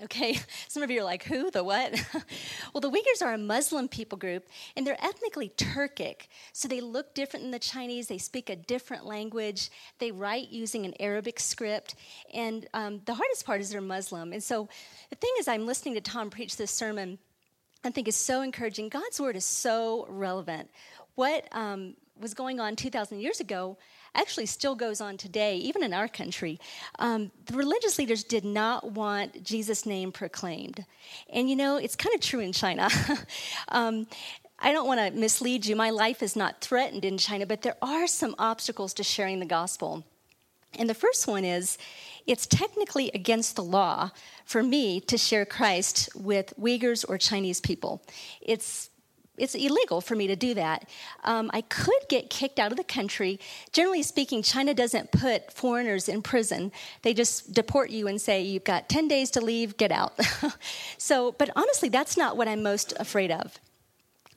Okay, 0.03 0.37
some 0.67 0.83
of 0.83 0.91
you 0.91 0.99
are 0.99 1.05
like, 1.05 1.23
who, 1.23 1.49
the 1.49 1.63
what? 1.63 1.93
well, 2.73 2.81
the 2.81 2.91
Uyghurs 2.91 3.21
are 3.21 3.33
a 3.33 3.37
Muslim 3.37 3.87
people 3.87 4.17
group, 4.17 4.45
and 4.75 4.85
they're 4.85 5.01
ethnically 5.01 5.53
Turkic. 5.55 6.27
So 6.51 6.67
they 6.67 6.81
look 6.81 7.15
different 7.15 7.45
than 7.45 7.51
the 7.51 7.59
Chinese. 7.59 8.07
They 8.07 8.17
speak 8.17 8.49
a 8.49 8.57
different 8.57 9.05
language. 9.05 9.69
They 9.99 10.11
write 10.11 10.49
using 10.49 10.85
an 10.85 10.93
Arabic 10.99 11.39
script. 11.39 11.95
And 12.33 12.67
um, 12.73 13.01
the 13.05 13.13
hardest 13.13 13.45
part 13.45 13.61
is 13.61 13.69
they're 13.69 13.79
Muslim. 13.79 14.33
And 14.33 14.43
so 14.43 14.67
the 15.09 15.15
thing 15.15 15.31
is, 15.39 15.47
I'm 15.47 15.65
listening 15.65 15.93
to 15.93 16.01
Tom 16.01 16.29
preach 16.29 16.57
this 16.57 16.71
sermon. 16.71 17.17
I 17.85 17.91
think 17.91 18.07
is 18.07 18.15
so 18.15 18.41
encouraging. 18.41 18.89
God's 18.89 19.21
word 19.21 19.37
is 19.37 19.45
so 19.45 20.07
relevant. 20.09 20.69
What 21.13 21.47
um, 21.53 21.95
was 22.19 22.33
going 22.33 22.59
on 22.59 22.75
2,000 22.75 23.19
years 23.19 23.39
ago 23.39 23.77
actually 24.15 24.45
still 24.45 24.75
goes 24.75 25.01
on 25.01 25.17
today, 25.17 25.57
even 25.57 25.83
in 25.83 25.93
our 25.93 26.07
country. 26.07 26.59
Um, 26.99 27.31
the 27.45 27.57
religious 27.57 27.99
leaders 27.99 28.23
did 28.23 28.45
not 28.45 28.91
want 28.91 29.43
Jesus' 29.43 29.85
name 29.85 30.11
proclaimed. 30.11 30.85
And 31.29 31.49
you 31.49 31.55
know, 31.55 31.77
it's 31.77 31.95
kind 31.95 32.15
of 32.15 32.21
true 32.21 32.39
in 32.39 32.53
China. 32.53 32.89
um, 33.69 34.07
I 34.59 34.71
don't 34.71 34.87
want 34.87 34.99
to 35.01 35.19
mislead 35.19 35.65
you. 35.65 35.75
My 35.75 35.89
life 35.89 36.23
is 36.23 36.35
not 36.35 36.61
threatened 36.61 37.03
in 37.03 37.17
China, 37.17 37.45
but 37.45 37.61
there 37.61 37.75
are 37.81 38.07
some 38.07 38.35
obstacles 38.39 38.93
to 38.95 39.03
sharing 39.03 39.39
the 39.39 39.45
gospel. 39.45 40.05
And 40.77 40.89
the 40.89 40.93
first 40.93 41.27
one 41.27 41.45
is 41.45 41.77
it's 42.25 42.47
technically 42.47 43.11
against 43.13 43.55
the 43.55 43.63
law 43.63 44.11
for 44.45 44.63
me 44.63 44.99
to 45.01 45.17
share 45.17 45.45
Christ 45.45 46.09
with 46.15 46.53
Uyghurs 46.59 47.05
or 47.07 47.17
Chinese 47.17 47.61
people. 47.61 48.01
It's 48.41 48.89
it's 49.37 49.55
illegal 49.55 50.01
for 50.01 50.15
me 50.15 50.27
to 50.27 50.35
do 50.35 50.53
that. 50.53 50.87
Um, 51.23 51.49
I 51.53 51.61
could 51.61 51.93
get 52.09 52.29
kicked 52.29 52.59
out 52.59 52.71
of 52.71 52.77
the 52.77 52.83
country. 52.83 53.39
Generally 53.71 54.03
speaking, 54.03 54.41
China 54.41 54.73
doesn't 54.73 55.11
put 55.11 55.51
foreigners 55.51 56.07
in 56.07 56.21
prison. 56.21 56.71
They 57.01 57.13
just 57.13 57.53
deport 57.53 57.89
you 57.89 58.07
and 58.07 58.21
say, 58.21 58.41
you've 58.41 58.63
got 58.63 58.89
10 58.89 59.07
days 59.07 59.31
to 59.31 59.41
leave, 59.41 59.77
get 59.77 59.91
out. 59.91 60.19
so, 60.97 61.33
but 61.33 61.49
honestly, 61.55 61.89
that's 61.89 62.17
not 62.17 62.37
what 62.37 62.47
I'm 62.47 62.63
most 62.63 62.93
afraid 62.99 63.31
of 63.31 63.59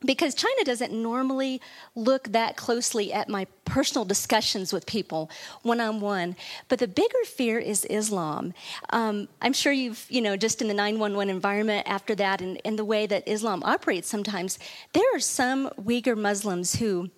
because 0.04 0.34
China 0.34 0.64
doesn't 0.64 0.92
normally 0.92 1.60
look 1.94 2.28
that 2.32 2.56
closely 2.56 3.12
at 3.12 3.28
my 3.28 3.46
personal 3.64 4.04
discussions 4.04 4.72
with 4.72 4.86
people 4.86 5.30
one 5.62 5.80
on 5.80 6.00
one. 6.00 6.36
But 6.68 6.78
the 6.78 6.88
bigger 6.88 7.24
fear 7.26 7.58
is 7.58 7.84
Islam. 7.86 8.54
Um, 8.90 9.28
I'm 9.42 9.52
sure 9.52 9.72
you've, 9.72 10.06
you 10.08 10.20
know, 10.20 10.36
just 10.36 10.62
in 10.62 10.68
the 10.68 10.74
911 10.74 11.34
environment 11.34 11.88
after 11.88 12.14
that 12.16 12.40
and, 12.40 12.60
and 12.64 12.78
the 12.78 12.84
way 12.84 13.06
that 13.06 13.26
Islam 13.26 13.62
operates 13.64 14.08
sometimes, 14.08 14.58
there 14.92 15.04
are 15.14 15.20
some 15.20 15.68
Uyghur 15.80 16.16
Muslims 16.16 16.76
who 16.76 17.10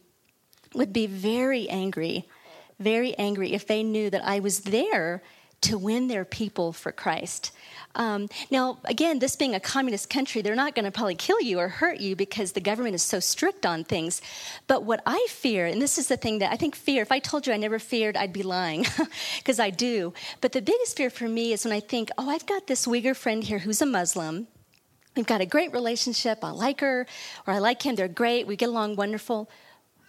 would 0.75 0.93
be 0.93 1.07
very 1.07 1.69
angry, 1.69 2.29
very 2.79 3.15
angry 3.17 3.53
if 3.53 3.67
they 3.67 3.83
knew 3.83 4.09
that 4.11 4.25
I 4.25 4.41
was 4.41 4.61
there 4.61 5.23
to 5.63 5.77
win 5.77 6.09
their 6.09 6.25
people 6.25 6.73
for 6.73 6.91
Christ. 6.91 7.53
Um, 7.95 8.29
now, 8.51 8.79
again, 8.85 9.19
this 9.19 9.37
being 9.37 9.55
a 9.55 9.61
communist 9.61 10.09
country, 10.09 10.43
they're 10.43 10.55
not 10.55 10.75
going 10.75 10.85
to 10.85 10.91
probably 10.91 11.17
kill 11.17 11.41
you 11.41 11.59
or 11.59 11.69
hurt 11.69 12.01
you 12.01 12.17
because 12.17 12.53
the 12.53 12.61
government 12.61 12.95
is 12.95 13.03
so 13.03 13.21
strict 13.21 13.67
on 13.67 13.85
things. 13.85 14.23
But 14.69 14.85
what 14.85 15.03
I 15.05 15.27
fear, 15.29 15.67
and 15.67 15.83
this 15.83 15.99
is 15.99 16.09
the 16.09 16.17
thing 16.17 16.39
that 16.39 16.53
I 16.53 16.57
think 16.57 16.75
fear, 16.75 17.03
if 17.03 17.13
I 17.13 17.19
told 17.19 17.47
you 17.47 17.53
I 17.53 17.57
never 17.57 17.79
feared, 17.79 18.17
I'd 18.17 18.33
be 18.33 18.43
lying 18.43 18.87
because 19.39 19.59
I 19.61 19.71
do. 19.71 20.15
But 20.41 20.53
the 20.53 20.63
biggest 20.63 20.97
fear 20.97 21.11
for 21.11 21.29
me 21.29 21.53
is 21.53 21.65
when 21.65 21.75
I 21.75 21.81
think, 21.81 22.11
oh, 22.17 22.31
I've 22.31 22.47
got 22.47 22.67
this 22.67 22.87
Uyghur 22.87 23.17
friend 23.17 23.45
here 23.45 23.59
who's 23.59 23.83
a 23.83 23.87
Muslim. 23.87 24.47
We've 25.17 25.27
got 25.27 25.41
a 25.41 25.47
great 25.47 25.73
relationship. 25.73 26.39
I 26.43 26.51
like 26.51 26.81
her 26.81 27.07
or 27.47 27.55
I 27.55 27.59
like 27.59 27.83
him. 27.83 27.97
They're 27.97 28.09
great. 28.09 28.47
We 28.47 28.57
get 28.57 28.69
along 28.69 28.97
wonderful. 28.97 29.51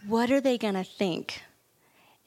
What 0.07 0.31
are 0.31 0.39
they 0.39 0.57
going 0.57 0.75
to 0.75 0.83
think? 0.83 1.41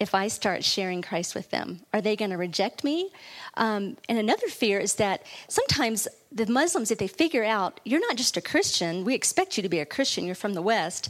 If 0.01 0.15
I 0.15 0.29
start 0.29 0.65
sharing 0.65 1.03
Christ 1.03 1.35
with 1.35 1.51
them? 1.51 1.81
Are 1.93 2.01
they 2.01 2.17
going 2.17 2.31
to 2.31 2.37
reject 2.37 2.83
me? 2.85 3.11
Um, 3.57 3.97
and 4.09 4.19
another 4.19 4.49
fear 4.49 4.79
is 4.81 4.97
that 4.97 5.25
sometimes 5.49 6.09
the 6.33 6.47
Muslims, 6.47 6.91
if 6.91 6.99
they 6.99 7.07
figure 7.07 7.45
out 7.45 7.81
you're 7.85 8.01
not 8.01 8.17
just 8.17 8.37
a 8.37 8.41
Christian, 8.41 9.05
we 9.05 9.15
expect 9.15 9.57
you 9.57 9.63
to 9.63 9.69
be 9.69 9.79
a 9.79 9.87
Christian, 9.87 10.25
you're 10.25 10.35
from 10.35 10.55
the 10.55 10.63
West, 10.63 11.09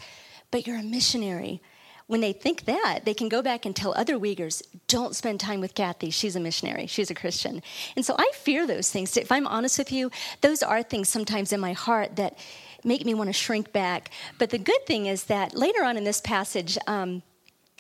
but 0.51 0.67
you're 0.67 0.79
a 0.79 0.83
missionary. 0.83 1.63
When 2.07 2.21
they 2.21 2.35
think 2.35 2.67
that, 2.67 3.01
they 3.07 3.15
can 3.15 3.31
go 3.31 3.41
back 3.41 3.65
and 3.65 3.75
tell 3.75 3.95
other 3.97 4.19
Uyghurs, 4.19 4.63
don't 4.89 5.17
spend 5.17 5.41
time 5.41 5.61
with 5.61 5.75
Kathy. 5.75 6.11
She's 6.11 6.37
a 6.37 6.41
missionary. 6.41 6.87
She's 6.87 7.11
a 7.11 7.15
Christian. 7.15 7.63
And 7.97 8.05
so 8.05 8.15
I 8.19 8.31
fear 8.35 8.67
those 8.67 8.91
things. 8.91 9.17
If 9.17 9.33
I'm 9.33 9.47
honest 9.47 9.79
with 9.79 9.91
you, 9.91 10.11
those 10.43 10.63
are 10.63 10.83
things 10.83 11.09
sometimes 11.09 11.51
in 11.51 11.61
my 11.61 11.73
heart 11.73 12.17
that 12.17 12.37
make 12.85 13.07
me 13.07 13.15
want 13.15 13.29
to 13.29 13.33
shrink 13.33 13.73
back. 13.73 14.11
But 14.39 14.51
the 14.51 14.59
good 14.59 14.85
thing 14.87 15.07
is 15.07 15.25
that 15.25 15.55
later 15.55 15.83
on 15.83 15.97
in 15.97 16.05
this 16.05 16.21
passage, 16.21 16.77
um, 16.87 17.23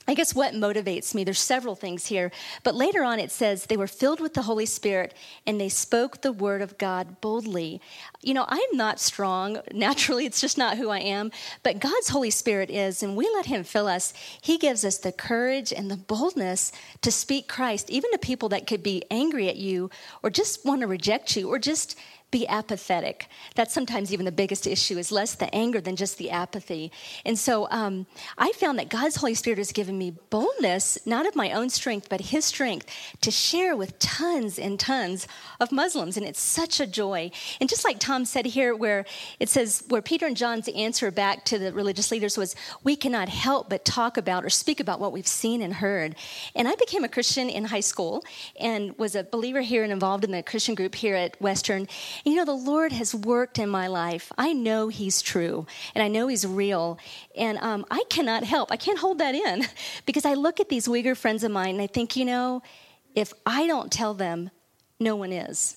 I 0.06 0.14
guess 0.14 0.34
what 0.34 0.52
motivates 0.52 1.14
me, 1.14 1.24
there's 1.24 1.40
several 1.40 1.74
things 1.74 2.06
here, 2.06 2.30
but 2.62 2.74
later 2.74 3.02
on 3.02 3.18
it 3.18 3.30
says 3.30 3.66
they 3.66 3.76
were 3.76 3.86
filled 3.86 4.20
with 4.20 4.34
the 4.34 4.42
Holy 4.42 4.66
Spirit 4.66 5.14
and 5.46 5.58
they 5.58 5.70
spoke 5.70 6.20
the 6.20 6.32
word 6.32 6.60
of 6.60 6.76
God 6.76 7.20
boldly. 7.22 7.80
You 8.20 8.34
know, 8.34 8.44
I'm 8.48 8.76
not 8.76 9.00
strong. 9.00 9.60
Naturally, 9.72 10.26
it's 10.26 10.40
just 10.40 10.58
not 10.58 10.76
who 10.76 10.90
I 10.90 10.98
am, 10.98 11.30
but 11.62 11.78
God's 11.80 12.08
Holy 12.10 12.30
Spirit 12.30 12.70
is, 12.70 13.02
and 13.02 13.16
we 13.16 13.30
let 13.34 13.46
Him 13.46 13.64
fill 13.64 13.86
us. 13.86 14.12
He 14.40 14.58
gives 14.58 14.84
us 14.84 14.98
the 14.98 15.12
courage 15.12 15.72
and 15.72 15.90
the 15.90 15.96
boldness 15.96 16.70
to 17.00 17.10
speak 17.10 17.48
Christ, 17.48 17.88
even 17.88 18.10
to 18.12 18.18
people 18.18 18.50
that 18.50 18.66
could 18.66 18.82
be 18.82 19.04
angry 19.10 19.48
at 19.48 19.56
you 19.56 19.90
or 20.22 20.30
just 20.30 20.64
want 20.66 20.82
to 20.82 20.86
reject 20.86 21.34
you 21.36 21.48
or 21.48 21.58
just 21.58 21.98
be 22.34 22.48
apathetic. 22.48 23.28
That's 23.54 23.72
sometimes 23.72 24.12
even 24.12 24.26
the 24.26 24.32
biggest 24.32 24.66
issue 24.66 24.98
is 24.98 25.12
less 25.12 25.36
the 25.36 25.54
anger 25.54 25.80
than 25.80 25.94
just 25.94 26.18
the 26.18 26.32
apathy. 26.32 26.90
And 27.24 27.38
so 27.38 27.68
um, 27.70 28.06
I 28.36 28.50
found 28.50 28.76
that 28.80 28.88
God's 28.88 29.14
Holy 29.14 29.34
Spirit 29.34 29.58
has 29.58 29.70
given 29.70 29.96
me 29.96 30.16
boldness, 30.30 30.98
not 31.06 31.28
of 31.28 31.36
my 31.36 31.52
own 31.52 31.70
strength, 31.70 32.08
but 32.10 32.20
His 32.20 32.44
strength 32.44 32.86
to 33.20 33.30
share 33.30 33.76
with 33.76 33.96
tons 34.00 34.58
and 34.58 34.80
tons 34.80 35.28
of 35.60 35.70
Muslims. 35.70 36.16
And 36.16 36.26
it's 36.26 36.40
such 36.40 36.80
a 36.80 36.88
joy. 36.88 37.30
And 37.60 37.68
just 37.68 37.84
like 37.84 38.00
Tom 38.00 38.24
said 38.24 38.46
here, 38.46 38.74
where 38.74 39.04
it 39.38 39.48
says, 39.48 39.84
where 39.86 40.02
Peter 40.02 40.26
and 40.26 40.36
John's 40.36 40.66
answer 40.70 41.12
back 41.12 41.44
to 41.44 41.58
the 41.60 41.72
religious 41.72 42.10
leaders 42.10 42.36
was, 42.36 42.56
we 42.82 42.96
cannot 42.96 43.28
help 43.28 43.70
but 43.70 43.84
talk 43.84 44.16
about 44.16 44.44
or 44.44 44.50
speak 44.50 44.80
about 44.80 44.98
what 44.98 45.12
we've 45.12 45.24
seen 45.28 45.62
and 45.62 45.74
heard. 45.74 46.16
And 46.56 46.66
I 46.66 46.74
became 46.74 47.04
a 47.04 47.08
Christian 47.08 47.48
in 47.48 47.66
high 47.66 47.78
school 47.78 48.24
and 48.58 48.98
was 48.98 49.14
a 49.14 49.22
believer 49.22 49.60
here 49.60 49.84
and 49.84 49.92
involved 49.92 50.24
in 50.24 50.32
the 50.32 50.42
Christian 50.42 50.74
group 50.74 50.96
here 50.96 51.14
at 51.14 51.40
Western. 51.40 51.86
You 52.24 52.36
know, 52.36 52.44
the 52.46 52.52
Lord 52.52 52.92
has 52.92 53.14
worked 53.14 53.58
in 53.58 53.68
my 53.68 53.86
life. 53.86 54.32
I 54.38 54.54
know 54.54 54.88
He's 54.88 55.20
true 55.20 55.66
and 55.94 56.02
I 56.02 56.08
know 56.08 56.26
He's 56.26 56.46
real. 56.46 56.98
And 57.36 57.58
um, 57.58 57.84
I 57.90 58.02
cannot 58.08 58.44
help, 58.44 58.72
I 58.72 58.76
can't 58.76 58.98
hold 58.98 59.18
that 59.18 59.34
in 59.34 59.64
because 60.06 60.24
I 60.24 60.34
look 60.34 60.58
at 60.58 60.68
these 60.68 60.88
Uyghur 60.88 61.16
friends 61.16 61.44
of 61.44 61.50
mine 61.50 61.74
and 61.74 61.82
I 61.82 61.86
think, 61.86 62.16
you 62.16 62.24
know, 62.24 62.62
if 63.14 63.32
I 63.44 63.66
don't 63.66 63.92
tell 63.92 64.14
them, 64.14 64.50
no 64.98 65.16
one 65.16 65.32
is. 65.32 65.76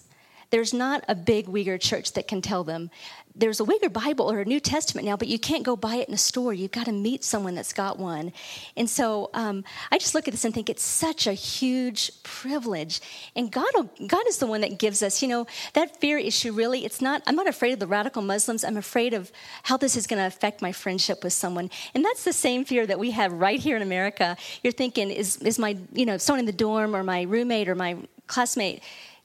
There's 0.49 0.73
not 0.73 1.03
a 1.09 1.15
big 1.15 1.47
Uyghur 1.47 1.79
church 1.79 2.13
that 2.13 2.27
can 2.27 2.41
tell 2.41 2.63
them 2.63 2.89
there's 3.37 3.59
a 3.59 3.63
Uyghur 3.63 3.93
Bible 3.93 4.31
or 4.31 4.39
a 4.39 4.45
New 4.45 4.59
Testament 4.59 5.05
now, 5.05 5.15
but 5.15 5.27
you 5.27 5.37
can't 5.37 5.63
go 5.63 5.75
buy 5.75 5.95
it 5.95 6.07
in 6.07 6.13
a 6.13 6.17
store. 6.17 6.53
You've 6.53 6.71
got 6.71 6.85
to 6.85 6.91
meet 6.91 7.23
someone 7.23 7.55
that's 7.55 7.73
got 7.73 7.99
one. 7.99 8.33
And 8.75 8.89
so 8.89 9.29
um, 9.33 9.63
I 9.91 9.97
just 9.97 10.15
look 10.15 10.27
at 10.27 10.31
this 10.31 10.43
and 10.43 10.53
think 10.53 10.69
it's 10.69 10.83
such 10.83 11.27
a 11.27 11.33
huge 11.33 12.11
privilege. 12.23 12.99
And 13.35 13.51
God, 13.51 13.71
God 14.07 14.27
is 14.27 14.37
the 14.37 14.47
one 14.47 14.61
that 14.61 14.79
gives 14.79 15.03
us, 15.03 15.21
you 15.21 15.27
know, 15.27 15.45
that 15.73 15.99
fear 16.01 16.17
issue 16.17 16.51
really, 16.51 16.83
it's 16.83 17.01
not, 17.01 17.21
I'm 17.27 17.35
not 17.35 17.47
afraid 17.47 17.73
of 17.73 17.79
the 17.79 17.87
radical 17.87 18.21
Muslims. 18.21 18.63
I'm 18.63 18.77
afraid 18.77 19.13
of 19.13 19.31
how 19.63 19.77
this 19.77 19.95
is 19.95 20.07
going 20.07 20.19
to 20.19 20.27
affect 20.27 20.61
my 20.61 20.71
friendship 20.71 21.23
with 21.23 21.33
someone. 21.33 21.69
And 21.93 22.03
that's 22.03 22.23
the 22.23 22.33
same 22.33 22.65
fear 22.65 22.87
that 22.87 22.99
we 22.99 23.11
have 23.11 23.31
right 23.31 23.59
here 23.59 23.75
in 23.75 23.81
America. 23.81 24.35
You're 24.63 24.73
thinking, 24.73 25.11
is, 25.11 25.37
is 25.37 25.59
my, 25.59 25.77
you 25.93 26.05
know, 26.05 26.17
someone 26.17 26.39
in 26.39 26.45
the 26.45 26.51
dorm 26.51 26.95
or 26.95 27.03
my 27.03 27.21
roommate 27.23 27.69
or 27.69 27.75
my 27.75 27.97
classmate, 28.27 28.83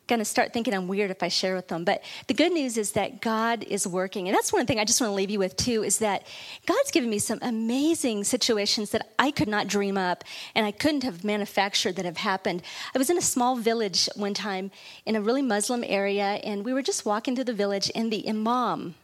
going 0.08 0.18
to 0.18 0.24
start 0.24 0.52
thinking 0.52 0.74
I'm 0.74 0.88
weird 0.88 1.10
if 1.10 1.22
I 1.22 1.28
share 1.28 1.54
with 1.54 1.68
them. 1.68 1.84
But 1.84 2.02
the 2.26 2.34
good 2.34 2.52
news 2.52 2.76
is 2.76 2.92
that 2.92 3.20
God 3.20 3.62
is 3.64 3.86
working. 3.86 4.28
And 4.28 4.36
that's 4.36 4.52
one 4.52 4.66
thing 4.66 4.78
I 4.78 4.84
just 4.84 5.00
want 5.00 5.10
to 5.10 5.14
leave 5.14 5.30
you 5.30 5.38
with, 5.38 5.56
too, 5.56 5.82
is 5.84 5.98
that 5.98 6.26
God's 6.66 6.90
given 6.90 7.08
me 7.08 7.18
some 7.18 7.38
amazing 7.40 8.24
situations 8.24 8.90
that 8.90 9.12
I 9.18 9.30
could 9.30 9.48
not 9.48 9.68
dream 9.68 9.96
up 9.96 10.24
and 10.54 10.66
I 10.66 10.72
couldn't 10.72 11.04
have 11.04 11.24
manufactured 11.24 11.96
that 11.96 12.04
have 12.04 12.18
happened. 12.18 12.62
I 12.94 12.98
was 12.98 13.10
in 13.10 13.18
a 13.18 13.22
small 13.22 13.56
village 13.56 14.08
one 14.16 14.34
time 14.34 14.70
in 15.06 15.16
a 15.16 15.20
really 15.20 15.42
Muslim 15.42 15.84
area, 15.86 16.40
and 16.44 16.64
we 16.64 16.72
were 16.72 16.82
just 16.82 17.06
walking 17.06 17.34
through 17.34 17.44
the 17.44 17.52
village, 17.52 17.90
and 17.94 18.12
the 18.12 18.28
imam, 18.28 18.94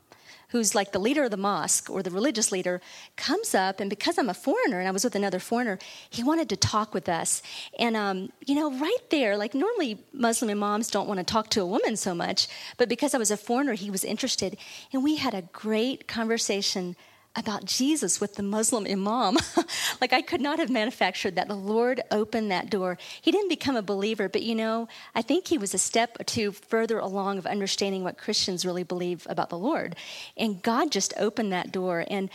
who's 0.48 0.74
like 0.74 0.92
the 0.92 0.98
leader 0.98 1.24
of 1.24 1.30
the 1.30 1.36
mosque 1.36 1.90
or 1.90 2.02
the 2.02 2.10
religious 2.10 2.50
leader, 2.50 2.80
comes 3.16 3.54
up, 3.54 3.80
and 3.80 3.90
because 3.90 4.18
I'm 4.18 4.30
a 4.30 4.34
foreigner 4.34 4.78
and 4.78 4.88
I 4.88 4.90
was 4.90 5.04
with 5.04 5.14
another 5.14 5.38
foreigner, 5.38 5.78
he 6.08 6.22
wanted 6.22 6.48
to 6.48 6.56
talk 6.56 6.94
with 6.94 7.08
us. 7.08 7.42
And, 7.78 7.96
um, 7.96 8.32
you 8.46 8.54
know, 8.54 8.72
right 8.72 9.10
there, 9.10 9.36
like 9.36 9.54
normally 9.54 9.98
Muslim 10.12 10.50
imams 10.50 10.90
don't 10.90 11.06
want 11.06 11.18
to 11.18 11.24
talk 11.24 11.50
to 11.50 11.60
a 11.60 11.66
woman 11.66 11.96
so 11.96 12.14
much, 12.14 12.48
but 12.76 12.88
because 12.88 13.14
I 13.14 13.18
was 13.18 13.30
a 13.30 13.36
foreigner, 13.36 13.74
he 13.74 13.90
was 13.90 14.04
interested. 14.04 14.56
And 14.92 15.04
we 15.04 15.16
had 15.16 15.34
a 15.34 15.42
great 15.52 16.08
conversation 16.08 16.96
about 17.38 17.64
Jesus 17.64 18.20
with 18.20 18.34
the 18.34 18.42
Muslim 18.42 18.86
imam. 18.86 19.36
like 20.00 20.12
I 20.12 20.22
could 20.22 20.40
not 20.40 20.58
have 20.58 20.70
manufactured 20.70 21.36
that. 21.36 21.48
The 21.48 21.54
Lord 21.54 22.02
opened 22.10 22.50
that 22.50 22.68
door. 22.68 22.98
He 23.20 23.30
didn't 23.30 23.48
become 23.48 23.76
a 23.76 23.82
believer, 23.82 24.28
but 24.28 24.42
you 24.42 24.54
know, 24.54 24.88
I 25.14 25.22
think 25.22 25.46
he 25.46 25.58
was 25.58 25.72
a 25.72 25.78
step 25.78 26.18
or 26.20 26.24
two 26.24 26.52
further 26.52 26.98
along 26.98 27.38
of 27.38 27.46
understanding 27.46 28.04
what 28.04 28.18
Christians 28.18 28.66
really 28.66 28.82
believe 28.82 29.26
about 29.30 29.50
the 29.50 29.58
Lord. 29.58 29.96
And 30.36 30.62
God 30.62 30.90
just 30.90 31.14
opened 31.16 31.52
that 31.52 31.72
door. 31.72 32.04
And 32.10 32.28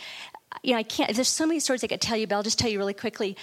you 0.62 0.72
know, 0.72 0.78
I 0.78 0.82
can't, 0.84 1.14
there's 1.14 1.28
so 1.28 1.46
many 1.46 1.60
stories 1.60 1.84
I 1.84 1.88
could 1.88 2.00
tell 2.00 2.16
you, 2.16 2.26
but 2.26 2.36
I'll 2.36 2.42
just 2.42 2.58
tell 2.58 2.70
you 2.70 2.78
really 2.78 2.94
quickly. 2.94 3.36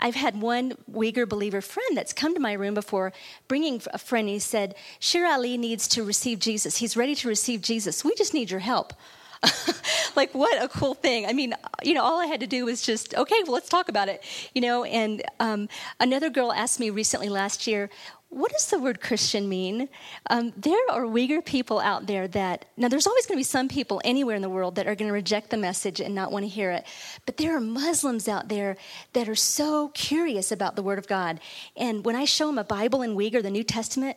I've 0.00 0.14
had 0.14 0.40
one 0.40 0.72
Uyghur 0.90 1.28
believer 1.28 1.60
friend 1.60 1.96
that's 1.96 2.12
come 2.12 2.34
to 2.34 2.40
my 2.40 2.54
room 2.54 2.74
before, 2.74 3.12
bringing 3.46 3.80
a 3.92 3.98
friend. 3.98 4.28
He 4.28 4.38
said, 4.38 4.74
Shir 4.98 5.24
Ali 5.26 5.56
needs 5.56 5.86
to 5.88 6.02
receive 6.02 6.40
Jesus. 6.40 6.78
He's 6.78 6.96
ready 6.96 7.14
to 7.16 7.28
receive 7.28 7.60
Jesus. 7.60 8.04
We 8.04 8.14
just 8.16 8.34
need 8.34 8.50
your 8.50 8.60
help. 8.60 8.92
like 10.16 10.34
what 10.34 10.62
a 10.62 10.68
cool 10.68 10.94
thing 10.94 11.26
i 11.26 11.32
mean 11.32 11.54
you 11.82 11.94
know 11.94 12.02
all 12.02 12.20
i 12.20 12.26
had 12.26 12.40
to 12.40 12.46
do 12.46 12.64
was 12.64 12.82
just 12.82 13.14
okay 13.14 13.36
well 13.44 13.52
let's 13.52 13.68
talk 13.68 13.88
about 13.88 14.08
it 14.08 14.22
you 14.54 14.60
know 14.60 14.84
and 14.84 15.22
um, 15.40 15.68
another 16.00 16.30
girl 16.30 16.52
asked 16.52 16.80
me 16.80 16.90
recently 16.90 17.28
last 17.28 17.66
year 17.66 17.90
what 18.34 18.50
does 18.50 18.66
the 18.66 18.80
word 18.80 19.00
Christian 19.00 19.48
mean? 19.48 19.88
Um, 20.28 20.52
there 20.56 20.76
are 20.90 21.02
Uyghur 21.02 21.44
people 21.44 21.78
out 21.78 22.06
there 22.06 22.26
that, 22.28 22.64
now 22.76 22.88
there's 22.88 23.06
always 23.06 23.26
going 23.26 23.36
to 23.36 23.40
be 23.40 23.44
some 23.44 23.68
people 23.68 24.00
anywhere 24.04 24.34
in 24.34 24.42
the 24.42 24.48
world 24.48 24.74
that 24.74 24.88
are 24.88 24.96
going 24.96 25.08
to 25.08 25.14
reject 25.14 25.50
the 25.50 25.56
message 25.56 26.00
and 26.00 26.16
not 26.16 26.32
want 26.32 26.44
to 26.44 26.48
hear 26.48 26.72
it. 26.72 26.84
But 27.26 27.36
there 27.36 27.56
are 27.56 27.60
Muslims 27.60 28.26
out 28.26 28.48
there 28.48 28.76
that 29.12 29.28
are 29.28 29.36
so 29.36 29.88
curious 29.94 30.50
about 30.50 30.74
the 30.74 30.82
Word 30.82 30.98
of 30.98 31.06
God. 31.06 31.38
And 31.76 32.04
when 32.04 32.16
I 32.16 32.24
show 32.24 32.48
them 32.48 32.58
a 32.58 32.64
Bible 32.64 33.02
in 33.02 33.14
Uyghur, 33.14 33.40
the 33.40 33.50
New 33.50 33.62
Testament, 33.62 34.16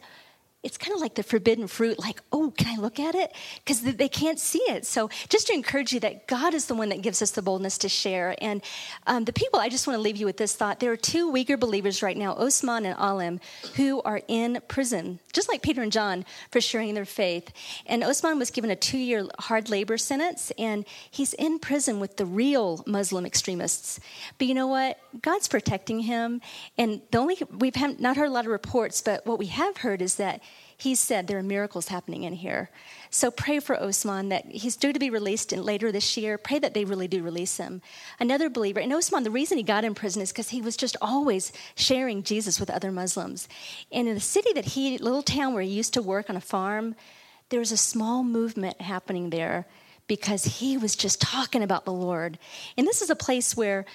it's 0.68 0.78
kind 0.78 0.94
of 0.94 1.00
like 1.00 1.16
the 1.16 1.24
forbidden 1.24 1.66
fruit 1.66 1.98
like 1.98 2.22
oh 2.34 2.52
can 2.58 2.68
i 2.68 2.82
look 2.82 3.00
at 3.00 3.16
it? 3.16 3.34
Because 3.64 3.82
they 3.82 4.10
can't 4.10 4.38
see 4.38 4.60
it. 4.68 4.86
So 4.86 5.10
just 5.30 5.48
to 5.48 5.54
encourage 5.54 5.94
you 5.94 6.02
that 6.02 6.28
god 6.28 6.54
is 6.54 6.66
the 6.66 6.76
one 6.76 6.90
that 6.90 7.02
gives 7.02 7.22
us 7.22 7.32
the 7.32 7.42
boldness 7.42 7.78
to 7.80 7.90
share. 7.90 8.36
And 8.42 8.62
um, 9.08 9.24
the 9.24 9.32
people 9.32 9.60
i 9.60 9.70
just 9.70 9.88
want 9.88 9.96
to 9.96 10.02
leave 10.02 10.18
you 10.18 10.26
with 10.26 10.36
this 10.36 10.56
thought. 10.56 10.82
There 10.82 10.92
are 10.92 10.98
two 10.98 11.32
uyghur 11.32 11.58
believers 11.58 12.04
right 12.04 12.18
now 12.18 12.34
osman 12.34 12.86
and 12.86 13.00
alim 13.00 13.40
who 13.76 14.02
are 14.02 14.20
in 14.28 14.60
prison 14.68 15.20
just 15.32 15.48
like 15.48 15.62
peter 15.62 15.82
and 15.82 15.92
john 15.92 16.26
for 16.52 16.60
sharing 16.60 16.94
their 16.96 17.06
faith. 17.06 17.50
And 17.86 18.04
osman 18.04 18.38
was 18.38 18.52
given 18.52 18.70
a 18.70 18.76
two-year 18.76 19.26
hard 19.40 19.70
labor 19.70 19.98
sentence 19.98 20.52
and 20.58 20.86
he's 21.10 21.34
in 21.36 21.60
prison 21.60 22.02
with 22.02 22.18
the 22.18 22.26
real 22.26 22.84
muslim 22.86 23.26
extremists. 23.26 24.02
But 24.38 24.48
you 24.48 24.54
know 24.54 24.68
what? 24.68 25.00
God's 25.22 25.48
protecting 25.48 26.02
him. 26.02 26.42
And 26.78 27.02
the 27.12 27.20
only 27.20 27.38
we've 27.58 27.78
not 28.00 28.18
heard 28.18 28.28
a 28.28 28.32
lot 28.32 28.46
of 28.46 28.52
reports 28.52 29.02
but 29.02 29.26
what 29.26 29.40
we 29.40 29.46
have 29.46 29.78
heard 29.78 30.02
is 30.02 30.16
that 30.16 30.42
he 30.80 30.94
said 30.94 31.26
there 31.26 31.40
are 31.40 31.44
miracles 31.44 31.88
happening 31.88 32.24
in 32.24 32.34
here. 32.34 32.70
So 33.10 33.32
pray 33.32 33.60
for 33.60 33.82
Osman 33.82 34.30
that 34.30 34.46
he's 34.46 34.76
due 34.76 34.94
to 34.94 35.00
be 35.00 35.10
released 35.10 35.52
in, 35.52 35.64
later 35.64 35.92
this 35.92 36.16
year. 36.16 36.38
Pray 36.38 36.60
that 36.60 36.76
they 36.76 36.86
really 36.86 37.08
do 37.08 37.24
release 37.24 37.58
him. 37.58 37.82
Another 38.20 38.48
believer, 38.48 38.80
and 38.80 38.94
Osman, 38.94 39.24
the 39.24 39.32
reason 39.32 39.58
he 39.58 39.64
got 39.64 39.84
in 39.84 39.96
prison 39.96 40.22
is 40.22 40.32
because 40.32 40.50
he 40.50 40.62
was 40.62 40.78
just 40.78 40.96
always 41.02 41.52
sharing 41.76 42.22
Jesus 42.22 42.60
with 42.60 42.70
other 42.70 42.92
Muslims. 42.92 43.50
And 43.92 44.08
in 44.08 44.14
the 44.14 44.22
city 44.22 44.54
that 44.54 44.66
he, 44.66 45.00
little 45.00 45.24
town 45.24 45.56
where 45.56 45.64
he 45.64 45.70
used 45.70 45.96
to 45.96 46.02
work 46.04 46.30
on 46.30 46.38
a 46.38 46.42
farm, 46.42 46.96
there 47.50 47.60
was 47.60 47.72
a 47.72 47.78
small 47.78 48.24
movement 48.24 48.80
happening 48.80 49.32
there 49.32 49.66
because 50.06 50.46
he 50.46 50.78
was 50.78 50.96
just 50.96 51.20
talking 51.20 51.64
about 51.64 51.86
the 51.86 51.94
Lord. 51.94 52.38
And 52.78 52.86
this 52.86 53.02
is 53.02 53.10
a 53.10 53.16
place 53.16 53.58
where 53.58 53.86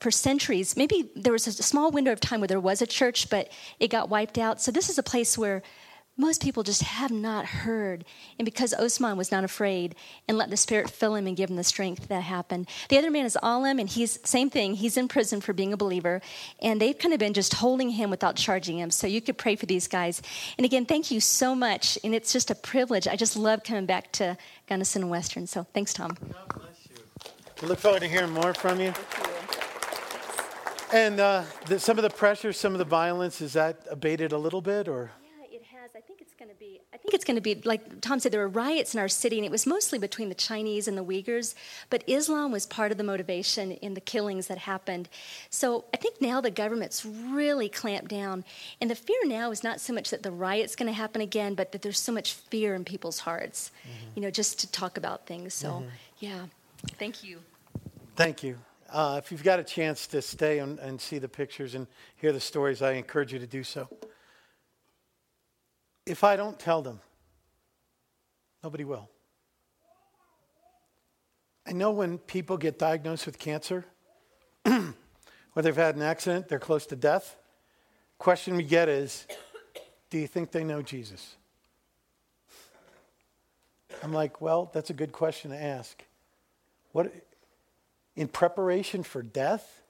for 0.00 0.10
centuries, 0.10 0.76
maybe 0.76 1.10
there 1.14 1.34
was 1.34 1.46
a 1.46 1.52
small 1.52 1.90
window 1.90 2.12
of 2.12 2.20
time 2.20 2.40
where 2.40 2.48
there 2.48 2.58
was 2.58 2.80
a 2.80 2.86
church, 2.86 3.28
but 3.28 3.50
it 3.78 3.88
got 3.88 4.08
wiped 4.08 4.38
out. 4.38 4.60
So 4.60 4.70
this 4.72 4.88
is 4.88 4.96
a 4.96 5.02
place 5.02 5.36
where 5.36 5.62
most 6.20 6.42
people 6.42 6.62
just 6.62 6.82
have 6.82 7.10
not 7.10 7.46
heard. 7.46 8.04
And 8.38 8.44
because 8.44 8.74
Osman 8.74 9.16
was 9.16 9.32
not 9.32 9.42
afraid 9.42 9.94
and 10.28 10.36
let 10.36 10.50
the 10.50 10.56
Spirit 10.56 10.90
fill 10.90 11.14
him 11.14 11.26
and 11.26 11.36
give 11.36 11.50
him 11.50 11.56
the 11.56 11.64
strength 11.64 12.08
that 12.08 12.22
happened. 12.22 12.68
The 12.88 12.98
other 12.98 13.10
man 13.10 13.24
is 13.24 13.36
Alim, 13.42 13.78
and 13.78 13.88
he's 13.88 14.18
same 14.24 14.50
thing. 14.50 14.74
He's 14.74 14.96
in 14.96 15.08
prison 15.08 15.40
for 15.40 15.52
being 15.52 15.72
a 15.72 15.76
believer. 15.76 16.20
And 16.60 16.80
they've 16.80 16.96
kind 16.96 17.14
of 17.14 17.18
been 17.18 17.32
just 17.32 17.54
holding 17.54 17.90
him 17.90 18.10
without 18.10 18.36
charging 18.36 18.78
him. 18.78 18.90
So 18.90 19.06
you 19.06 19.20
could 19.20 19.38
pray 19.38 19.56
for 19.56 19.66
these 19.66 19.88
guys. 19.88 20.20
And 20.58 20.64
again, 20.64 20.84
thank 20.84 21.10
you 21.10 21.20
so 21.20 21.54
much. 21.54 21.98
And 22.04 22.14
it's 22.14 22.32
just 22.32 22.50
a 22.50 22.54
privilege. 22.54 23.08
I 23.08 23.16
just 23.16 23.36
love 23.36 23.64
coming 23.64 23.86
back 23.86 24.12
to 24.12 24.36
Gunnison 24.68 25.08
Western. 25.08 25.46
So 25.46 25.66
thanks, 25.72 25.94
Tom. 25.94 26.16
God 26.20 26.60
bless 26.60 26.88
you. 26.88 26.96
We 27.62 27.68
look 27.68 27.78
forward 27.78 28.00
to 28.00 28.08
hearing 28.08 28.30
more 28.30 28.54
from 28.54 28.78
you. 28.78 28.86
you. 28.86 28.94
And 30.92 31.20
uh, 31.20 31.44
the, 31.66 31.78
some 31.78 31.98
of 31.98 32.02
the 32.02 32.10
pressure, 32.10 32.52
some 32.52 32.72
of 32.72 32.78
the 32.78 32.84
violence, 32.84 33.40
is 33.40 33.52
that 33.54 33.86
abated 33.90 34.32
a 34.32 34.38
little 34.38 34.60
bit 34.60 34.88
or? 34.88 35.12
Think 36.96 37.12
it's 37.12 37.24
going 37.24 37.36
to 37.36 37.42
be, 37.42 37.60
like 37.64 38.00
Tom 38.00 38.18
said, 38.18 38.32
there 38.32 38.40
were 38.40 38.48
riots 38.48 38.94
in 38.94 39.00
our 39.00 39.08
city, 39.08 39.36
and 39.36 39.44
it 39.44 39.50
was 39.50 39.66
mostly 39.66 39.98
between 39.98 40.28
the 40.30 40.34
Chinese 40.34 40.88
and 40.88 40.96
the 40.96 41.04
Uyghurs, 41.04 41.54
but 41.90 42.02
Islam 42.06 42.50
was 42.50 42.66
part 42.66 42.92
of 42.92 42.98
the 42.98 43.04
motivation 43.04 43.72
in 43.72 43.94
the 43.94 44.00
killings 44.00 44.46
that 44.46 44.58
happened. 44.58 45.08
So 45.50 45.84
I 45.92 45.98
think 45.98 46.20
now 46.20 46.40
the 46.40 46.50
government's 46.50 47.04
really 47.04 47.68
clamped 47.68 48.08
down, 48.08 48.44
and 48.80 48.90
the 48.90 48.94
fear 48.94 49.20
now 49.24 49.50
is 49.50 49.62
not 49.62 49.80
so 49.80 49.92
much 49.92 50.10
that 50.10 50.22
the 50.22 50.30
riot's 50.32 50.76
going 50.76 50.86
to 50.86 50.94
happen 50.94 51.20
again, 51.20 51.54
but 51.54 51.72
that 51.72 51.82
there's 51.82 52.00
so 52.00 52.12
much 52.12 52.32
fear 52.32 52.74
in 52.74 52.84
people's 52.84 53.18
hearts, 53.18 53.70
mm-hmm. 53.82 54.10
you 54.14 54.22
know, 54.22 54.30
just 54.30 54.60
to 54.60 54.70
talk 54.70 54.96
about 54.96 55.26
things. 55.26 55.52
So, 55.52 55.68
mm-hmm. 55.68 55.88
yeah, 56.20 56.46
thank 56.98 57.22
you. 57.22 57.40
Thank 58.16 58.42
you. 58.42 58.56
Uh, 58.90 59.20
if 59.22 59.30
you've 59.30 59.44
got 59.44 59.60
a 59.60 59.64
chance 59.64 60.06
to 60.08 60.22
stay 60.22 60.58
and, 60.58 60.78
and 60.78 61.00
see 61.00 61.18
the 61.18 61.28
pictures 61.28 61.74
and 61.74 61.86
hear 62.16 62.32
the 62.32 62.40
stories, 62.40 62.82
I 62.82 62.92
encourage 62.92 63.32
you 63.32 63.38
to 63.38 63.46
do 63.46 63.62
so 63.62 63.88
if 66.10 66.24
I 66.24 66.34
don't 66.34 66.58
tell 66.58 66.82
them, 66.82 67.00
nobody 68.64 68.84
will. 68.84 69.08
I 71.64 71.72
know 71.72 71.92
when 71.92 72.18
people 72.18 72.56
get 72.56 72.80
diagnosed 72.80 73.26
with 73.26 73.38
cancer, 73.38 73.84
or 74.66 75.62
they've 75.62 75.76
had 75.76 75.94
an 75.94 76.02
accident, 76.02 76.48
they're 76.48 76.58
close 76.58 76.84
to 76.86 76.96
death, 76.96 77.36
question 78.18 78.56
we 78.56 78.64
get 78.64 78.88
is, 78.88 79.24
do 80.10 80.18
you 80.18 80.26
think 80.26 80.50
they 80.50 80.64
know 80.64 80.82
Jesus? 80.82 81.36
I'm 84.02 84.12
like, 84.12 84.40
well, 84.40 84.68
that's 84.74 84.90
a 84.90 84.94
good 84.94 85.12
question 85.12 85.52
to 85.52 85.62
ask. 85.62 86.02
What 86.90 87.12
in 88.16 88.26
preparation 88.26 89.04
for 89.04 89.22
death? 89.22 89.82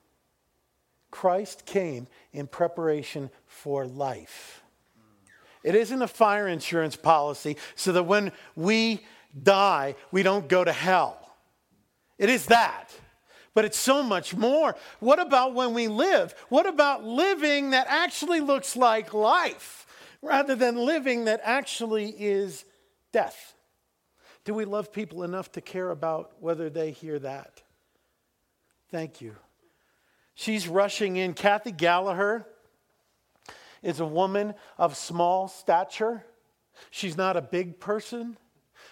Christ 1.11 1.65
came 1.65 2.09
in 2.33 2.47
preparation 2.47 3.31
for 3.47 3.87
life. 3.87 4.60
It 5.63 5.75
isn't 5.75 6.03
a 6.03 6.09
fire 6.09 6.49
insurance 6.49 6.97
policy 6.97 7.57
so 7.75 7.93
that 7.93 8.05
when 8.05 8.33
we 8.57 9.05
die, 9.43 9.95
we 10.11 10.23
don't 10.23 10.49
go 10.49 10.65
to 10.65 10.73
hell. 10.73 11.19
It 12.19 12.31
is 12.31 12.47
that. 12.47 12.89
But 13.53 13.65
it's 13.65 13.79
so 13.79 14.03
much 14.03 14.35
more. 14.35 14.77
What 15.01 15.19
about 15.19 15.55
when 15.55 15.75
we 15.75 15.89
live? 15.89 16.35
What 16.49 16.67
about 16.67 17.05
living 17.05 17.71
that 17.71 17.87
actually 17.89 18.41
looks 18.41 18.77
like 18.77 19.13
life 19.13 19.87
rather 20.23 20.55
than 20.55 20.77
living 20.77 21.25
that 21.25 21.41
actually 21.43 22.11
is 22.11 22.65
death? 23.13 23.55
Do 24.45 24.55
we 24.55 24.65
love 24.65 24.93
people 24.93 25.25
enough 25.25 25.53
to 25.53 25.61
care 25.61 25.91
about 25.91 26.33
whether 26.41 26.71
they 26.71 26.93
hear 26.93 27.19
that? 27.19 27.63
Thank 28.91 29.21
you. 29.21 29.37
She's 30.35 30.67
rushing 30.67 31.17
in. 31.17 31.35
Kathy 31.35 31.73
Gallagher 31.73 32.47
is 33.83 34.01
a 34.01 34.07
woman 34.07 34.55
of 34.79 34.97
small 34.97 35.49
stature. 35.49 36.25
She's 36.91 37.17
not 37.17 37.37
a 37.37 37.43
big 37.43 37.81
person, 37.81 38.37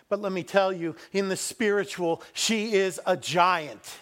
but 0.09 0.21
let 0.21 0.33
me 0.33 0.43
tell 0.43 0.73
you, 0.73 0.97
in 1.13 1.29
the 1.29 1.37
spiritual, 1.37 2.23
she 2.33 2.73
is 2.75 3.01
a 3.07 3.17
giant. 3.17 3.99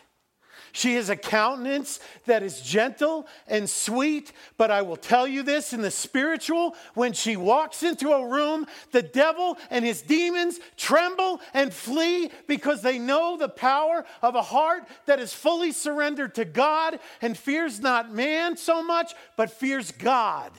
She 0.76 0.96
has 0.96 1.08
a 1.08 1.16
countenance 1.16 2.00
that 2.26 2.42
is 2.42 2.60
gentle 2.60 3.26
and 3.46 3.68
sweet, 3.68 4.32
but 4.58 4.70
I 4.70 4.82
will 4.82 4.98
tell 4.98 5.26
you 5.26 5.42
this 5.42 5.72
in 5.72 5.80
the 5.80 5.90
spiritual, 5.90 6.76
when 6.92 7.14
she 7.14 7.34
walks 7.34 7.82
into 7.82 8.10
a 8.10 8.28
room, 8.28 8.66
the 8.92 9.00
devil 9.00 9.56
and 9.70 9.86
his 9.86 10.02
demons 10.02 10.60
tremble 10.76 11.40
and 11.54 11.72
flee 11.72 12.30
because 12.46 12.82
they 12.82 12.98
know 12.98 13.38
the 13.38 13.48
power 13.48 14.04
of 14.20 14.34
a 14.34 14.42
heart 14.42 14.86
that 15.06 15.18
is 15.18 15.32
fully 15.32 15.72
surrendered 15.72 16.34
to 16.34 16.44
God 16.44 17.00
and 17.22 17.38
fears 17.38 17.80
not 17.80 18.12
man 18.12 18.58
so 18.58 18.82
much, 18.82 19.14
but 19.38 19.50
fears 19.50 19.92
God. 19.92 20.52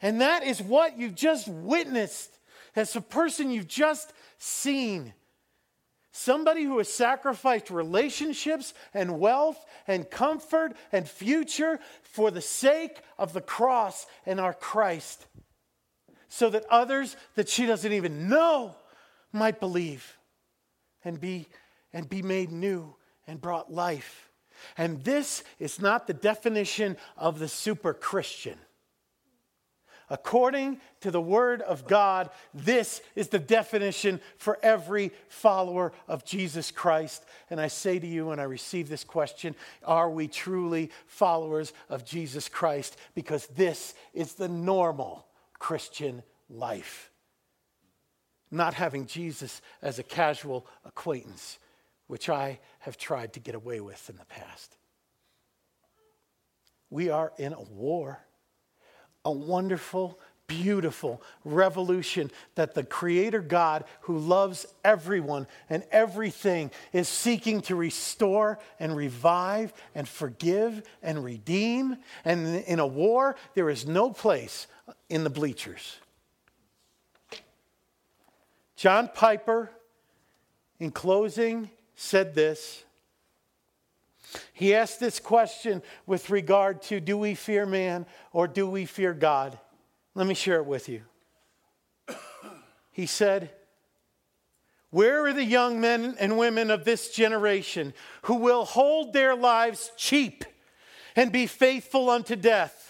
And 0.00 0.20
that 0.20 0.44
is 0.44 0.62
what 0.62 0.98
you've 0.98 1.14
just 1.14 1.48
witnessed 1.48 2.38
as 2.76 2.94
a 2.94 3.00
person 3.00 3.50
you've 3.50 3.66
just 3.66 4.12
seen. 4.38 5.12
Somebody 6.12 6.64
who 6.64 6.78
has 6.78 6.88
sacrificed 6.88 7.70
relationships 7.70 8.74
and 8.94 9.20
wealth 9.20 9.64
and 9.86 10.10
comfort 10.10 10.74
and 10.90 11.08
future 11.08 11.78
for 12.02 12.30
the 12.30 12.40
sake 12.40 12.98
of 13.18 13.32
the 13.32 13.40
cross 13.40 14.06
and 14.26 14.40
our 14.40 14.54
Christ, 14.54 15.26
so 16.28 16.50
that 16.50 16.64
others 16.70 17.16
that 17.36 17.48
she 17.48 17.66
doesn't 17.66 17.92
even 17.92 18.28
know 18.28 18.76
might 19.32 19.60
believe 19.60 20.18
and 21.04 21.20
be, 21.20 21.46
and 21.92 22.08
be 22.08 22.22
made 22.22 22.50
new 22.50 22.94
and 23.26 23.40
brought 23.40 23.72
life. 23.72 24.30
And 24.76 25.04
this 25.04 25.44
is 25.58 25.80
not 25.80 26.06
the 26.06 26.14
definition 26.14 26.96
of 27.16 27.38
the 27.38 27.48
super 27.48 27.94
Christian. 27.94 28.58
According 30.10 30.80
to 31.00 31.10
the 31.10 31.20
Word 31.20 31.60
of 31.62 31.86
God, 31.86 32.30
this 32.54 33.02
is 33.14 33.28
the 33.28 33.38
definition 33.38 34.20
for 34.38 34.58
every 34.62 35.12
follower 35.28 35.92
of 36.06 36.24
Jesus 36.24 36.70
Christ. 36.70 37.24
And 37.50 37.60
I 37.60 37.68
say 37.68 37.98
to 37.98 38.06
you 38.06 38.26
when 38.26 38.40
I 38.40 38.44
receive 38.44 38.88
this 38.88 39.04
question, 39.04 39.54
are 39.84 40.10
we 40.10 40.28
truly 40.28 40.90
followers 41.06 41.72
of 41.88 42.04
Jesus 42.04 42.48
Christ? 42.48 42.96
Because 43.14 43.46
this 43.48 43.94
is 44.14 44.34
the 44.34 44.48
normal 44.48 45.26
Christian 45.58 46.22
life. 46.48 47.10
Not 48.50 48.74
having 48.74 49.06
Jesus 49.06 49.60
as 49.82 49.98
a 49.98 50.02
casual 50.02 50.66
acquaintance 50.84 51.58
which 52.08 52.28
I 52.28 52.58
have 52.80 52.96
tried 52.96 53.34
to 53.34 53.40
get 53.40 53.54
away 53.54 53.80
with 53.80 54.08
in 54.10 54.16
the 54.16 54.24
past. 54.24 54.76
We 56.90 57.10
are 57.10 57.32
in 57.38 57.52
a 57.52 57.60
war, 57.60 58.18
a 59.28 59.30
wonderful, 59.30 60.18
beautiful 60.46 61.20
revolution 61.44 62.30
that 62.54 62.74
the 62.74 62.82
Creator 62.82 63.42
God, 63.42 63.84
who 64.00 64.18
loves 64.18 64.66
everyone 64.82 65.46
and 65.68 65.84
everything, 65.92 66.70
is 66.94 67.08
seeking 67.08 67.60
to 67.60 67.76
restore 67.76 68.58
and 68.80 68.96
revive 68.96 69.74
and 69.94 70.08
forgive 70.08 70.82
and 71.02 71.22
redeem. 71.22 71.98
And 72.24 72.64
in 72.64 72.78
a 72.78 72.86
war, 72.86 73.36
there 73.54 73.68
is 73.68 73.86
no 73.86 74.10
place 74.10 74.66
in 75.10 75.24
the 75.24 75.30
bleachers. 75.30 75.98
John 78.76 79.10
Piper, 79.12 79.70
in 80.80 80.90
closing, 80.90 81.68
said 81.94 82.34
this. 82.34 82.84
He 84.52 84.74
asked 84.74 85.00
this 85.00 85.20
question 85.20 85.82
with 86.06 86.30
regard 86.30 86.82
to 86.82 87.00
do 87.00 87.16
we 87.16 87.34
fear 87.34 87.66
man 87.66 88.06
or 88.32 88.46
do 88.46 88.68
we 88.68 88.84
fear 88.84 89.14
God? 89.14 89.58
Let 90.14 90.26
me 90.26 90.34
share 90.34 90.56
it 90.56 90.66
with 90.66 90.88
you. 90.88 91.02
He 92.90 93.06
said, 93.06 93.52
Where 94.90 95.24
are 95.26 95.32
the 95.32 95.44
young 95.44 95.80
men 95.80 96.16
and 96.18 96.36
women 96.36 96.68
of 96.68 96.84
this 96.84 97.10
generation 97.10 97.94
who 98.22 98.34
will 98.34 98.64
hold 98.64 99.12
their 99.12 99.36
lives 99.36 99.92
cheap 99.96 100.44
and 101.14 101.30
be 101.30 101.46
faithful 101.46 102.10
unto 102.10 102.34
death? 102.34 102.87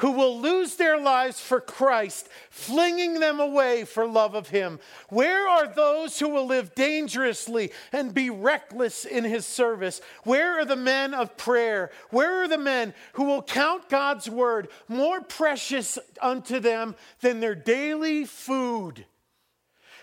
Who 0.00 0.12
will 0.12 0.40
lose 0.40 0.76
their 0.76 0.98
lives 0.98 1.38
for 1.40 1.60
Christ, 1.60 2.28
flinging 2.48 3.20
them 3.20 3.38
away 3.38 3.84
for 3.84 4.06
love 4.06 4.34
of 4.34 4.48
Him? 4.48 4.80
Where 5.10 5.46
are 5.46 5.66
those 5.66 6.18
who 6.18 6.28
will 6.30 6.46
live 6.46 6.74
dangerously 6.74 7.70
and 7.92 8.14
be 8.14 8.30
reckless 8.30 9.04
in 9.04 9.24
His 9.24 9.44
service? 9.44 10.00
Where 10.24 10.58
are 10.58 10.64
the 10.64 10.74
men 10.74 11.12
of 11.12 11.36
prayer? 11.36 11.90
Where 12.08 12.42
are 12.42 12.48
the 12.48 12.56
men 12.56 12.94
who 13.12 13.24
will 13.24 13.42
count 13.42 13.90
God's 13.90 14.28
word 14.28 14.68
more 14.88 15.20
precious 15.20 15.98
unto 16.20 16.60
them 16.60 16.94
than 17.20 17.40
their 17.40 17.54
daily 17.54 18.24
food? 18.24 19.04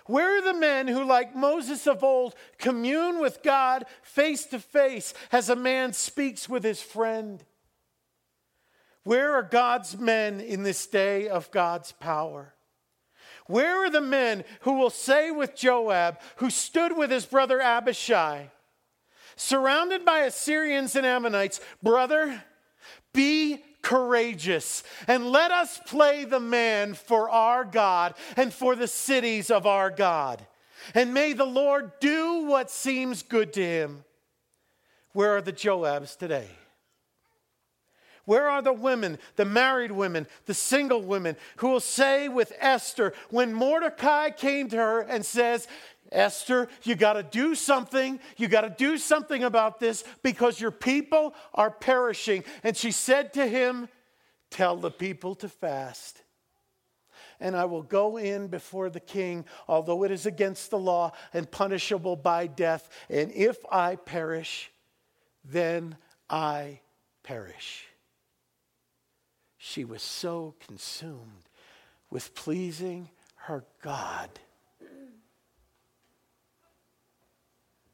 Where 0.05 0.37
are 0.37 0.53
the 0.53 0.59
men 0.59 0.87
who, 0.87 1.03
like 1.03 1.35
Moses 1.35 1.87
of 1.87 2.03
old, 2.03 2.35
commune 2.59 3.19
with 3.19 3.41
God 3.41 3.85
face 4.03 4.45
to 4.45 4.59
face 4.59 5.15
as 5.31 5.49
a 5.49 5.55
man 5.55 5.91
speaks 5.91 6.47
with 6.47 6.63
his 6.63 6.83
friend? 6.83 7.43
Where 9.07 9.35
are 9.35 9.43
God's 9.43 9.97
men 9.97 10.41
in 10.41 10.63
this 10.63 10.85
day 10.85 11.29
of 11.29 11.49
God's 11.51 11.93
power? 11.93 12.53
Where 13.45 13.85
are 13.85 13.89
the 13.89 14.01
men 14.01 14.43
who 14.63 14.73
will 14.73 14.89
say 14.89 15.31
with 15.31 15.55
Joab, 15.55 16.19
who 16.35 16.49
stood 16.49 16.97
with 16.97 17.09
his 17.09 17.25
brother 17.25 17.61
Abishai, 17.61 18.51
surrounded 19.37 20.03
by 20.03 20.23
Assyrians 20.23 20.97
and 20.97 21.05
Ammonites, 21.05 21.61
brother, 21.81 22.43
be 23.13 23.63
courageous 23.81 24.83
and 25.07 25.31
let 25.31 25.51
us 25.51 25.79
play 25.87 26.25
the 26.25 26.41
man 26.41 26.93
for 26.93 27.29
our 27.29 27.63
God 27.63 28.13
and 28.35 28.53
for 28.53 28.75
the 28.75 28.89
cities 28.89 29.49
of 29.49 29.65
our 29.65 29.89
God. 29.89 30.45
And 30.93 31.13
may 31.13 31.31
the 31.31 31.45
Lord 31.45 31.93
do 32.01 32.43
what 32.43 32.69
seems 32.69 33.23
good 33.23 33.53
to 33.53 33.65
him. 33.65 34.03
Where 35.13 35.37
are 35.37 35.41
the 35.41 35.53
Joabs 35.53 36.17
today? 36.17 36.49
Where 38.27 38.49
are 38.49 38.61
the 38.61 38.73
women, 38.73 39.19
the 39.37 39.45
married 39.45 39.93
women, 39.93 40.27
the 40.47 40.53
single 40.53 41.01
women 41.01 41.37
who 41.55 41.69
will 41.69 41.79
say 41.79 42.27
with 42.27 42.51
Esther, 42.59 43.13
when 43.29 43.53
Mordecai 43.53 44.31
came 44.31 44.67
to 44.67 44.75
her 44.75 44.99
and 44.99 45.25
says, 45.25 45.65
Esther, 46.11 46.67
you 46.83 46.95
got 46.95 47.13
to 47.13 47.23
do 47.23 47.55
something. 47.55 48.19
You 48.35 48.49
got 48.49 48.61
to 48.61 48.69
do 48.69 48.97
something 48.97 49.45
about 49.45 49.79
this 49.79 50.03
because 50.23 50.59
your 50.59 50.71
people 50.71 51.35
are 51.53 51.71
perishing. 51.71 52.43
And 52.65 52.75
she 52.75 52.91
said 52.91 53.31
to 53.33 53.47
him, 53.47 53.87
Tell 54.49 54.75
the 54.75 54.91
people 54.91 55.33
to 55.35 55.47
fast. 55.47 56.21
And 57.39 57.55
I 57.55 57.63
will 57.63 57.83
go 57.83 58.17
in 58.17 58.47
before 58.47 58.89
the 58.89 58.99
king, 58.99 59.45
although 59.69 60.03
it 60.03 60.11
is 60.11 60.25
against 60.25 60.69
the 60.69 60.79
law 60.79 61.13
and 61.33 61.49
punishable 61.49 62.17
by 62.17 62.47
death. 62.47 62.89
And 63.09 63.31
if 63.31 63.57
I 63.71 63.95
perish, 63.95 64.69
then 65.45 65.95
I 66.29 66.81
perish. 67.23 67.87
She 69.69 69.83
was 69.83 70.01
so 70.01 70.55
consumed 70.65 71.49
with 72.09 72.33
pleasing 72.35 73.09
her 73.35 73.65
God 73.81 74.29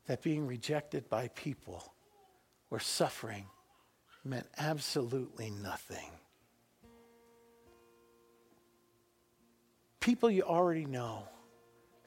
that 0.06 0.22
being 0.22 0.46
rejected 0.46 1.10
by 1.10 1.30
people 1.30 1.92
or 2.70 2.80
suffering 2.80 3.48
meant 4.24 4.46
absolutely 4.56 5.50
nothing. 5.50 6.12
People 10.00 10.30
you 10.30 10.44
already 10.44 10.86
know, 10.86 11.24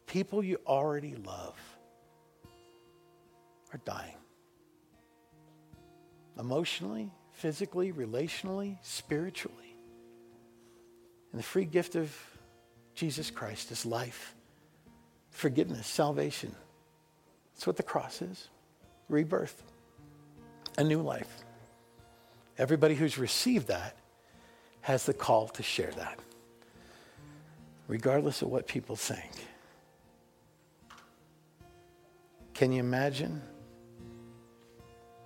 people 0.07 0.45
you 0.45 0.61
already 0.65 1.17
love, 1.17 1.59
are 3.75 3.81
dying. 3.85 4.15
Emotionally, 6.39 7.11
physically, 7.37 7.93
relationally, 7.93 8.79
spiritually. 8.83 9.77
And 11.31 11.39
the 11.39 11.45
free 11.45 11.67
gift 11.67 11.95
of 11.95 12.15
Jesus 12.95 13.31
Christ 13.31 13.71
is 13.71 13.85
life, 13.85 14.35
forgiveness, 15.31 15.87
salvation. 15.87 16.55
That's 17.55 17.67
what 17.67 17.77
the 17.77 17.83
cross 17.83 18.23
is 18.23 18.49
rebirth, 19.09 19.63
a 20.79 20.83
new 20.83 21.01
life. 21.01 21.45
Everybody 22.59 22.95
who's 22.95 23.19
received 23.19 23.69
that 23.69 23.95
has 24.81 25.05
the 25.05 25.15
call 25.15 25.47
to 25.49 25.63
share 25.63 25.93
that, 25.93 26.19
regardless 27.87 28.43
of 28.43 28.49
what 28.49 28.67
people 28.67 28.97
think. 28.97 29.31
Can 32.55 32.73
you 32.73 32.81
imagine 32.81 33.43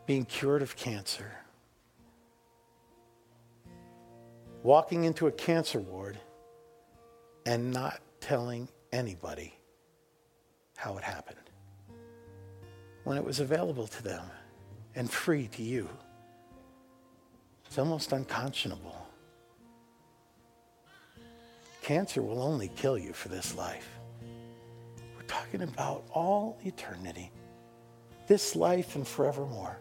being 0.07 0.25
cured 0.25 0.61
of 0.61 0.77
cancer? 0.77 1.40
Walking 4.63 5.05
into 5.05 5.27
a 5.27 5.33
cancer 5.33 5.81
ward 5.81 6.19
and 7.47 7.73
not 7.73 8.01
telling 8.21 8.69
anybody 8.93 9.55
how 10.77 10.97
it 10.97 11.05
happened 11.05 11.39
when 13.05 13.17
it 13.17 13.25
was 13.25 13.41
available 13.41 13.87
to 13.87 14.03
them 14.03 14.23
and 14.95 15.11
free 15.11 15.49
to 15.49 15.63
you. 15.63 15.89
It's 17.67 17.79
almost 17.79 18.13
unconscionable. 18.13 19.07
Cancer 21.83 22.21
will 22.21 22.43
only 22.43 22.69
kill 22.77 22.99
you 22.99 23.13
for 23.13 23.29
this 23.29 23.55
life. 23.55 23.89
We're 25.17 25.23
talking 25.27 25.63
about 25.63 26.05
all 26.13 26.59
eternity, 26.65 27.31
this 28.27 28.55
life 28.55 28.97
and 28.97 29.07
forevermore. 29.07 29.79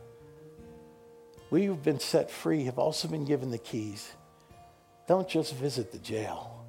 We 1.50 1.66
who've 1.66 1.84
been 1.84 2.00
set 2.00 2.32
free 2.32 2.64
have 2.66 2.80
also 2.80 3.08
been 3.08 3.26
given 3.26 3.52
the 3.52 3.58
keys 3.58 4.14
don't 5.10 5.28
just 5.28 5.56
visit 5.56 5.92
the 5.92 5.98
jail. 5.98 6.64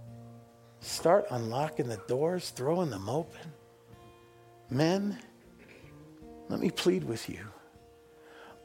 Start 0.80 1.26
unlocking 1.30 1.88
the 1.88 2.00
doors, 2.08 2.48
throwing 2.48 2.88
them 2.88 3.06
open. 3.06 3.52
Men, 4.70 5.18
let 6.48 6.58
me 6.58 6.70
plead 6.70 7.04
with 7.04 7.28
you. 7.28 7.46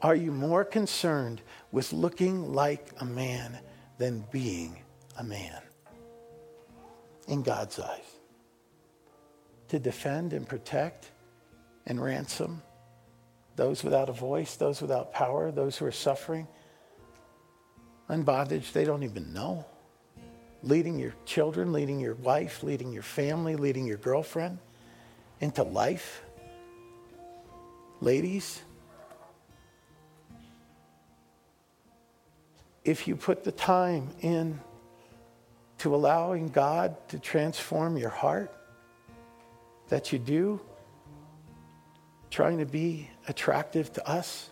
Are 0.00 0.14
you 0.14 0.32
more 0.32 0.64
concerned 0.64 1.42
with 1.72 1.92
looking 1.92 2.54
like 2.54 2.88
a 3.00 3.04
man 3.04 3.58
than 3.98 4.24
being 4.30 4.78
a 5.18 5.22
man 5.22 5.60
in 7.28 7.42
God's 7.42 7.78
eyes? 7.78 8.16
To 9.68 9.78
defend 9.78 10.32
and 10.32 10.48
protect 10.48 11.10
and 11.84 12.02
ransom 12.02 12.62
those 13.56 13.84
without 13.84 14.08
a 14.08 14.14
voice, 14.14 14.56
those 14.56 14.80
without 14.80 15.12
power, 15.12 15.50
those 15.50 15.76
who 15.76 15.84
are 15.84 15.92
suffering, 15.92 16.48
in 18.08 18.22
bondage 18.22 18.72
they 18.72 18.84
don't 18.84 19.02
even 19.02 19.32
know. 19.32 19.64
Leading 20.62 20.98
your 20.98 21.14
children, 21.24 21.72
leading 21.72 22.00
your 22.00 22.14
wife, 22.14 22.62
leading 22.62 22.92
your 22.92 23.02
family, 23.02 23.56
leading 23.56 23.86
your 23.86 23.98
girlfriend 23.98 24.58
into 25.40 25.62
life. 25.62 26.22
Ladies, 28.00 28.62
if 32.84 33.08
you 33.08 33.16
put 33.16 33.44
the 33.44 33.52
time 33.52 34.08
in 34.20 34.60
to 35.78 35.94
allowing 35.94 36.48
God 36.48 36.96
to 37.08 37.18
transform 37.18 37.96
your 37.96 38.10
heart, 38.10 38.52
that 39.88 40.12
you 40.12 40.18
do, 40.18 40.60
trying 42.30 42.58
to 42.58 42.66
be 42.66 43.08
attractive 43.28 43.92
to 43.94 44.08
us, 44.08 44.50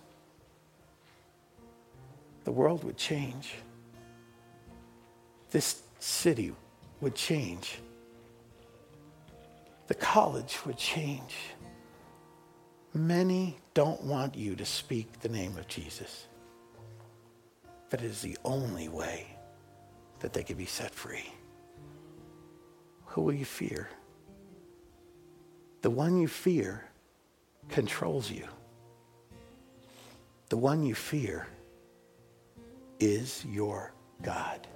the 2.44 2.52
world 2.52 2.84
would 2.84 2.96
change. 2.96 3.54
This 5.50 5.82
city 5.98 6.54
would 7.00 7.14
change. 7.14 7.78
The 9.86 9.94
college 9.94 10.58
would 10.64 10.76
change. 10.76 11.36
Many 12.92 13.56
don't 13.74 14.02
want 14.04 14.36
you 14.36 14.54
to 14.56 14.64
speak 14.64 15.20
the 15.20 15.28
name 15.28 15.56
of 15.56 15.66
Jesus, 15.66 16.26
but 17.90 18.00
it 18.00 18.06
is 18.06 18.22
the 18.22 18.38
only 18.44 18.88
way 18.88 19.26
that 20.20 20.32
they 20.32 20.42
can 20.42 20.56
be 20.56 20.66
set 20.66 20.94
free. 20.94 21.32
Who 23.06 23.22
will 23.22 23.34
you 23.34 23.44
fear? 23.44 23.88
The 25.82 25.90
one 25.90 26.18
you 26.18 26.28
fear 26.28 26.84
controls 27.68 28.30
you. 28.30 28.46
The 30.48 30.56
one 30.56 30.82
you 30.82 30.94
fear 30.94 31.46
is 33.04 33.44
your 33.44 33.92
God. 34.22 34.66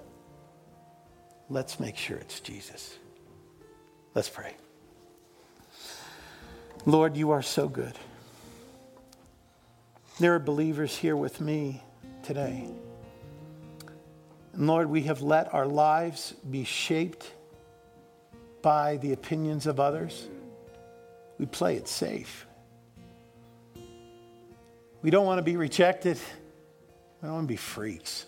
Let's 1.49 1.81
make 1.81 1.97
sure 1.97 2.19
it's 2.19 2.41
Jesus. 2.41 2.99
Let's 4.15 4.29
pray. 4.29 4.55
Lord, 6.85 7.17
you 7.17 7.31
are 7.31 7.41
so 7.41 7.69
good. 7.69 7.95
There 10.21 10.35
are 10.35 10.39
believers 10.39 10.95
here 10.95 11.17
with 11.17 11.41
me 11.41 11.83
today. 12.23 12.69
And 14.53 14.67
Lord, 14.67 14.91
we 14.91 15.03
have 15.05 15.23
let 15.23 15.55
our 15.55 15.67
lives 15.67 16.33
be 16.51 16.65
shaped 16.65 17.33
by 18.61 18.99
the 18.99 19.15
opinions 19.15 19.67
of 19.67 19.81
others. 19.81 20.29
We 21.39 21.47
play 21.47 21.77
it 21.77 21.89
safe. 21.89 22.47
We 25.01 25.11
don't 25.11 25.25
want 25.25 25.39
to 25.39 25.43
be 25.43 25.57
rejected. 25.57 26.19
We 27.21 27.27
don't 27.27 27.35
want 27.35 27.49
to 27.49 27.53
be 27.53 27.57
freaks. 27.57 28.27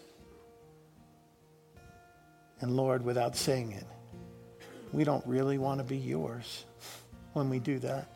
And 2.60 2.76
Lord, 2.76 3.04
without 3.04 3.36
saying 3.36 3.72
it, 3.72 3.86
we 4.92 5.04
don't 5.04 5.24
really 5.26 5.58
want 5.58 5.78
to 5.78 5.84
be 5.84 5.96
yours 5.96 6.64
when 7.32 7.48
we 7.48 7.58
do 7.58 7.78
that. 7.80 8.08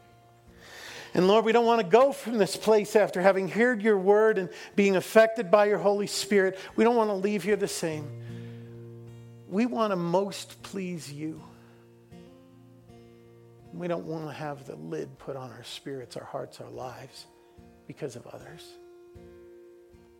And 1.15 1.29
Lord, 1.29 1.45
we 1.45 1.53
don't 1.53 1.65
want 1.65 1.81
to 1.81 1.87
go 1.87 2.13
from 2.13 2.39
this 2.39 2.57
place 2.57 2.97
after 2.97 3.23
having 3.23 3.49
heard 3.49 3.83
your 3.83 3.97
word 3.97 4.37
and 4.37 4.51
being 4.75 4.97
affected 4.97 5.49
by 5.49 5.67
your 5.67 5.79
Holy 5.79 6.09
Spirit. 6.09 6.59
We 6.75 6.83
don't 6.83 6.97
want 6.97 7.11
to 7.11 7.15
leave 7.15 7.45
here 7.45 7.55
the 7.55 7.69
same. 7.69 8.09
We 9.49 9.67
want 9.67 9.93
to 9.93 9.97
most 9.97 10.61
please 10.65 11.13
you. 11.13 11.41
We 13.73 13.87
don't 13.87 14.07
want 14.07 14.27
to 14.27 14.33
have 14.33 14.67
the 14.67 14.75
lid 14.75 15.17
put 15.19 15.37
on 15.37 15.53
our 15.53 15.63
spirits, 15.63 16.17
our 16.17 16.25
hearts, 16.25 16.61
our 16.61 16.71
lives 16.71 17.27
because 17.87 18.17
of 18.17 18.27
others. 18.27 18.65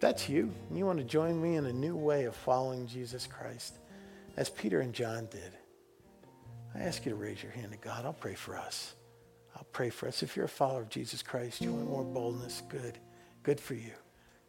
That's 0.05 0.29
you. 0.29 0.53
and 0.69 0.77
You 0.77 0.85
want 0.85 0.99
to 0.99 1.05
join 1.07 1.41
me 1.41 1.57
in 1.57 1.65
a 1.65 1.73
new 1.73 1.97
way 1.97 2.25
of 2.25 2.37
following 2.37 2.87
Jesus 2.87 3.27
Christ, 3.27 3.79
as 4.37 4.51
Peter 4.51 4.81
and 4.81 4.93
John 4.93 5.27
did. 5.31 5.51
I 6.75 6.81
ask 6.81 7.07
you 7.07 7.13
to 7.13 7.17
raise 7.17 7.43
your 7.43 7.53
hand 7.53 7.73
to 7.73 7.79
God. 7.79 8.05
I'll 8.05 8.13
pray 8.13 8.35
for 8.35 8.55
us. 8.55 8.97
I'll 9.57 9.67
pray 9.73 9.89
for 9.89 10.07
us. 10.07 10.23
If 10.23 10.37
you're 10.37 10.45
a 10.45 10.47
follower 10.47 10.83
of 10.83 10.91
Jesus 10.91 11.23
Christ, 11.23 11.63
you 11.63 11.73
want 11.73 11.89
more 11.89 12.05
boldness, 12.05 12.63
good. 12.69 12.99
Good 13.45 13.59
for 13.59 13.73
you. 13.73 13.93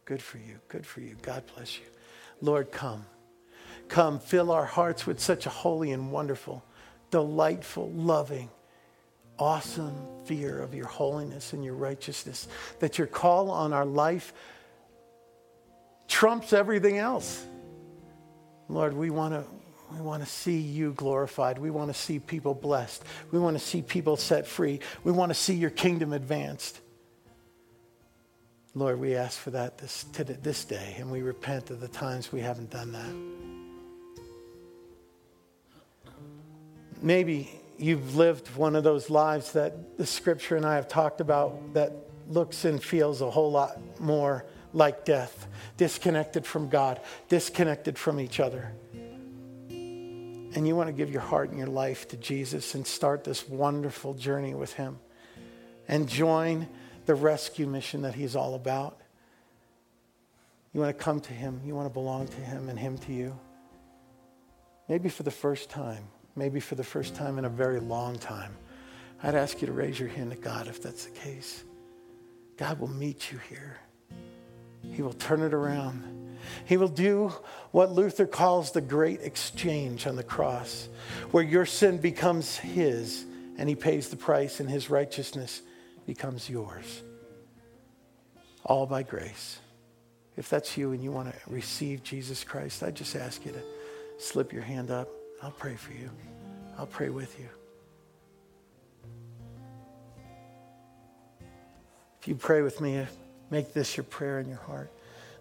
Good 0.04 0.20
for 0.20 0.36
you. 0.36 0.60
Good 0.68 0.84
for 0.84 1.00
you. 1.00 1.16
God 1.22 1.42
bless 1.54 1.78
you. 1.78 1.86
Lord, 2.42 2.70
come. 2.70 3.06
Come, 3.88 4.18
fill 4.18 4.52
our 4.52 4.66
hearts 4.66 5.06
with 5.06 5.20
such 5.20 5.46
a 5.46 5.50
holy 5.50 5.90
and 5.90 6.12
wonderful, 6.12 6.62
delightful, 7.10 7.90
loving, 7.92 8.50
awesome 9.38 9.96
fear 10.26 10.60
of 10.60 10.74
your 10.74 10.86
holiness 10.86 11.54
and 11.54 11.64
your 11.64 11.76
righteousness, 11.76 12.46
that 12.80 12.98
your 12.98 13.06
call 13.06 13.50
on 13.50 13.72
our 13.72 13.86
life 13.86 14.34
trumps 16.08 16.52
everything 16.52 16.98
else. 16.98 17.44
Lord, 18.68 18.94
we 18.94 19.10
want 19.10 19.34
to 19.34 19.44
we 19.92 20.00
want 20.00 20.22
to 20.24 20.28
see 20.28 20.58
you 20.58 20.92
glorified. 20.92 21.58
We 21.58 21.70
want 21.70 21.92
to 21.92 21.98
see 21.98 22.18
people 22.18 22.54
blessed. 22.54 23.04
We 23.30 23.38
want 23.38 23.56
to 23.56 23.64
see 23.64 23.82
people 23.82 24.16
set 24.16 24.46
free. 24.46 24.80
We 25.04 25.12
want 25.12 25.30
to 25.30 25.34
see 25.34 25.54
your 25.54 25.70
kingdom 25.70 26.12
advanced. 26.12 26.80
Lord, 28.74 28.98
we 29.00 29.14
ask 29.14 29.38
for 29.38 29.50
that 29.52 29.78
this, 29.78 30.02
this 30.42 30.64
day, 30.64 30.96
and 30.98 31.10
we 31.10 31.22
repent 31.22 31.70
of 31.70 31.80
the 31.80 31.88
times 31.88 32.30
we 32.30 32.40
haven't 32.40 32.70
done 32.70 32.92
that. 32.92 33.14
Maybe 37.00 37.50
you've 37.78 38.16
lived 38.16 38.48
one 38.56 38.76
of 38.76 38.84
those 38.84 39.08
lives 39.08 39.52
that 39.52 39.96
the 39.96 40.04
scripture 40.04 40.56
and 40.56 40.66
I 40.66 40.74
have 40.74 40.88
talked 40.88 41.20
about 41.20 41.74
that 41.74 41.92
looks 42.28 42.64
and 42.64 42.82
feels 42.82 43.20
a 43.20 43.30
whole 43.30 43.50
lot 43.50 43.78
more 44.00 44.44
like 44.76 45.04
death, 45.04 45.48
disconnected 45.76 46.46
from 46.46 46.68
God, 46.68 47.00
disconnected 47.28 47.98
from 47.98 48.20
each 48.20 48.38
other. 48.38 48.72
And 49.68 50.66
you 50.66 50.76
want 50.76 50.88
to 50.88 50.92
give 50.92 51.10
your 51.10 51.20
heart 51.20 51.50
and 51.50 51.58
your 51.58 51.68
life 51.68 52.08
to 52.08 52.16
Jesus 52.16 52.74
and 52.74 52.86
start 52.86 53.24
this 53.24 53.48
wonderful 53.48 54.14
journey 54.14 54.54
with 54.54 54.72
Him 54.74 54.98
and 55.88 56.08
join 56.08 56.68
the 57.06 57.14
rescue 57.14 57.66
mission 57.66 58.02
that 58.02 58.14
He's 58.14 58.36
all 58.36 58.54
about. 58.54 59.00
You 60.72 60.80
want 60.80 60.96
to 60.96 61.04
come 61.04 61.20
to 61.20 61.32
Him, 61.32 61.60
you 61.64 61.74
want 61.74 61.86
to 61.88 61.92
belong 61.92 62.28
to 62.28 62.40
Him 62.40 62.68
and 62.68 62.78
Him 62.78 62.98
to 62.98 63.12
you. 63.12 63.38
Maybe 64.88 65.08
for 65.08 65.24
the 65.24 65.30
first 65.30 65.68
time 65.68 66.04
maybe 66.36 66.60
for 66.60 66.74
the 66.74 66.84
first 66.84 67.14
time 67.14 67.38
in 67.38 67.46
a 67.46 67.48
very 67.48 67.80
long 67.80 68.18
time, 68.18 68.52
I'd 69.22 69.34
ask 69.34 69.60
you 69.62 69.66
to 69.66 69.72
raise 69.72 69.98
your 69.98 70.10
hand 70.10 70.30
to 70.30 70.36
God 70.36 70.68
if 70.68 70.82
that's 70.82 71.06
the 71.06 71.18
case. 71.18 71.64
God 72.58 72.78
will 72.78 72.88
meet 72.88 73.32
you 73.32 73.38
here. 73.48 73.78
He 74.92 75.02
will 75.02 75.12
turn 75.12 75.42
it 75.42 75.54
around. 75.54 76.38
He 76.64 76.76
will 76.76 76.88
do 76.88 77.32
what 77.70 77.92
Luther 77.92 78.26
calls 78.26 78.72
the 78.72 78.80
great 78.80 79.20
exchange 79.20 80.06
on 80.06 80.16
the 80.16 80.24
cross, 80.24 80.88
where 81.30 81.44
your 81.44 81.66
sin 81.66 81.98
becomes 81.98 82.56
his 82.56 83.24
and 83.58 83.68
he 83.68 83.74
pays 83.74 84.08
the 84.08 84.16
price 84.16 84.60
and 84.60 84.68
his 84.68 84.90
righteousness 84.90 85.62
becomes 86.06 86.48
yours. 86.48 87.02
All 88.64 88.86
by 88.86 89.02
grace. 89.02 89.58
If 90.36 90.48
that's 90.50 90.76
you 90.76 90.92
and 90.92 91.02
you 91.02 91.12
want 91.12 91.32
to 91.32 91.38
receive 91.46 92.02
Jesus 92.02 92.44
Christ, 92.44 92.82
I 92.82 92.90
just 92.90 93.16
ask 93.16 93.44
you 93.46 93.52
to 93.52 93.62
slip 94.18 94.52
your 94.52 94.62
hand 94.62 94.90
up. 94.90 95.08
I'll 95.42 95.50
pray 95.50 95.76
for 95.76 95.92
you. 95.92 96.10
I'll 96.78 96.86
pray 96.86 97.08
with 97.08 97.38
you. 97.38 97.48
If 102.20 102.28
you 102.28 102.34
pray 102.34 102.62
with 102.62 102.80
me, 102.80 103.06
make 103.50 103.72
this 103.72 103.96
your 103.96 104.04
prayer 104.04 104.40
in 104.40 104.48
your 104.48 104.58
heart. 104.58 104.90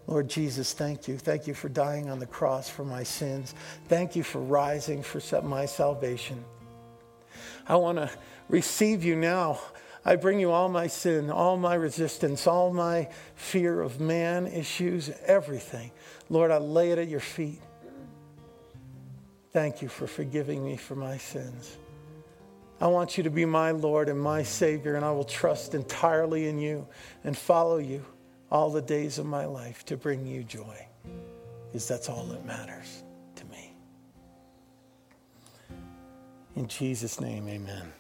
Lord 0.08 0.30
Jesus, 0.30 0.74
thank 0.74 1.08
you. 1.08 1.18
Thank 1.18 1.48
you 1.48 1.54
for 1.54 1.68
dying 1.68 2.10
on 2.10 2.20
the 2.20 2.28
cross 2.28 2.70
for 2.70 2.86
my 2.86 3.04
sins. 3.04 3.56
Thank 3.88 4.16
you 4.16 4.24
for 4.24 4.40
rising 4.40 5.02
for 5.02 5.20
my 5.42 5.66
salvation. 5.66 6.44
I 7.68 7.76
want 7.78 7.98
to 7.98 8.10
receive 8.48 9.04
you 9.04 9.16
now. 9.16 9.60
I 10.08 10.16
bring 10.18 10.40
you 10.40 10.52
all 10.52 10.70
my 10.70 10.86
sin, 10.86 11.32
all 11.32 11.58
my 11.58 11.74
resistance, 11.74 12.46
all 12.46 12.72
my 12.72 13.10
fear 13.34 13.82
of 13.82 14.00
man 14.00 14.46
issues, 14.46 15.10
everything. 15.26 15.92
Lord, 16.30 16.52
I 16.52 16.58
lay 16.58 16.92
it 16.92 17.00
at 17.00 17.08
your 17.08 17.20
feet. 17.20 17.60
Thank 19.52 19.82
you 19.82 19.88
for 19.88 20.06
forgiving 20.06 20.64
me 20.64 20.78
for 20.78 20.96
my 20.96 21.18
sins. 21.18 21.78
I 22.82 22.88
want 22.88 23.18
you 23.18 23.24
to 23.24 23.30
be 23.30 23.46
my 23.46 23.72
Lord 23.72 24.10
and 24.10 24.20
my 24.20 24.44
Savior, 24.44 24.96
and 24.96 25.06
I 25.06 25.12
will 25.12 25.24
trust 25.24 25.74
entirely 25.74 26.48
in 26.48 26.60
you 26.60 26.88
and 27.24 27.38
follow 27.38 27.78
you 27.78 28.06
all 28.52 28.70
the 28.70 28.82
days 28.82 29.18
of 29.18 29.26
my 29.26 29.46
life 29.46 29.86
to 29.86 29.98
bring 29.98 30.26
you 30.26 30.44
joy, 30.44 30.86
because 31.68 31.88
that's 31.88 32.10
all 32.10 32.26
that 32.26 32.46
matters 32.46 33.04
to 33.36 33.46
me. 33.46 33.74
In 36.56 36.68
Jesus' 36.68 37.20
name, 37.20 37.48
amen. 37.48 37.92